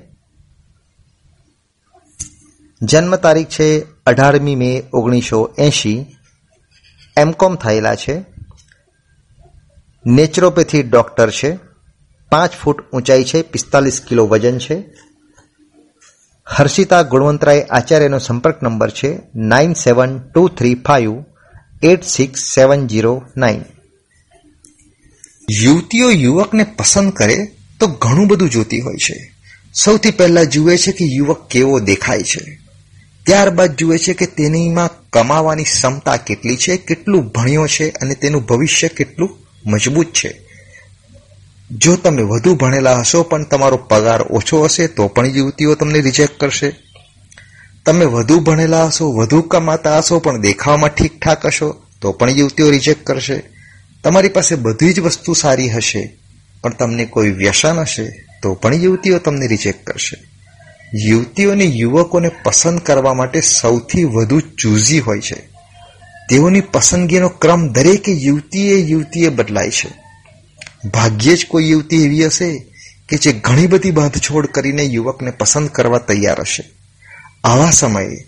જન્મ 2.81 3.15
તારીખ 3.15 3.47
છે 3.47 3.81
અઢારમી 4.05 4.55
મે 4.55 4.83
ઓગણીસો 4.93 5.55
એંશી. 5.57 6.05
એમકોમ 7.17 7.55
થયેલા 7.55 7.95
છે. 7.95 8.25
નેચરોપેથી 10.05 10.83
ડોક્ટર 10.83 11.31
છે. 11.31 11.57
પાંચ 12.31 12.51
ફૂટ 12.51 12.91
ઊંચાઈ 12.91 13.23
છે, 13.23 13.41
પિસ્તાલીસ 13.41 14.01
કિલો 14.01 14.27
વજન 14.27 14.57
છે. 14.57 14.83
હર્ષિતા 16.45 17.01
ગુણવંતરાય 17.01 17.61
આચાર્યનો 17.61 18.19
સંપર્ક 18.19 18.63
નંબર 18.63 18.89
છે 18.89 19.19
nine 19.35 19.73
seven 19.73 20.19
two 20.19 20.47
three 20.47 20.75
five 20.75 21.25
eight 21.83 22.03
six 22.03 22.53
seven 22.53 22.87
zero 22.87 23.23
nine. 23.37 23.63
યુવતીઓ 25.51 26.09
યુવકને 26.09 26.63
પસંદ 26.63 27.13
કરે 27.13 27.54
તો 27.79 27.87
ઘણું 27.87 28.27
બધું 28.27 28.49
જોતી 28.49 28.79
હોય 28.79 28.95
છે. 28.95 29.31
સૌથી 29.73 30.11
પહેલા 30.11 30.43
જુએ 30.43 30.77
છે 30.77 30.91
કે 30.91 31.05
યુવક 31.05 31.47
કેવો 31.47 31.79
દેખાય 31.79 32.23
છે. 32.23 32.59
ત્યારબાદ 33.25 33.75
જુએ 33.75 33.97
છે 33.97 34.13
કે 34.13 34.25
તેનીમાં 34.25 34.89
કમાવાની 35.09 35.63
ક્ષમતા 35.63 36.17
કેટલી 36.17 36.57
છે, 36.57 36.77
કેટલું 36.77 37.27
ભણ્યો 37.27 37.67
છે 37.67 37.89
અને 37.89 38.15
તેનું 38.15 38.45
ભવિષ્ય 38.45 38.87
કેટલું 38.87 39.37
મજબૂત 39.65 40.05
છે. 40.05 40.41
જો 41.71 41.95
તમે 41.95 42.21
વધુ 42.21 42.55
ભણેલા 42.55 42.99
હશો 42.99 43.23
પણ 43.23 43.43
તમારો 43.43 43.77
પગાર 43.77 44.21
ઓછો 44.21 44.63
હશે 44.63 44.87
તો 44.87 45.07
પણ 45.07 45.25
યુવતીઓ 45.25 45.75
તમને 45.75 46.01
રિજેક્ટ 46.01 46.39
કરશે. 46.39 46.75
તમે 47.85 48.05
વધુ 48.05 48.39
ભણેલા 48.39 48.85
હશો, 48.85 49.11
વધુ 49.11 49.41
કમાતા 49.41 49.97
હશો 49.97 50.19
પણ 50.19 50.41
દેખાવામાં 50.41 50.89
ઠીકઠાક 50.89 51.45
હશો 51.45 51.81
તો 52.01 52.11
પણ 52.11 52.29
યુવતીઓ 52.29 52.69
રિજેક્ટ 52.69 53.05
કરશે. 53.05 53.43
તમારી 54.03 54.29
પાસે 54.29 54.55
બધી 54.55 54.93
જ 54.93 54.99
વસ્તુ 54.99 55.33
સારી 55.33 55.69
હશે. 55.69 56.17
પણ 56.65 56.73
તમને 56.73 57.05
કોઈ 57.05 57.29
વ્યસન 57.29 57.79
હશે 57.79 58.25
તો 58.41 58.53
પણ 58.53 58.73
યુવતીઓ 58.73 59.19
તમને 59.19 59.47
રિજેક્ટ 59.47 59.85
કરશે. 59.85 60.17
યુવતીઓને 60.97 61.63
યુવકોને 61.63 62.31
પસંદ 62.43 62.79
કરવા 62.79 63.13
માટે 63.13 63.41
સૌથી 63.41 64.03
વધુ 64.03 64.39
ચૂઝી 64.39 64.99
હોય 64.99 65.21
છે. 65.21 65.35
તેઓની 66.29 66.61
પસંદગીનો 66.61 67.29
ક્રમ 67.29 67.69
દરેક 67.69 68.09
યુવતીએ 68.09 68.75
યુવતીએ 68.75 69.29
બદલાય 69.29 69.71
છે. 69.71 69.89
ભાગ્યે 70.89 71.35
જ 71.35 71.47
કોઈ 71.47 71.69
યુવતી 71.69 72.03
એવી 72.05 72.25
હશે 72.25 72.67
કે 73.09 73.17
જે 73.17 73.33
ઘણી 73.33 73.67
બધી 73.67 73.91
બાંધછોડ 73.91 74.45
કરીને 74.45 74.83
યુવકને 74.83 75.31
પસંદ 75.31 75.67
કરવા 75.67 75.97
તૈયાર 75.97 76.39
હશે. 76.39 76.63
આવા 77.43 77.71
સમયે 77.71 78.25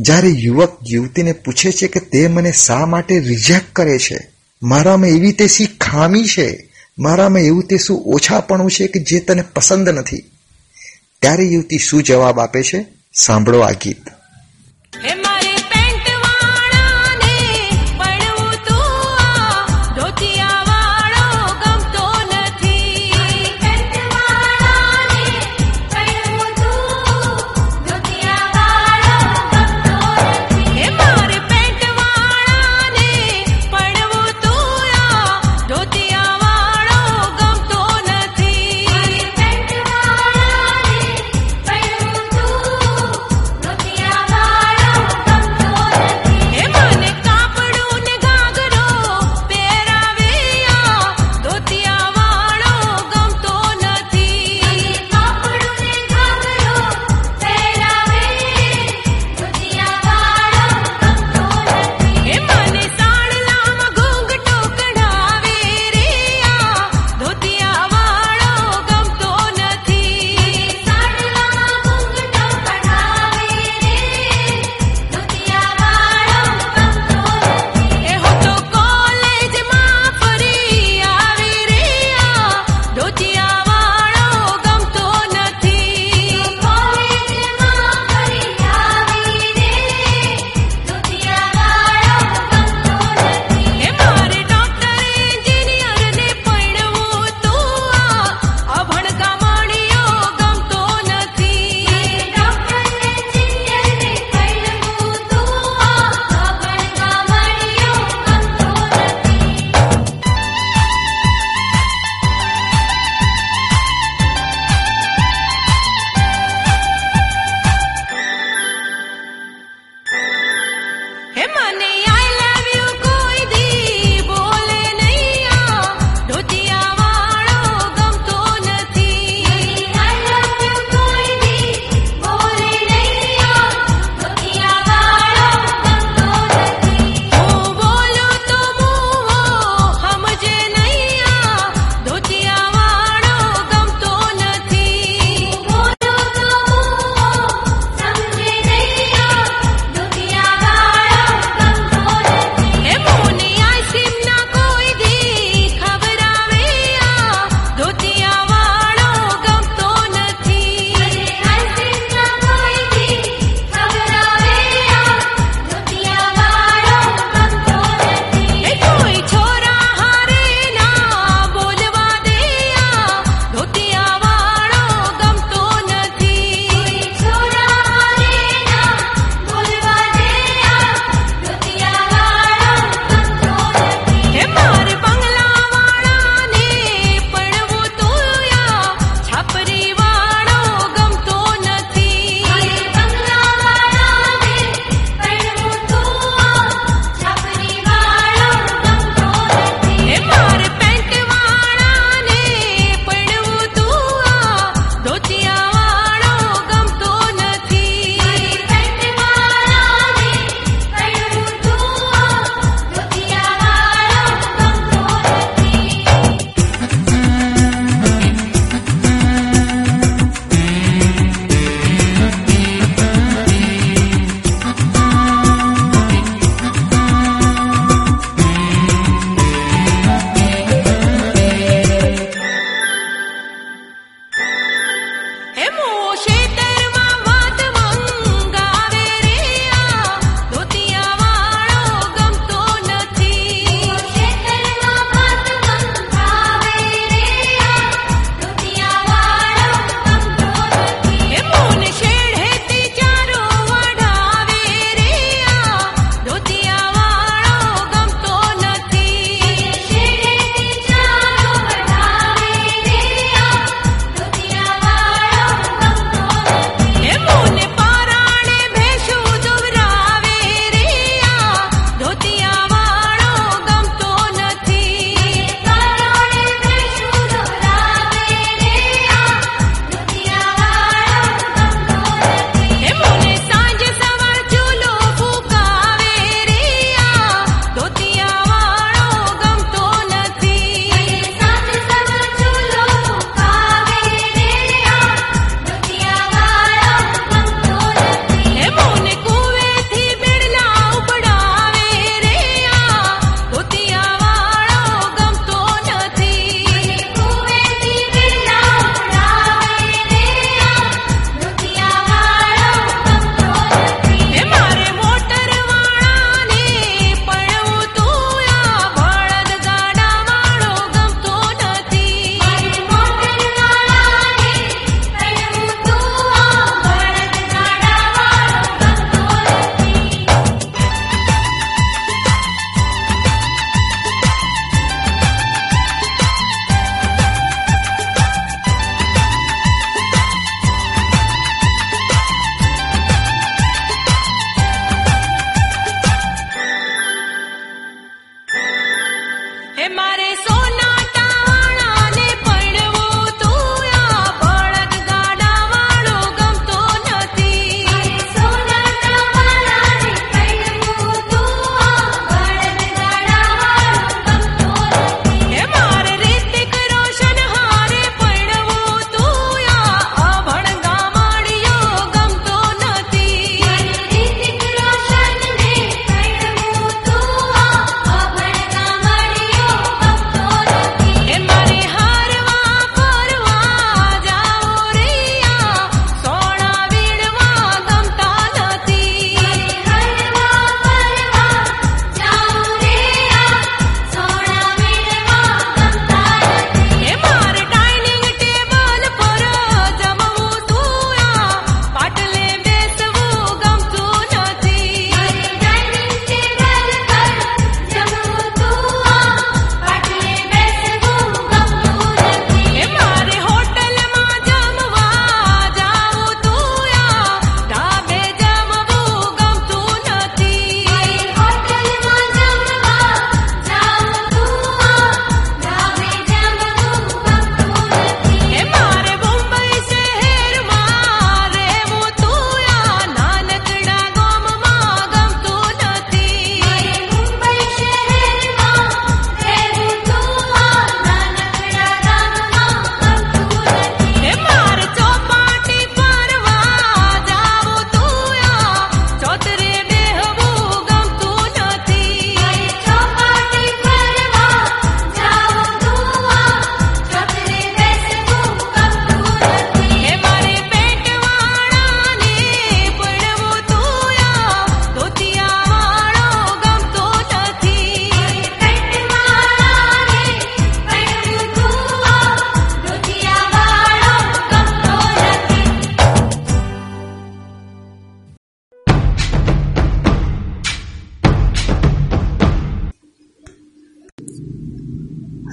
જ્યારે 0.00 0.28
યુવક 0.28 0.78
યુવતીને 0.88 1.32
પૂછે 1.32 1.72
છે 1.72 1.88
કે 1.88 2.00
તે 2.00 2.28
મને 2.28 2.52
શા 2.52 2.86
માટે 2.86 3.18
રિજેક્ટ 3.18 3.72
કરે 3.72 3.98
છે? 3.98 4.30
મારામાં 4.62 5.08
એવી 5.08 5.32
તે 5.32 5.46
સી 5.46 5.66
ખામી 5.66 6.24
છે? 6.24 6.67
મારામાં 6.98 7.40
એવું 7.40 7.66
તે 7.66 7.78
શું 7.78 7.96
ઓછાપણું 7.96 8.70
છે 8.70 8.86
કે 8.86 9.00
જે 9.00 9.20
તને 9.20 9.42
પસંદ 9.42 9.88
નથી? 9.88 10.24
ત્યારે 11.22 11.44
યુવતી 11.44 11.78
શું 11.78 12.02
જવાબ 12.02 12.40
આપે 12.40 12.62
છે? 12.62 12.86
સાંભળો 13.14 13.58
આ 13.58 13.70
ગીત. 13.70 14.17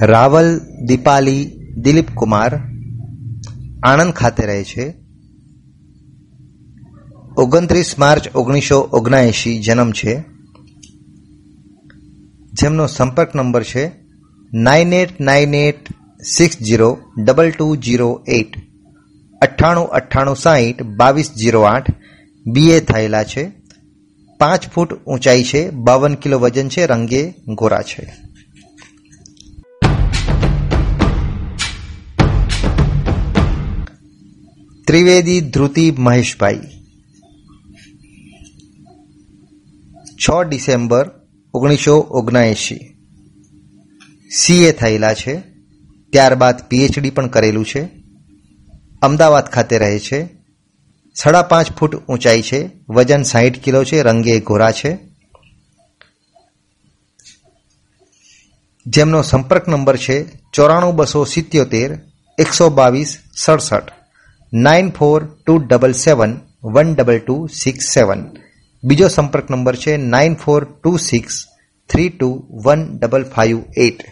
રાવલ, 0.02 0.60
દીપાલી, 0.60 1.52
દિલીપ 1.78 2.10
કુમાર 2.16 2.56
આણંદ 3.84 4.14
ખાતે 4.14 4.46
રહે 4.46 4.64
છે. 4.64 4.94
ઓગણત્રીસ 7.38 8.00
માર્ચ 8.00 8.36
ઓગણીસો 8.36 8.80
ઓગણએંશી 8.80 9.62
જન્મ 9.62 9.92
છે. 9.92 10.24
જેમનો 12.54 12.88
સંપર્ક 12.88 13.36
નંબર 13.36 13.64
છે 13.64 13.92
nine 14.54 14.94
eight 14.94 15.22
nine 15.22 15.54
eight 15.54 15.88
six 16.24 16.60
zero 16.60 16.98
double 17.26 17.52
two 17.52 17.76
zero 17.76 18.24
eight. 18.28 18.56
અઠ્ઠાણું 19.42 19.88
અઠ્ઠાણું 19.88 20.36
સાહીઠ 20.36 20.84
બાવીસ 20.84 21.32
જીરો 21.32 21.62
આઠ 21.62 21.92
બીએ 22.46 22.80
થયેલા 22.80 23.24
છે. 23.24 23.52
પાંચ 24.40 24.70
ફૂટ 24.70 24.94
ઊંચાઈ 24.94 25.44
છે, 25.44 25.70
બાવન 25.70 26.16
કિલો 26.16 26.40
વજન 26.40 26.70
છે, 26.70 26.86
રંગે 26.86 27.34
ગોરા 27.48 27.82
છે. 27.82 28.25
ત્રિવેદી 34.88 35.42
ધ્રુતિ 35.42 35.92
મહેશભાઈ. 35.92 36.60
છ 40.14 40.30
ડિસેમ્બર 40.48 41.12
ઓગણીસો 41.54 41.96
ઓગણએંશી. 41.98 42.98
સીએ 44.32 44.72
થયેલા 44.72 45.14
છે. 45.14 45.42
ત્યારબાદ 46.10 46.68
પીએચડી 46.68 47.10
પણ 47.10 47.28
કરેલું 47.28 47.66
છે. 47.66 47.90
અમદાવાદ 49.02 49.46
ખાતે 49.46 49.78
રહે 49.78 50.00
છે. 50.00 50.30
સાડા 51.16 51.42
પાંચ 51.42 51.72
ફૂટ 51.72 51.96
ઊંચાઈ 51.96 52.42
છે. 52.42 52.70
વજન 52.90 53.24
સાહીઠ 53.24 53.60
કિલો 53.60 53.84
છે. 53.84 54.02
રંગે 54.02 54.40
ગોરા 54.40 54.72
છે. 54.72 54.98
જેમનો 58.88 59.22
સંપર્ક 59.22 59.68
નંબર 59.68 59.98
છે 59.98 60.24
ચોરાણું 60.54 60.96
બસો 60.96 61.26
સિત્યોતેર, 61.26 61.98
એકસો 62.40 62.70
બાવીસ, 62.70 63.18
સડસઠ. 63.36 63.95
Nine 64.56 64.90
four 64.90 65.26
two 65.26 65.58
double 65.58 65.92
seven 65.92 66.40
one 66.64 66.96
double 66.96 67.20
two 67.20 67.48
six 67.48 67.94
seven 67.94 68.38
બીજો 68.84 69.08
સંપર્ક 69.08 69.50
નંબર 69.50 69.76
છે 69.76 69.98
nine 69.98 70.36
four 70.36 70.64
two 70.64 70.98
six 70.98 71.46
three 71.90 72.10
two 72.10 72.48
one 72.64 72.98
double 72.98 73.24
five 73.24 73.64
eight 73.78 74.06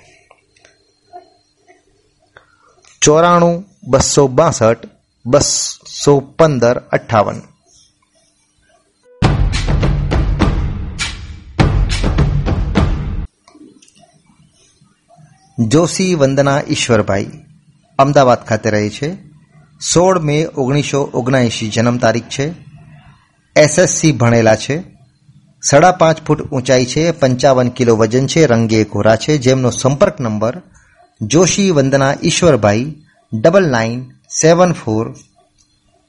ચોરાણું 3.02 3.64
બસો 3.88 4.28
બાસઠ 4.28 4.86
બસો 5.26 6.20
પંદર 6.20 6.78
અઠ્ઠાવન. 6.78 7.42
જોશી 15.60 16.16
વંદના 16.16 16.62
ઈશ્વરભાઈ 16.68 17.32
અમદાવાદ 18.00 18.38
ખાતે 18.38 18.70
રહે 18.70 18.90
છે. 18.90 19.33
સોળ 19.92 20.20
મે 20.20 20.48
ઓગણીસો 20.58 21.00
ઓગણએંશી 21.14 21.70
જન્મ 21.70 21.98
તારીખ 21.98 22.24
છે. 22.24 22.54
એસએસસી 23.56 24.12
ભણેલા 24.12 24.56
છે. 24.56 24.84
સાડા 25.62 25.92
પાંચ 25.92 26.18
ફૂટ 26.28 26.42
ઊંચાઈ 26.42 26.86
છે, 26.86 27.12
પંચાવન 27.12 27.70
કિલો 27.70 27.96
વજન 27.96 28.28
છે, 28.28 28.46
રંગે 28.46 28.84
ઘોરા 28.84 29.16
છે. 29.16 29.38
જેમનો 29.38 29.70
સંપર્ક 29.70 30.20
number 30.20 30.62
Joshi 31.22 31.72
Vandana 31.72 32.14
Ishwarbhai 32.24 32.94
double 33.34 33.70
nine 33.70 34.12
seven 34.42 34.74
four 34.74 35.16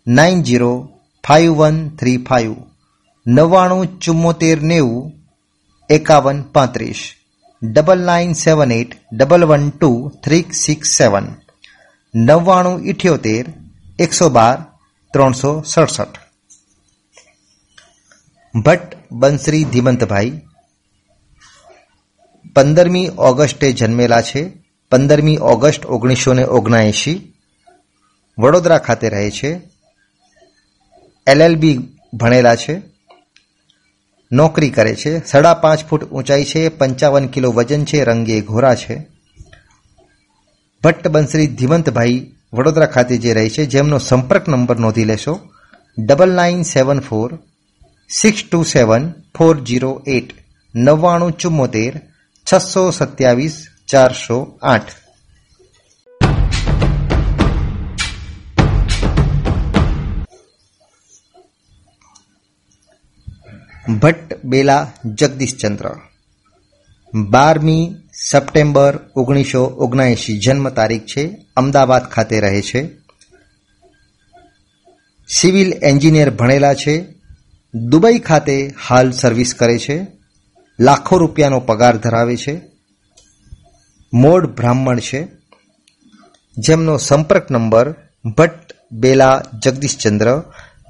nine 0.07 0.43
zero 0.43 0.89
five 1.29 1.53
one 1.53 1.89
three 1.89 2.17
five 2.19 2.55
નવ્વાણું 3.27 3.99
ચુમ્મોતેર 3.99 4.63
નેવું 4.63 5.13
એકાવન 5.91 6.43
પાંત્રીસ 6.43 6.99
double 7.63 7.99
nine 7.99 8.33
seven 8.33 8.73
eight 8.73 8.91
double 9.13 9.45
one 9.45 9.71
two 9.71 10.13
three 10.25 10.45
six 10.53 10.89
seven 10.97 11.27
નવ્વાણું 12.15 12.85
ઇઠ્યોતેર 12.87 13.45
એકસો 13.99 14.27
બાર 14.29 14.57
ત્રણસો 15.15 15.51
સડસઠ 15.65 16.17
ભટ્ટ 18.55 18.97
બંસરી 19.13 19.65
ધીમંતભાઈ 19.67 20.33
પંદરમી 22.57 23.13
ઓગસ્ટે 23.21 23.69
જન્મેલા 23.73 24.23
છે 24.23 24.43
પંદરમી 24.93 25.43
ઓગસ્ટ 25.45 25.87
ઓગણીસો 25.89 26.35
ને 26.35 26.45
ઓગણએંશી 26.49 27.23
વડોદરા 28.39 28.81
ખાતે 28.81 29.07
રહે 29.09 29.31
છે 29.31 29.51
એલએલબી 31.27 31.77
ભણેલા 32.13 32.57
છે 32.57 32.75
નોકરી 34.31 34.71
કરે 34.71 34.93
છે 34.97 35.13
સાડા 35.23 35.57
પાંચ 35.57 35.81
ફૂટ 35.85 36.03
ઊંચાઈ 36.07 36.45
છે 36.45 36.63
પંચાવન 36.73 37.27
કિલો 37.29 37.49
વજન 37.53 37.83
છે 37.85 37.99
રંગે 38.05 38.37
ઘોરા 38.43 38.77
છે 38.77 38.95
ભટ્ટ 40.83 41.07
બંસરી 41.09 41.55
ધીમંતભાઈ 41.59 42.21
વડોદરા 42.55 42.87
ખાતે 42.87 43.17
જે 43.19 43.33
રહે 43.33 43.49
છે, 43.51 43.67
જેમનો 43.67 43.99
સંપર્ક 43.99 44.49
નંબર 44.49 44.79
નોંધી 44.79 45.05
લેશો. 45.05 45.35
Double 45.99 46.31
nine 46.31 46.63
seven 46.63 47.01
four 47.01 47.39
six 48.09 48.43
two 48.51 48.63
seven 48.63 49.13
four 49.39 49.61
zero 49.61 50.03
eight 50.07 50.33
નવ્વાણું 50.75 51.33
ચુમ્મોતેર 51.33 52.01
છસો 52.47 52.91
સત્યાવીસ 52.91 53.67
ચારસો 53.89 54.59
આઠ 54.63 54.83
ભટ્ટ 64.01 64.45
બેલા 64.45 64.93
જગદીશચંદ્ર. 65.05 65.87
બારમી 67.15 67.83
સપ્ટેમ્બર 68.15 68.99
ઓગણીસો 69.17 69.65
ઓગણએંશી 69.65 70.39
જન્મ 70.39 70.69
તારીખ 70.69 71.05
છે. 71.05 71.37
અમદાવાદ 71.57 72.03
ખાતે 72.03 72.41
રહે 72.41 72.63
છે. 72.63 72.89
સિવિલ 75.29 75.73
એન્જિનિયર 75.83 76.31
ભણેલા 76.31 76.75
છે. 76.75 77.05
દુબઈ 77.75 78.19
ખાતે 78.19 78.75
હાલ 78.89 79.11
સર્વિસ 79.11 79.55
કરે 79.55 79.79
છે. 79.79 80.07
લાખો 80.81 81.19
રૂપિયાનો 81.19 81.61
પગાર 81.61 81.97
ધરાવે 81.97 82.37
છે. 82.37 82.61
મોડ 84.13 84.47
બ્રાહ્મણ 84.47 84.99
છે. 84.99 85.27
જેમનો 86.59 86.97
સંપર્ક 86.97 87.51
number 87.51 87.95
Bhatt 88.37 88.75
Bela 88.93 89.43
Jagdishchandra 89.65 90.43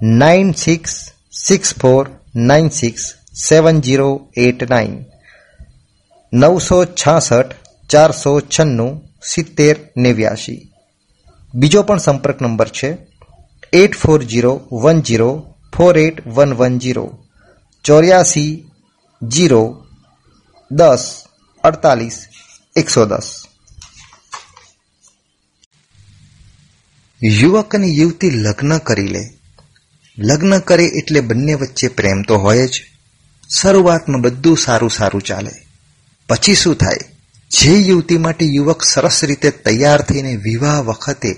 nine 0.03 0.53
six 0.53 1.11
six 1.33 1.75
four 1.75 2.11
nine 2.37 2.69
six 2.69 3.15
seven 3.49 3.81
zero 3.81 4.29
eight 4.37 4.71
nine 4.71 5.05
નવસો 6.35 6.85
છાસઠ, 6.85 7.55
ચારસો 7.91 8.41
છન્નું, 8.41 9.09
સિત્તેર, 9.23 9.77
નેવ્યાશી. 9.97 10.71
બીજો 11.55 11.83
પણ 11.83 11.99
સંપર્ક 11.99 12.43
નંબર 12.43 12.69
છે 12.69 12.97
eight 13.73 13.97
four 13.97 14.23
zero 14.23 14.69
one 14.73 15.01
zero 15.01 15.55
four 15.77 15.99
eight 15.99 16.27
one 16.27 16.55
one 16.55 16.79
zero 16.79 17.19
ચોર્યાસી 17.85 18.71
જીરો 19.23 19.87
દસ 20.71 21.25
અડતાલીસ 21.65 22.25
એકસો 22.77 23.07
દસ. 23.07 23.43
યુવક 27.23 27.77
અને 27.77 27.87
યુવતી 27.87 28.31
લગ્ન 28.31 28.79
કરી 28.79 29.07
લે. 29.07 29.39
લગ્ન 30.19 30.59
કરે 30.59 30.85
એટલે 30.85 31.21
બંને 31.21 31.55
વચ્ચે 31.55 31.89
પ્રેમ 31.89 32.23
તો 32.23 32.37
હોય 32.37 32.67
જ. 32.67 32.83
શરૂઆતમાં 33.61 34.21
બધું 34.21 34.59
સારું 34.59 34.91
સારું 34.91 35.23
ચાલે. 35.23 35.64
પછી 36.29 36.55
શું 36.55 36.75
થાય? 36.75 36.97
જે 37.51 37.75
યુવતી 37.75 38.19
માટે 38.19 38.47
યુવક 38.47 38.83
સરસ 38.83 39.25
રીતે 39.25 39.51
તૈયાર 39.51 40.03
થઈને 40.03 40.37
વિવાહ 40.37 40.81
વખતે, 40.81 41.37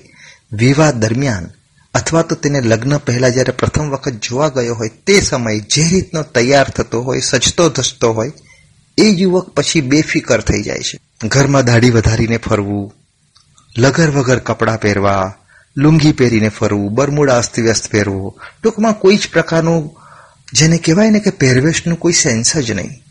વિવાહ 0.52 0.92
દરમિયાન 0.92 1.50
અથવા 1.94 2.22
તો 2.22 2.34
તેને 2.34 2.60
લગ્ન 2.60 2.96
પહેલા 2.96 3.28
જ્યારે 3.28 3.52
પ્રથમ 3.52 3.90
વખત 3.90 4.12
જોવા 4.12 4.48
ગયો 4.48 4.74
હોય 4.74 4.88
તે 4.88 5.20
સમયે 5.20 5.60
જે 5.60 5.84
રીતનો 5.84 6.22
તૈયાર 6.22 6.70
થતો 6.70 7.02
હોય, 7.02 7.20
સજતો 7.20 7.68
ધસતો 7.68 8.12
હોય, 8.12 8.32
એ 8.98 9.02
યુવક 9.02 9.48
પછી 9.48 9.80
બેફિકર 9.80 10.40
થઈ 10.40 10.62
જાય 10.62 10.78
છે. 10.78 10.98
ઘરમાં 11.26 11.64
દાઢી 11.64 11.90
વધારીને 11.90 12.36
ફરવું, 12.36 12.94
લગર 13.78 14.10
વગર 14.10 14.38
કપડાં 14.38 14.80
પહેરવા, 14.80 15.34
લુંગી 15.76 16.12
પહેરીને 16.12 16.48
ફરવું, 16.48 16.94
બરમુડા 16.94 17.38
અસ્તવ્યસ્ત 17.38 17.90
પહેરવું, 17.90 18.40
ટૂંકમાં 18.62 18.92
કોઈ 18.92 19.16
જ 19.16 19.28
પ્રકારનું, 19.32 19.96
જેને 20.52 20.78
કહેવાય 20.78 21.10
ને 21.10 21.20
કે 21.20 21.30
પહેરવેશનું 21.30 21.98
કોઈ 21.98 22.12
સેન્સ 22.12 22.56
જ 22.56 22.70
નહીં. 22.70 23.02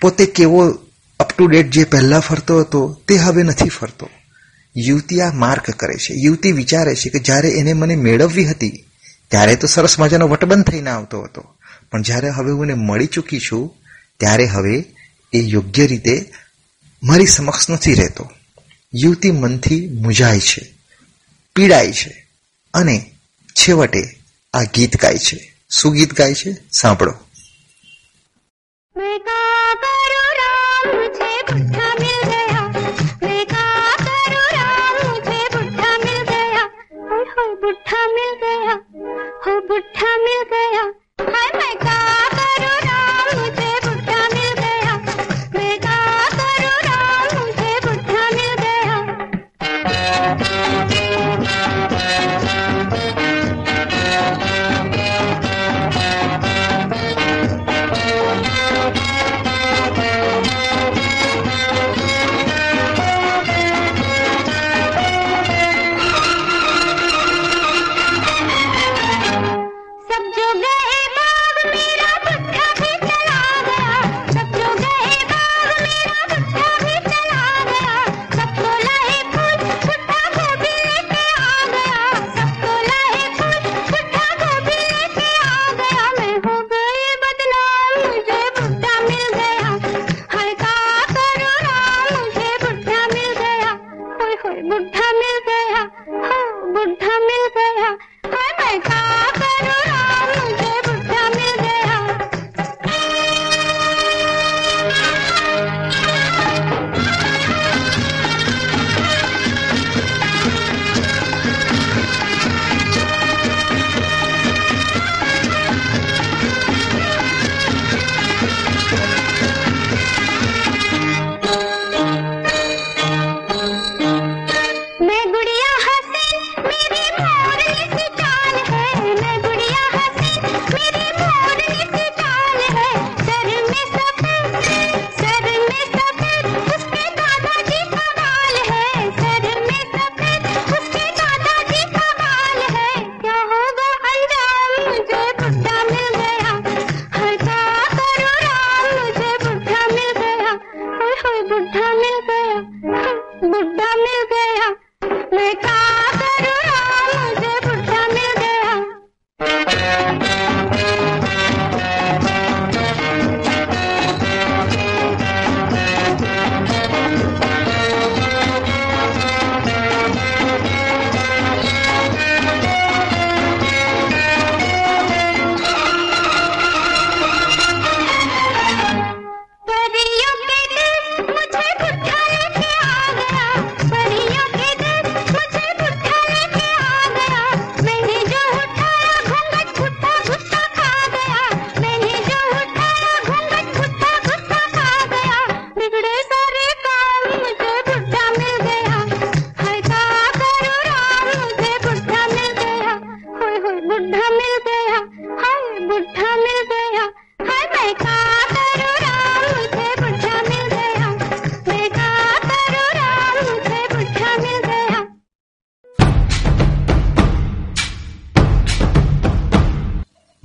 પોતે 0.00 0.26
કેવો 0.26 0.78
અપ 1.20 1.32
ટુ 1.32 1.46
ડેટ 1.46 1.70
જે 1.70 1.84
પહેલા 1.84 2.20
ફરતો 2.20 2.60
હતો, 2.60 3.02
તે 3.08 3.16
હવે 3.16 3.42
નથી 3.42 3.68
ફરતો. 3.68 4.10
યુવતી 4.76 5.20
આ 5.20 5.32
માર્ક 5.32 5.70
કરે 5.70 5.94
છે. 5.94 6.14
યુવતી 6.14 6.52
વિચારે 6.52 6.94
છે 6.94 7.08
કે 7.08 7.18
જ્યારે 7.18 7.50
એને 7.50 7.72
મને 7.72 7.96
મેળવવી 7.96 8.44
હતી, 8.44 8.84
ત્યારે 9.28 9.56
તો 9.56 9.66
સરસ 9.66 9.98
મજાનો 9.98 10.28
વટબંધ 10.28 10.64
થઈને 10.64 10.90
આવતો 10.90 11.22
હતો. 11.22 11.54
પણ 11.90 12.02
જ્યારે 12.02 12.28
હવે 12.28 12.50
હું 12.50 12.64
એને 12.64 12.74
મળી 12.74 13.06
ચૂકી 13.06 13.40
છું, 13.40 13.74
ત્યારે 14.20 14.44
હવે 14.44 14.84
એ 15.32 15.38
યોગ્ય 15.38 15.86
રીતે 15.86 16.32
મારી 17.02 17.26
સમક્ષ 17.26 17.70
નથી 17.70 17.94
રહેતો. 17.94 18.30
યુવતી 18.94 19.30
મનથી 19.30 19.88
મૂંઝાય 19.88 20.40
છે, 20.40 20.74
પીડાય 21.54 21.92
છે 21.92 22.26
અને 22.74 23.10
છેવટે 23.52 24.18
આ 24.54 24.62
ગીત 24.62 24.96
ગાય 24.96 25.18
છે. 25.18 25.54
શું 25.70 25.92
ગીત 25.92 26.14
ગાય 26.14 26.34
છે? 26.34 26.56
સાંભળો. 26.72 27.14
हो 39.77 39.77
बुढ़ा 39.77 40.17
मिल 40.17 40.43
गया 40.53 40.83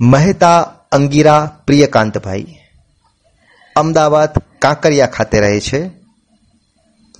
મહેતા, 0.04 0.62
અંગીરા, 0.92 1.60
પ્રિયકાંતભાઈ. 1.66 2.46
અમદાવાદ, 3.76 4.28
કાંકરિયા 4.58 5.06
ખાતે 5.06 5.40
રહે 5.40 5.60
છે. 5.60 5.90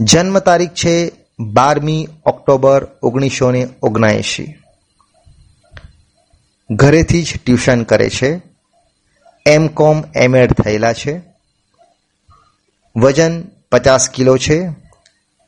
જન્મ 0.01 0.39
તારીખ 0.39 0.71
છે 0.71 1.13
બારમી 1.41 2.09
ઓક્ટોબર 2.27 2.89
ઓગણીસો 3.03 3.51
ને 3.51 3.69
ઓગણએંશી. 3.83 4.55
ઘરેથી 6.71 7.23
જ 7.23 7.33
ટ્યુશન 7.45 7.83
કરે 7.83 8.11
છે. 8.11 8.43
એમ 9.47 9.67
કોમ 9.67 10.03
એમએડ 10.15 10.53
થયેલા 10.53 10.93
છે. 10.93 11.21
વજન 12.97 13.43
પચાસ 13.73 14.11
કિલો 14.11 14.37
છે. 14.37 14.69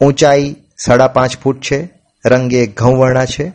ઊંચાઈ 0.00 0.56
સાડા 0.78 1.08
પાંચ 1.08 1.38
ફૂટ 1.38 1.60
છે. 1.60 1.88
રંગે 2.26 2.66
ઘઉંવર્ણા 2.66 3.24
છે. 3.24 3.52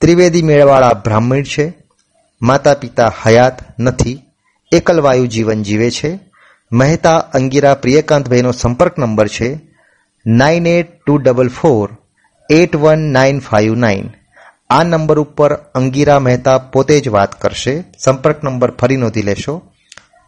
ત્રિવેદી 0.00 0.42
મેળવાળા 0.42 0.90
બ્રાહ્મણ 0.90 1.42
છે. 1.42 1.75
માતા 2.42 2.74
પિતા 2.74 3.12
હયાત 3.22 3.80
નથી 3.80 4.22
એકલવાયુ 4.72 5.26
જીવન 5.26 5.62
જીવે 5.62 5.90
છે. 5.90 6.18
મહેતા 6.72 7.18
અંગીરા 7.18 7.74
પ્રિયકાંતભાઈનો 7.74 8.52
સંપર્ક 8.52 8.98
નંબર 8.98 9.28
છે 9.28 9.60
nine 10.26 10.66
eight 10.66 11.04
two 11.04 11.16
double 11.16 11.48
four 11.48 11.96
eight 12.50 12.76
one 12.76 12.98
nine 12.98 13.38
five 13.38 13.74
nine. 13.74 14.10
આ 14.70 14.82
નંબર 14.82 15.18
ઉપર 15.18 15.54
અંગીરા 15.54 16.18
મહેતા 16.18 16.58
પોતે 16.58 17.00
જ 17.00 17.08
વાત 17.08 17.40
કરશે. 17.40 17.84
સંપર્ક 17.98 18.44
નંબર 18.44 18.70
ફરી 18.70 18.96
નોંધી 18.96 19.22
લેશો. 19.22 19.62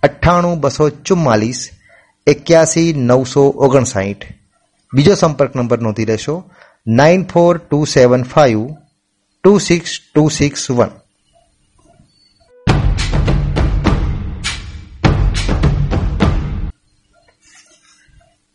અઠ્ઠાણું, 0.02 0.60
બસો 0.60 0.89
ચુમ્માલીસ, 0.89 1.70
એક્યાસી, 2.26 2.93
નવસો 2.93 3.48
ઓગણસાઠ. 3.48 4.26
બીજો 4.94 5.14
સંપર્ક 5.14 5.56
નંબર 5.56 5.78
નોંધી 5.78 6.05
લેશો 6.05 6.51
nine 6.86 7.24
four 7.24 7.59
two 7.59 7.85
seven 7.85 8.22
five 8.22 8.68
two 9.44 9.59
six 9.59 9.90
two 10.14 10.28
six 10.28 10.70
one. 10.70 10.89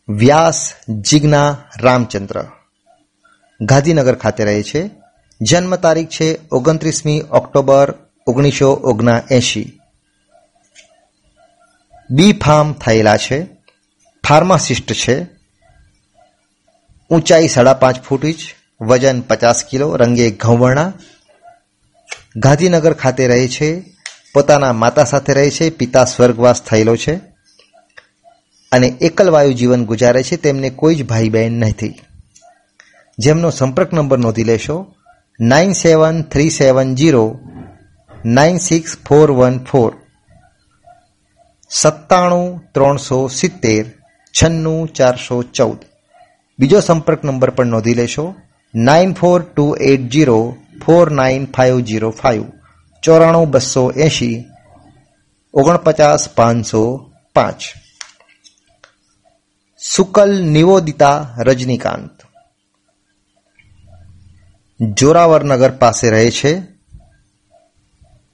Vyas 0.10 0.74
Jigna 0.90 1.64
Ramchandra. 1.80 2.46
Gandhinagar 3.62 4.16
ખાતે 4.16 4.44
રહે 4.44 4.64
છે. 4.64 4.90
જન્મ 5.42 5.76
તારીખ 5.76 6.08
છે 6.08 6.40
ઓગણત્રીસમી 6.52 7.22
ઓક્ટોબર 7.32 7.94
ઓગણીસો 8.28 8.72
ઓગણા 8.72 9.22
એંશી 9.32 9.80
બી 12.12 12.34
ફાર્મ 12.34 12.74
થયેલા 12.74 13.18
છે. 13.18 13.48
ફાર્માસિસ્ટ 14.28 14.94
છે. 14.94 15.28
ઊંચાઈ 17.10 17.48
સાડા 17.48 17.74
પાંચ 17.74 18.02
ફૂટ 18.02 18.26
ઇંચ, 18.26 18.38
વજન 18.82 19.22
પચાસ 19.22 19.66
કિલો, 19.66 19.96
રંગે 19.96 20.32
ઘઉંવર્ણા. 20.32 20.94
ગાંધીનગર 22.36 22.94
ખાતે 22.94 23.28
રહે 23.28 23.48
છે. 23.48 23.80
પોતાના 24.34 24.74
માતા 24.74 25.04
સાથે 25.04 25.34
રહે 25.34 25.50
છે. 25.50 25.70
પિતા 25.70 26.06
સ્વર્ગવાસ 26.06 26.62
થયેલો 26.62 26.96
છે. 26.96 27.33
અને 28.74 28.88
એકલવાયુ 29.02 29.54
જીવન 29.54 29.86
ગુજારે 29.86 30.24
છે, 30.24 30.36
તેમને 30.36 30.70
કોઈ 30.70 30.96
જ 30.96 31.06
ભાઈ 31.06 31.30
બહેન 31.30 31.60
નથી. 31.60 31.96
જેમનો 33.18 33.50
સંપર્ક 33.50 33.94
નંબર 33.94 34.18
નોંધી 34.18 34.44
લેશો 34.44 34.78
nine 35.40 35.74
seven 35.74 36.22
three 36.22 36.50
seven 36.50 36.96
zero 36.96 37.26
nine 38.26 38.58
six 38.58 38.98
four 39.08 39.32
one 39.32 39.60
four 39.72 39.92
સત્તાણું 41.70 42.48
ત્રણસો 42.74 43.28
સિત્તેર, 43.28 43.86
છન્નું, 44.34 44.94
ચારસો 44.94 45.38
ચૌદ. 45.44 45.80
બીજો 46.60 46.80
સંપર્ક 46.80 47.24
નંબર 47.26 47.50
પણ 47.50 47.66
નોંધી 47.66 47.94
લેશો 47.94 48.26
nine 48.76 49.14
four 49.14 49.40
two 49.42 49.66
eight 49.82 50.10
zero 50.10 50.40
four 50.86 51.06
nine 51.12 51.46
five 51.46 51.80
zero 51.80 52.10
five 52.12 52.44
ચોરાણું 53.04 53.50
બસો 53.50 53.84
એંશી, 53.92 54.46
ઓગણપચાસ 55.54 56.30
પાંચસો 56.30 56.84
પાંચ. 57.36 57.62
સુકલ 59.92 60.42
નિવોદિતા 60.42 61.36
રજનીકાંત. 61.38 62.22
જોરાવરનગર 64.82 65.72
પાસે 65.72 66.10
રહે 66.10 66.32
છે. 66.32 66.60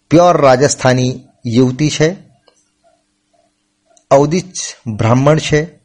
પ્યોર 0.09 0.41
રાજસ્થાની 0.41 1.23
યુવતી 1.45 1.89
છે. 1.89 2.15
અવધિચ 4.11 4.55
બ્રાહ્મણ 4.87 5.37
છે. 5.39 5.79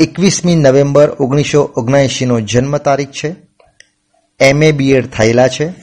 એકવીસમી 0.00 0.54
નવેમ્બર 0.54 1.10
ઓગણીસો 1.10 1.62
ઓગણએંશીનો 1.62 2.40
જન્મ 2.40 2.76
તારીખ 2.76 3.10
છે. 3.10 3.36
એમએ 4.40 4.72
બીએડ 4.72 5.10
થયેલા 5.10 5.48
છે. 5.48 5.74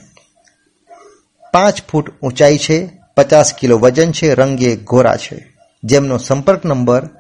પાંચ 1.53 1.82
ફૂટ 1.82 2.19
ઊંચાઈ 2.19 2.57
છે, 2.57 2.90
પચાસ 3.18 3.53
કિલો 3.53 3.77
વજન 3.77 4.11
છે, 4.11 4.34
રંગે 4.34 4.76
ગોરા 4.76 5.15
છે. 5.18 5.56
જેમનો 5.84 6.18
સંપર્ક 6.18 6.65
number 6.65 7.14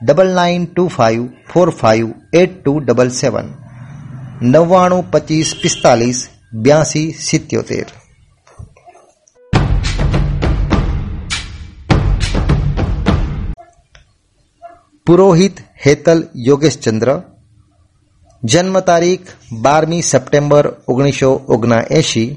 double 0.00 0.28
nine 0.32 0.64
two 0.66 0.84
five 0.88 1.22
four 1.48 1.68
five 1.74 2.06
eight 2.32 2.52
two 2.56 2.72
double 2.80 3.10
seven 3.12 3.48
નવ્વાણું 4.44 5.08
પચીસ 5.10 5.48
પિસ્તાલીસ 5.54 6.20
બ્યાસી 6.56 7.08
સિત્યોતેર 7.20 7.88
પુરોહિત 15.06 15.56
હેતલ 15.84 16.20
યોગેશચંદ્ર 16.46 17.10
જન્મ 18.42 18.76
તારીખ 18.82 19.28
બારમી 19.62 20.02
સપ્ટેમ્બર 20.02 20.64
ઓગણીસો 20.88 21.30
ઓગણએંશી 21.48 22.30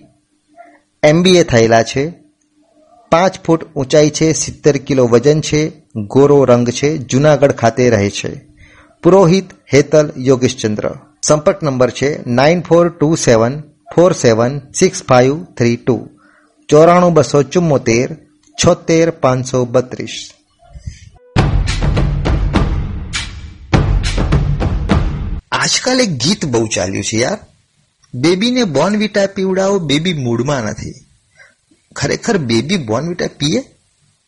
એમબીએ 1.03 1.43
થયેલા 1.43 1.83
છે 1.83 2.03
પાંચ 3.11 3.35
ફૂટ 3.45 3.61
ઊંચાઈ 3.69 4.11
છે 4.11 4.27
સિત્તેર 4.33 4.75
કિલો 4.79 5.03
વજન 5.07 5.39
છે 5.41 5.61
ગોરો 5.95 6.45
રંગ 6.45 6.69
છે, 6.69 6.97
જુનાગઢ 6.97 7.51
ખાતે 7.51 7.89
રહે 7.89 8.09
છે. 8.09 8.41
પુરોહિત 9.03 9.49
હેતલ 9.73 10.11
યોગેશચંદ્ર. 10.17 10.91
સંપર્ક 11.27 11.63
નંબર 11.63 11.89
છે 11.89 12.29
nine 12.29 12.61
four 12.61 12.89
two 12.89 13.15
seven 13.15 13.63
four 13.95 14.13
seven 14.13 14.61
six 14.79 15.03
five 15.03 15.43
three 15.43 15.75
two. 15.75 16.09
ચોરાણું 16.69 17.13
બસો 17.13 17.43
ચુમ્મોતેર 17.43 18.17
છોતેર 18.65 19.09
પાંચસો 19.09 19.65
બત્રીસ. 19.65 20.29
આજકાલ 25.51 25.99
એક 25.99 26.09
ગીત 26.09 26.45
બહુ 26.45 26.67
ચાલ્યું 26.67 27.03
છે 27.03 27.17
યાર. 27.17 27.37
બેબીને 28.13 28.63
બોર્નવિટા 28.63 29.27
પીવડાવો, 29.27 29.79
બેબી 29.79 30.13
મૂડમાં 30.13 30.61
નથી. 30.61 30.93
ખરેખર 31.95 32.37
બેબી 32.37 32.77
બોર્નવિટા 32.77 33.27
પીએ? 33.27 33.63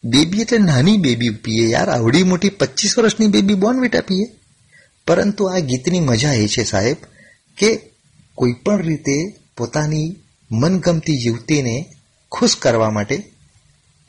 બેબી 0.03 0.41
એટલે 0.41 0.57
નાની 0.57 0.97
બેબી 0.97 1.29
પીએ 1.29 1.69
યાર. 1.69 1.89
આવડી 1.89 2.23
મોટી 2.23 2.49
પચીસ 2.49 2.99
વર્ષની 2.99 3.27
બેબી 3.27 3.53
બોર્નવિટા 3.53 4.01
પીએ. 4.01 4.39
પરંતુ 5.07 5.45
આ 5.45 5.59
ગીતની 5.59 5.99
મજા 5.99 6.33
એ 6.33 6.47
છે 6.47 6.63
સાહેબ 6.63 6.97
કે 7.57 7.79
કોઈ 8.35 8.53
પણ 8.53 8.81
રીતે 8.81 9.35
પોતાની 9.57 10.15
મનગમતી 10.51 11.25
યુવતીને 11.25 11.85
ખુશ 12.31 12.55
કરવા 12.55 12.89
માટે 12.89 13.31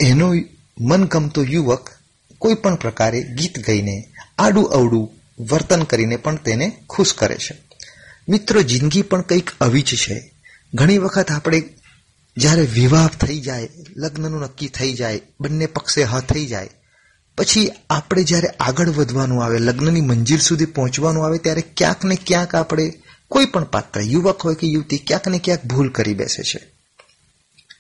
એનો 0.01 0.35
મનગમતો 0.81 1.45
યુવક 1.45 1.91
કોઈ 2.39 2.55
પણ 2.55 2.75
પ્રકારે 2.75 3.23
ગીત 3.23 3.67
ગાઈને, 3.67 4.09
આડું 4.39 4.65
અવડું 4.65 5.11
વર્તન 5.45 5.83
કરીને 5.83 6.17
પણ 6.17 6.37
તેને 6.37 6.73
ખુશ 6.89 7.15
કરે 7.15 7.35
છે. 7.35 7.57
મિત્રો, 8.29 8.63
જિંદગી 8.63 9.03
પણ 9.03 9.21
કંઈક 9.21 9.51
આવી 9.61 9.83
જ 9.83 9.95
છે. 9.95 10.31
ઘણી 10.75 10.99
વખત 10.99 11.31
આપણે 11.31 11.63
જ્યારે 12.37 12.63
વિવાહ 12.63 13.09
થઈ 13.09 13.41
જાય, 13.41 13.69
લગ્નનું 13.97 14.41
નક્કી 14.41 14.69
થઈ 14.69 14.93
જાય, 14.93 15.21
બંને 15.41 15.67
પક્ષે 15.67 16.03
હ 16.03 16.21
થઈ 16.21 16.47
જાય, 16.47 16.71
પછી 17.39 17.71
આપણે 17.91 18.25
જ્યારે 18.25 18.49
આગળ 18.49 18.89
વધવાનું 18.89 19.45
આવે, 19.45 19.59
લગ્નની 19.59 20.01
મંજિલ 20.01 20.39
સુધી 20.39 20.67
પહોંચવાનું 20.67 21.27
આવે, 21.27 21.39
ત્યારે 21.39 21.63
ક્યાંક 21.77 22.05
ને 22.05 22.19
ક્યાંક 22.27 22.55
આપણે 22.55 23.03
કોઈ 23.29 23.47
પણ 23.47 23.65
પાત્ર, 23.65 24.01
યુવક 24.01 24.41
હોય 24.41 24.55
કે 24.55 24.67
યુવતી, 24.67 24.99
ક્યાંક 24.99 25.29
ને 25.29 25.39
ક્યાંક 25.39 25.65
ભૂલ 25.65 25.89
કરી 25.89 26.15
બેસે 26.15 26.43
છે. 26.43 26.61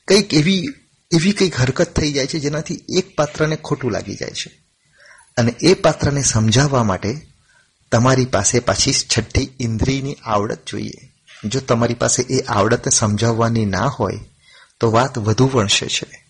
કંઈક 0.08 0.34
એવી 0.34 0.64
એવી 1.12 1.32
કંઈક 1.32 1.60
હરકત 1.60 1.94
થઈ 1.94 2.12
જાય 2.12 2.26
છે 2.26 2.38
જેનાથી 2.38 2.74
એક 2.88 3.16
પાત્રને 3.16 3.56
ખોટું 3.56 3.92
લાગી 3.92 4.14
જાય 4.14 4.30
છે. 4.30 4.64
અને 5.36 5.54
એ 5.62 5.74
પાત્રને 5.74 6.22
સમજાવવા 6.22 6.84
માટે 6.84 7.26
તમારી 7.92 8.24
પાસે 8.24 8.58
પાછી 8.58 8.92
છઠ્ઠી 8.92 9.48
ઇન્દ્રિયની 9.60 10.16
આવડત 10.24 10.58
જોઈએ. 10.66 11.14
જો 11.44 11.60
તમારી 11.60 11.94
પાસે 11.94 12.22
એ 12.22 12.40
આવડત 12.40 12.88
સમજાવવાની 12.88 13.66
ના 13.66 13.86
હોય 13.86 14.20
તો 14.80 14.90
વાત 14.90 15.18
વધુ 15.18 15.50
વણસે 15.54 15.88
છે. 15.88 16.24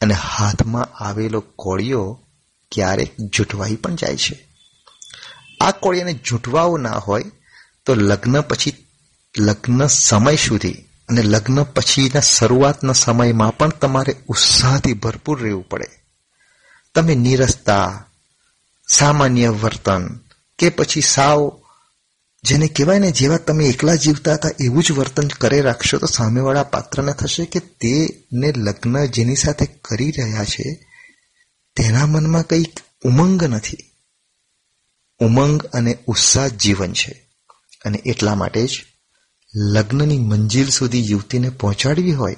અને 0.00 0.14
હાથમાં 0.14 1.04
આવેલો 1.04 1.40
કોળિયો 1.40 2.20
ક્યારેક 2.72 3.20
જૂટવાઈ 3.20 3.76
પણ 3.76 3.94
જાય 3.94 4.16
છે. 4.16 4.48
આ 5.60 5.70
કોળિયાને 5.70 6.12
જૂટવાવો 6.12 6.78
ના 6.78 6.90
હોય 6.90 7.24
તો 7.86 7.94
લગ્ન 7.94 8.40
પછી, 8.40 8.86
લગ્ન 9.38 9.86
સમય 9.86 10.36
સુધી 10.36 10.72
અને 11.08 11.22
લગ્ન 11.22 11.62
પછીના 11.62 12.20
શરૂઆતના 12.20 12.92
સમયમાં 12.92 13.56
પણ 13.56 13.68
તમારે 13.68 14.16
ઉત્સાહથી 14.26 14.92
ભરપૂર 14.92 15.42
રહેવું 15.42 15.68
પડે. 15.68 15.86
તમે 16.94 17.14
નીરસતા, 17.14 18.06
સામાન્ય 18.88 19.48
વર્તન 19.48 20.20
કે 20.58 20.68
પછી 20.68 21.00
સાવ 21.00 21.59
જેને 22.44 22.68
કહેવાય 22.68 22.98
ને, 22.98 23.10
જેવા 23.10 23.36
તમે 23.36 23.64
એકલા 23.64 23.94
જીવતા 23.94 24.34
હતા, 24.34 24.48
એવું 24.60 24.82
જ 24.82 24.92
વર્તન 24.92 25.28
કરે 25.28 25.60
રાખશો 25.60 25.98
તો 25.98 26.06
સામેવાળા 26.06 26.62
પાત્રને 26.62 27.12
થશે 27.12 27.44
કે 27.44 27.60
તેને 27.60 28.52
લગ્ન 28.56 29.06
જેની 29.06 29.36
સાથે 29.36 29.66
કરી 29.66 30.10
રહ્યા 30.10 30.44
છે, 30.44 30.86
તેના 31.76 32.06
મનમાં 32.06 32.42
કંઈક 32.42 32.80
ઉમંગ 33.04 33.44
નથી. 33.44 33.76
ઉમંગ 35.18 35.64
અને 35.64 35.98
ઉત્સાહ 36.06 36.48
જીવન 36.48 36.92
છે. 36.92 37.30
અને 37.84 37.98
એટલા 37.98 38.34
માટે 38.34 38.66
જ 38.66 38.84
લગ્નની 39.56 40.18
મંજિલ 40.18 40.68
સુધી 40.68 41.10
યુવતીને 41.10 41.50
પહોંચાડવી 41.50 42.12
હોય 42.12 42.36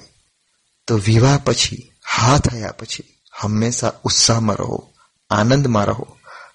તો 0.87 0.97
વિવાહ 0.97 1.39
પછી, 1.43 1.93
હા 2.07 2.37
થયા 2.37 2.71
પછી 2.71 3.03
હંમેશા 3.41 3.93
ઉત્સાહમાં 4.03 4.55
રહો, 4.55 4.93
આનંદમાં 5.29 5.85
રહો, 5.85 6.07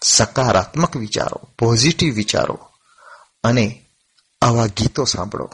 સકારાત્મક 0.02 0.96
વિચારો, 0.96 1.48
પોઝિટિવ 1.58 2.14
વિચારો 2.14 2.67
અને 3.44 3.86
આવા 4.42 4.66
ગીતો 4.66 5.04
સાંભળો. 5.04 5.50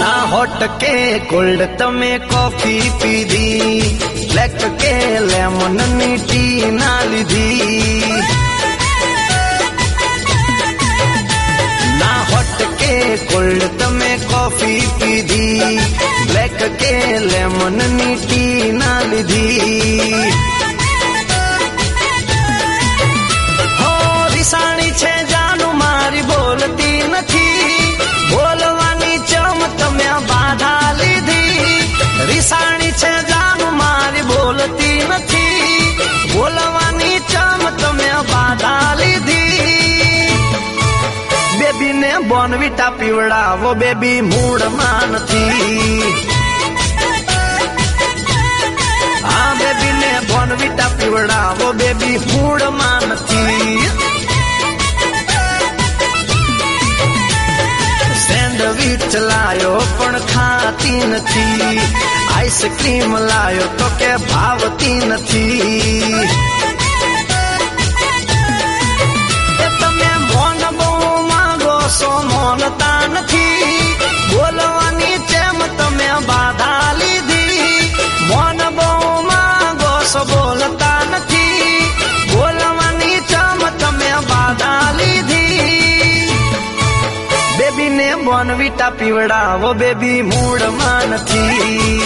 ના 0.00 0.22
હોટ 0.22 0.62
કે 0.80 1.18
કોલ્ડ 1.18 1.62
તમે 1.78 2.18
કોફી 2.18 2.90
પીધી, 3.02 3.98
બ્લેક 4.32 4.78
કે 4.80 5.20
લેમનની 5.20 6.18
ટી 6.18 6.70
ના 6.70 7.00
લીધી. 7.04 8.22
ના 11.98 12.20
હોટ 12.22 12.58
કે 12.78 13.16
કોલ્ડ 13.16 13.62
તમે 13.78 14.18
કોફી 14.18 14.80
પીધી, 15.00 15.78
બ્લેક 16.26 16.58
કે 16.78 17.18
લેમનની 17.18 18.16
ટી 18.16 18.72
ના 18.72 19.00
લીધી. 19.00 20.32
હો 23.80 23.92
રિસાણી 24.34 24.90
છે 24.90 25.24
જાનું 25.24 25.45
મારી 26.06 26.22
બોલતી 26.22 27.02
નથી. 27.08 27.96
બોલવાની 28.30 29.18
ચમ 29.18 29.76
તમે 29.78 30.04
બાધા 30.04 30.92
લીધી. 30.92 31.80
રિસાણી 32.26 32.90
છે 32.90 33.22
જામ, 33.28 33.78
મારી 33.78 34.22
બોલતી 34.22 35.06
નથી. 35.08 35.98
બોલવાની 36.34 37.18
ચમ 37.18 37.70
તમે 37.70 38.10
બાધા 38.32 38.94
લીધી. 38.94 40.30
બેબીને 41.58 42.18
બોનવીટા 42.28 42.90
પીવડાવો, 42.90 43.74
બેબી 43.74 44.20
મૂળમાં 44.20 45.08
નથી. 45.08 46.02
આ 49.24 49.54
બેબીને 49.54 50.20
બોનવીટા 50.20 50.88
પીવડાવો, 50.88 51.72
બેબી 51.72 52.18
મૂળમાં 52.18 53.08
નથી. 53.08 53.90
સેન્ડવિચ 58.56 59.16
લાયો, 59.16 59.82
પણ 59.98 60.18
ખાતી 60.18 61.06
નથી. 61.06 61.80
આઈસ્ક્રીમ 62.36 63.16
લાયો, 63.16 63.66
તો 63.78 63.88
કે 63.98 64.16
ભાવતી 64.16 65.04
નથી. 65.06 66.28
તમે 69.80 70.10
મોન 70.34 70.76
બહુ 70.76 71.22
માંગો 71.28 71.88
છો 71.88 72.22
મોનતા 72.22 73.06
નથી. 73.06 73.94
બોલવાની 74.32 75.18
જેમ 75.18 75.66
તમે 75.76 76.10
બાધા 76.26 76.92
લીધી. 76.92 77.94
મોન 78.26 78.65
બોનવીટા 88.36 88.90
પીવડાવો 88.90 89.68
બેબી 89.74 90.22
મૂળમાં 90.22 91.10
નથી. 91.10 92.00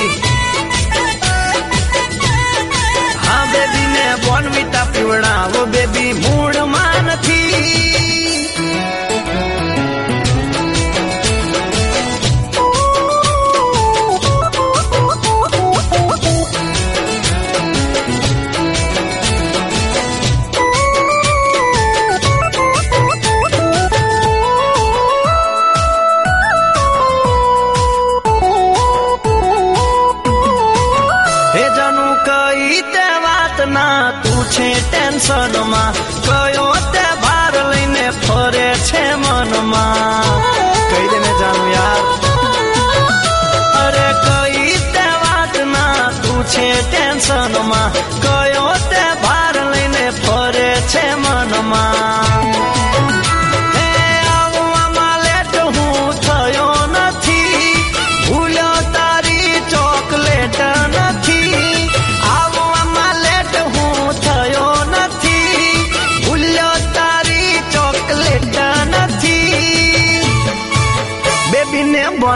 હા 3.25 3.47
બેબીને 3.53 4.05
બોનવીટા 4.27 4.87
પીવડાવો 4.93 5.67
બેબી 5.67 6.13
મૂડમાં 6.15 7.11
નથી. 7.15 8.00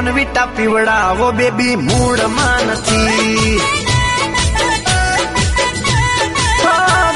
બોનવીટા 0.05 0.47
પીવડાવો 0.49 1.27
બેબી 1.33 1.77
મૂળમાં 1.79 2.67
નથી 2.69 3.61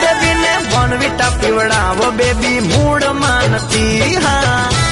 બેબીને 0.02 0.52
બોનવીટા 0.70 1.30
પીવડાવો 1.40 2.12
બેબી 2.12 2.60
મૂળમાં 2.62 3.50
નથી 3.52 4.14
હા. 4.16 4.87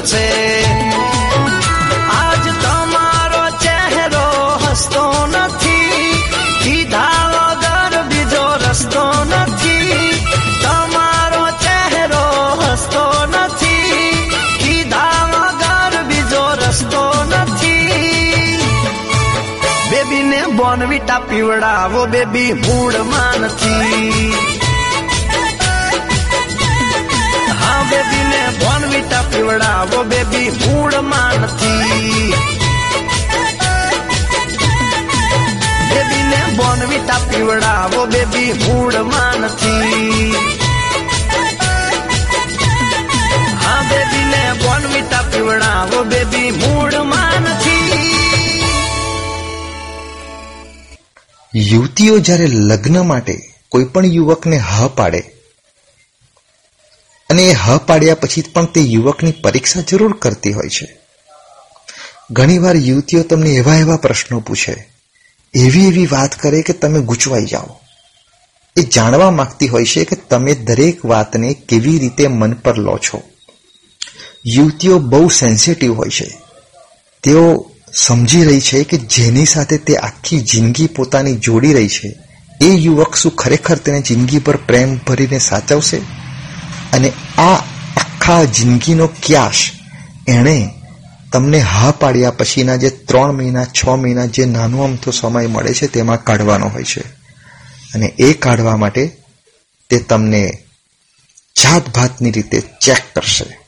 છે. 0.00 0.64
આજ 2.08 2.62
તમારો 2.62 3.50
ચહેરો 3.50 4.58
હસતો 4.66 5.26
નથી. 5.26 6.22
કીધા 6.64 7.28
વગર 7.28 8.02
બીજો 8.02 8.54
રસ્તો 8.54 9.24
નથી. 9.24 10.12
તમારો 10.62 11.50
ચહેરો 11.50 12.26
હસતો 12.62 13.26
નથી. 13.26 14.30
કીધા 14.58 15.28
વગર 15.32 16.02
બીજો 16.02 16.54
રસ્તો 16.54 17.24
નથી. 17.24 18.58
બેબીને 19.90 20.42
બોનવીટા 20.46 21.18
પીવડાવો, 21.18 22.06
બેબી 22.06 22.52
મૂળમાં 22.52 23.40
નથી. 23.40 24.32
હા, 27.62 27.82
બેબીને 27.90 28.48
બોનવીટા 29.08 29.30
પીવડાવો 29.30 30.04
બેબી, 30.04 30.50
મૂળમાં 30.50 31.40
નથી. 31.40 32.32
બેબીને 35.90 36.40
બોનવીટા 36.56 37.20
પીવડાવો 37.30 38.06
બેબી, 38.06 38.52
મૂળમાં 38.64 39.40
નથી. 39.40 40.32
હા, 43.54 43.84
બેબીને 43.90 44.42
બોનવીટા 44.64 45.22
પીવડાવો 45.22 46.04
બેબી, 46.04 46.52
મૂળમાં 46.52 47.42
નથી. 47.42 48.02
યુવતીઓ 51.54 52.18
જ્યારે 52.18 52.46
લગ્ન 52.46 53.06
માટે 53.06 53.40
કોઈ 53.68 53.84
પણ 53.84 54.04
યુવકને 54.04 54.58
હા 54.58 54.88
પાડે 54.88 55.37
અને 57.38 57.52
હ 57.52 57.76
પાડ્યા 57.76 58.14
પછી 58.14 58.42
પણ 58.42 58.64
તે 58.64 58.80
યુવકની 58.80 59.32
પરીક્ષા 59.32 59.80
જરૂર 59.80 60.16
કરતી 60.16 60.52
હોય 60.52 60.68
છે. 60.68 60.98
ઘણીવાર 62.32 62.76
યુવતીઓ 62.76 63.22
તમને 63.22 63.50
એવા 63.50 63.76
એવા 63.76 63.96
પ્રશ્નો 63.96 64.40
પૂછે. 64.40 64.88
એવી 65.54 65.88
એવી 65.88 66.06
વાત 66.06 66.40
કરે 66.40 66.62
કે 66.62 66.72
તમે 66.72 67.00
ગૂંચવાઈ 67.00 67.44
જાઓ. 67.44 67.80
એ 68.76 68.82
જાણવા 68.82 69.30
માંગતી 69.30 69.68
હોય 69.68 69.84
છે 69.84 70.04
કે 70.04 70.16
તમે 70.16 70.54
દરેક 70.54 71.04
વાતને 71.04 71.54
કેવી 71.54 71.98
રીતે 71.98 72.26
મન 72.26 72.52
પર 72.52 72.78
લો 72.78 72.98
છો. 72.98 73.22
યુવતીઓ 74.46 74.98
બહુ 74.98 75.28
સેન્સિટિવ 75.28 75.94
હોય 75.94 76.08
છે. 76.08 76.38
તેઓ 77.22 77.70
સમજી 77.94 78.44
રહી 78.44 78.60
છે 78.60 78.84
કે 78.84 78.96
જેની 78.96 79.46
સાથે 79.46 79.78
તે 79.78 79.96
આખી 79.96 80.40
જિંદગી 80.40 80.86
પોતાની 80.86 81.36
જોડી 81.36 81.72
રહી 81.72 81.88
છે. 81.88 82.18
એ 82.60 82.68
યુવક 82.68 83.16
શું 83.16 83.32
ખરેખર 83.32 83.76
તેને 83.76 84.00
જિંદગી 84.00 84.38
પર 84.38 84.56
પ્રેમ 84.56 84.96
ભરીને 84.96 85.38
સાચવશે? 85.38 86.17
અને 86.92 87.12
આ 87.38 87.54
આખા 87.96 88.44
જિંદગીનો 88.44 89.06
ક્યાશ 89.06 89.70
એણે 90.28 90.70
તમને 91.32 91.58
હા 91.58 91.90
પાડ્યા 91.90 92.30
પછીના 92.30 92.76
જે 92.76 92.90
ત્રણ 92.90 93.32
મહિના, 93.32 93.64
છ 93.64 93.88
મહિના 93.88 94.26
જે 94.26 94.44
નાનો 94.44 94.82
અમથો 94.82 95.10
સમય 95.10 95.46
મળે 95.46 95.74
છે 95.74 95.86
તેમાં 95.86 96.24
કાઢવાનો 96.24 96.68
હોય 96.68 96.84
છે. 96.84 97.00
અને 97.94 98.06
એ 98.06 98.32
કાઢવા 98.32 98.76
માટે 98.76 99.16
તે 99.90 99.98
તમને 99.98 100.50
જાતભાતની 101.64 102.30
રીતે 102.30 102.60
ચેક 102.60 103.02
કરશે. 103.14 103.58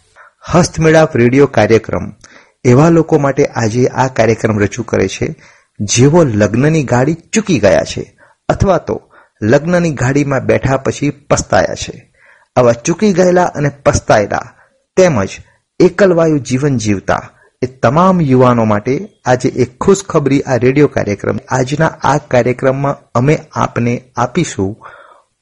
હસ્તમેળાપ 0.53 1.17
રેડિયો 1.17 1.47
કાર્યક્રમ 1.47 2.13
એવા 2.65 2.89
લોકો 2.89 3.19
માટે 3.19 3.47
આજે 3.47 3.87
આ 3.87 4.07
કાર્યક્રમ 4.09 4.59
રજૂ 4.59 4.83
કરે 4.83 5.09
છે, 5.09 5.35
જેઓ 5.81 6.25
લગ્નની 6.25 6.83
ગાડી 6.83 7.15
ચૂકી 7.15 7.59
ગયા 7.59 7.83
છે 7.85 8.19
અથવા 8.49 8.79
તો 8.79 9.03
લગ્નની 9.43 9.91
ગાડીમાં 9.91 10.41
બેઠા 10.41 10.77
પછી 10.77 11.11
પસ્તાયા 11.11 11.75
છે. 11.75 12.10
આવા 12.57 12.73
ચૂકી 12.73 13.13
ગયેલા 13.13 13.45
અને 13.45 13.69
પસ્તાયેલા 13.69 14.47
તેમજ 14.97 15.31
એકલવાયુ 15.81 16.39
જીવન 16.39 16.77
જીવતા 16.77 17.21
એ 17.63 17.67
તમામ 17.67 18.21
યુવાનો 18.21 18.65
માટે 18.65 18.95
આજે 19.25 19.49
એક 19.49 19.79
ખુશખબરી 19.79 20.41
આ 20.41 20.57
રેડિયો 20.57 20.87
કાર્યક્રમ 20.87 21.39
આજના 21.49 21.87
આ 21.87 22.17
કાર્યક્રમમાં 22.17 22.97
અમે 23.15 23.39
આપને 23.53 23.95
આપીશું 24.17 24.75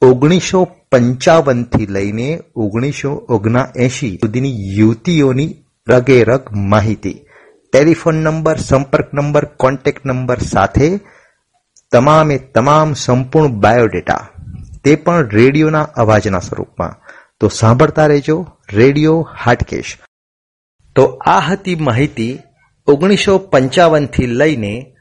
ઓગણીસો 0.02 0.64
પંચાવનથી 0.64 1.86
લઈને 1.86 2.40
ઓગણીસો 2.56 3.10
ઓગણએંશી 3.10 4.16
સુધીની 4.16 4.78
યુવતીઓની 4.78 5.56
રગે 5.88 6.24
રગ 6.24 6.42
માહિતી. 6.52 7.24
ટેલિફોન 7.72 8.14
નંબર, 8.14 8.56
સંપર્ક 8.56 9.14
નંબર, 9.14 9.44
કોન્ટેક્ટ 9.44 10.04
નંબર 10.04 10.38
સાથે 10.38 11.00
તમામે 11.92 12.38
તમામ 12.38 12.92
સંપૂર્ણ 12.92 13.48
બાયોડેટા 13.48 14.28
તે 14.84 14.96
પણ 14.96 15.28
રેડિયોના 15.28 15.82
અવાજના 15.82 16.38
સ્વરૂપમાં. 16.38 16.96
તો 17.40 17.48
સાંભળતા 17.48 18.06
રહેજો, 18.06 18.46
રેડિયો 18.72 19.28
હાટકેશ. 19.44 19.98
તો 20.96 21.04
આ 21.26 21.40
હતી 21.40 21.74
માહિતી 21.74 22.38
ઓગણીસો 22.86 23.38
પંચાવનથી 23.38 24.26
લઈને 24.26 24.94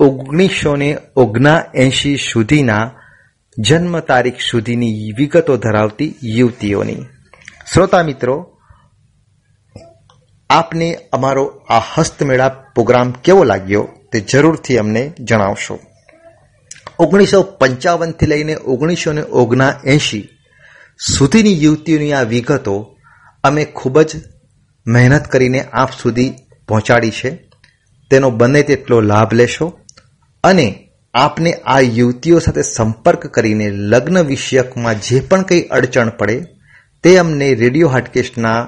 ઓગણીસો 0.00 0.76
ને 0.76 0.98
ઓગણએંશી 1.16 2.16
સુધીના 2.16 2.90
જન્મ 3.58 4.00
તારીખ 4.00 4.40
સુધીની 4.50 5.12
વિગતો 5.16 5.56
ધરાવતી 5.56 6.14
યુવતીઓની. 6.22 6.96
શ્રોતા 7.74 8.02
મિત્રો, 8.02 8.58
આપને 10.50 10.98
અમારો 11.12 11.44
આ 11.68 11.78
હસ્તમેળાપ 11.78 12.74
પ્રોગ્રામ 12.74 13.12
કેવો 13.12 13.44
લાગ્યો 13.44 13.88
તે 14.12 14.20
જરૂરથી 14.20 14.78
અમને 14.78 15.12
જણાવશો. 15.20 15.78
ઓગણીસો 17.02 17.42
પંચાવનથી 17.42 18.26
લઈને 18.26 18.54
ઓગણીસો 18.54 19.12
ને 19.12 19.22
ઓગણએંશી 19.22 20.28
સુધીની 20.98 21.62
યુવતીઓની 21.62 22.12
આ 22.12 22.22
વિગતો 22.22 22.74
અમે 23.44 23.64
ખૂબ 23.64 24.00
જ 24.00 24.20
મહેનત 24.86 25.24
કરીને 25.26 25.60
આપ 25.62 25.90
સુધી 26.02 26.34
પહોંચાડી 26.68 27.10
છે. 27.10 27.30
તેનો 28.10 28.30
બને 28.30 28.62
તેટલો 28.62 29.00
લાભ 29.00 29.34
લેશો 29.34 29.66
અને 30.44 30.66
આપને 31.14 31.52
આ 31.52 31.80
યુવતીઓ 31.80 32.38
સાથે 32.38 32.62
સંપર્ક 32.62 33.26
કરીને 33.26 33.70
લગ્ન 33.70 34.18
વિષયકમાં 34.18 35.00
જે 35.00 35.20
પણ 35.20 35.42
કંઈ 35.42 35.60
અડચણ 35.60 36.08
પડે 36.08 36.36
તે 37.04 37.16
અમને 37.16 37.54
radio 37.54 37.88
હાટકેશના 37.88 38.60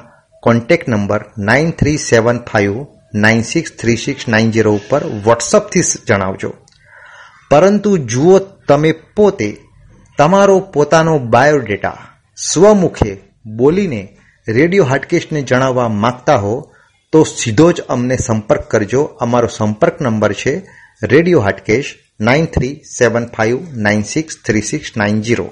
contact 0.43 0.89
number 0.89 1.25
nine 1.39 1.71
three 1.71 1.97
seven 1.97 2.39
five 2.53 2.75
nine 3.15 3.43
six 3.43 3.71
three 3.81 3.97
six 3.97 4.29
nine 4.29 4.51
zero 4.51 4.73
ઉપર 4.73 5.03
વોટ્સઅપથી 5.25 5.83
જણાવજો. 6.07 6.53
પરંતુ 7.51 7.97
જુઓ 7.97 8.39
તમે 8.39 8.93
પોતે 8.93 9.57
તમારો 10.19 10.61
પોતાનો 10.61 11.19
બાયોડેટા 11.19 11.99
સ્વમુખે 12.37 13.17
બોલીને 13.47 14.17
રેડિયો 14.49 14.85
હાટકેશને 14.85 15.43
જણાવવા 15.43 15.89
માંગતા 15.89 16.37
હો, 16.37 16.73
તો 17.13 17.25
સીધો 17.25 17.73
જ 17.73 17.81
અમને 17.81 18.17
સંપર્ક 18.17 18.61
કરજો. 18.61 19.03
અમારો 19.03 19.47
સંપર્ક 19.47 20.01
નંબર 20.01 20.33
છે 20.33 20.71
radio 21.03 21.41
Hatkesh 21.41 21.95
nine 22.21 22.47
three 22.47 22.81
seven 22.99 23.27
five 23.27 23.59
nine 23.73 24.03
six 24.03 24.35
three 24.47 24.63
six 24.63 24.97
nine 24.97 25.23
zero. 25.23 25.51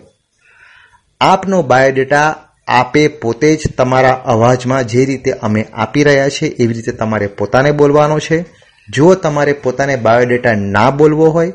આપનો 1.20 1.62
બાયોડેટા 1.62 2.48
આપે 2.68 3.08
પોતે 3.08 3.56
જ 3.56 3.60
તમારા 3.76 4.12
અવાજમાં 4.12 4.84
જે 4.84 5.04
રીતે 5.04 5.32
અમે 5.32 5.66
આપી 5.72 6.04
રહ્યા 6.04 6.28
છે 6.28 6.46
એવી 6.46 6.74
રીતે 6.74 6.92
તમારે 6.92 7.26
પોતાને 7.26 7.72
બોલવાનો 7.72 8.18
છે. 8.18 8.44
જો 8.90 9.14
તમારે 9.14 9.52
પોતાને 9.52 9.96
બાયોડેટા 9.96 10.52
ના 10.52 10.90
બોલવો 10.90 11.30
હોય 11.30 11.52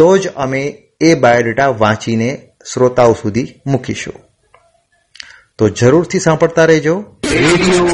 તો 0.00 0.18
જ 0.18 0.28
અમે 0.28 0.82
એ 1.00 1.14
બાયોડેટા 1.14 1.68
વાંચીને 1.68 2.48
શ્રોતાઓ 2.72 3.12
સુધી 3.12 3.54
મૂકીશું. 3.66 4.14
તો 5.58 5.68
જરૂરથી 5.68 6.20
સાંભળતા 6.20 6.64
રહેજો. 6.64 7.04
રેડિયો. 7.30 7.86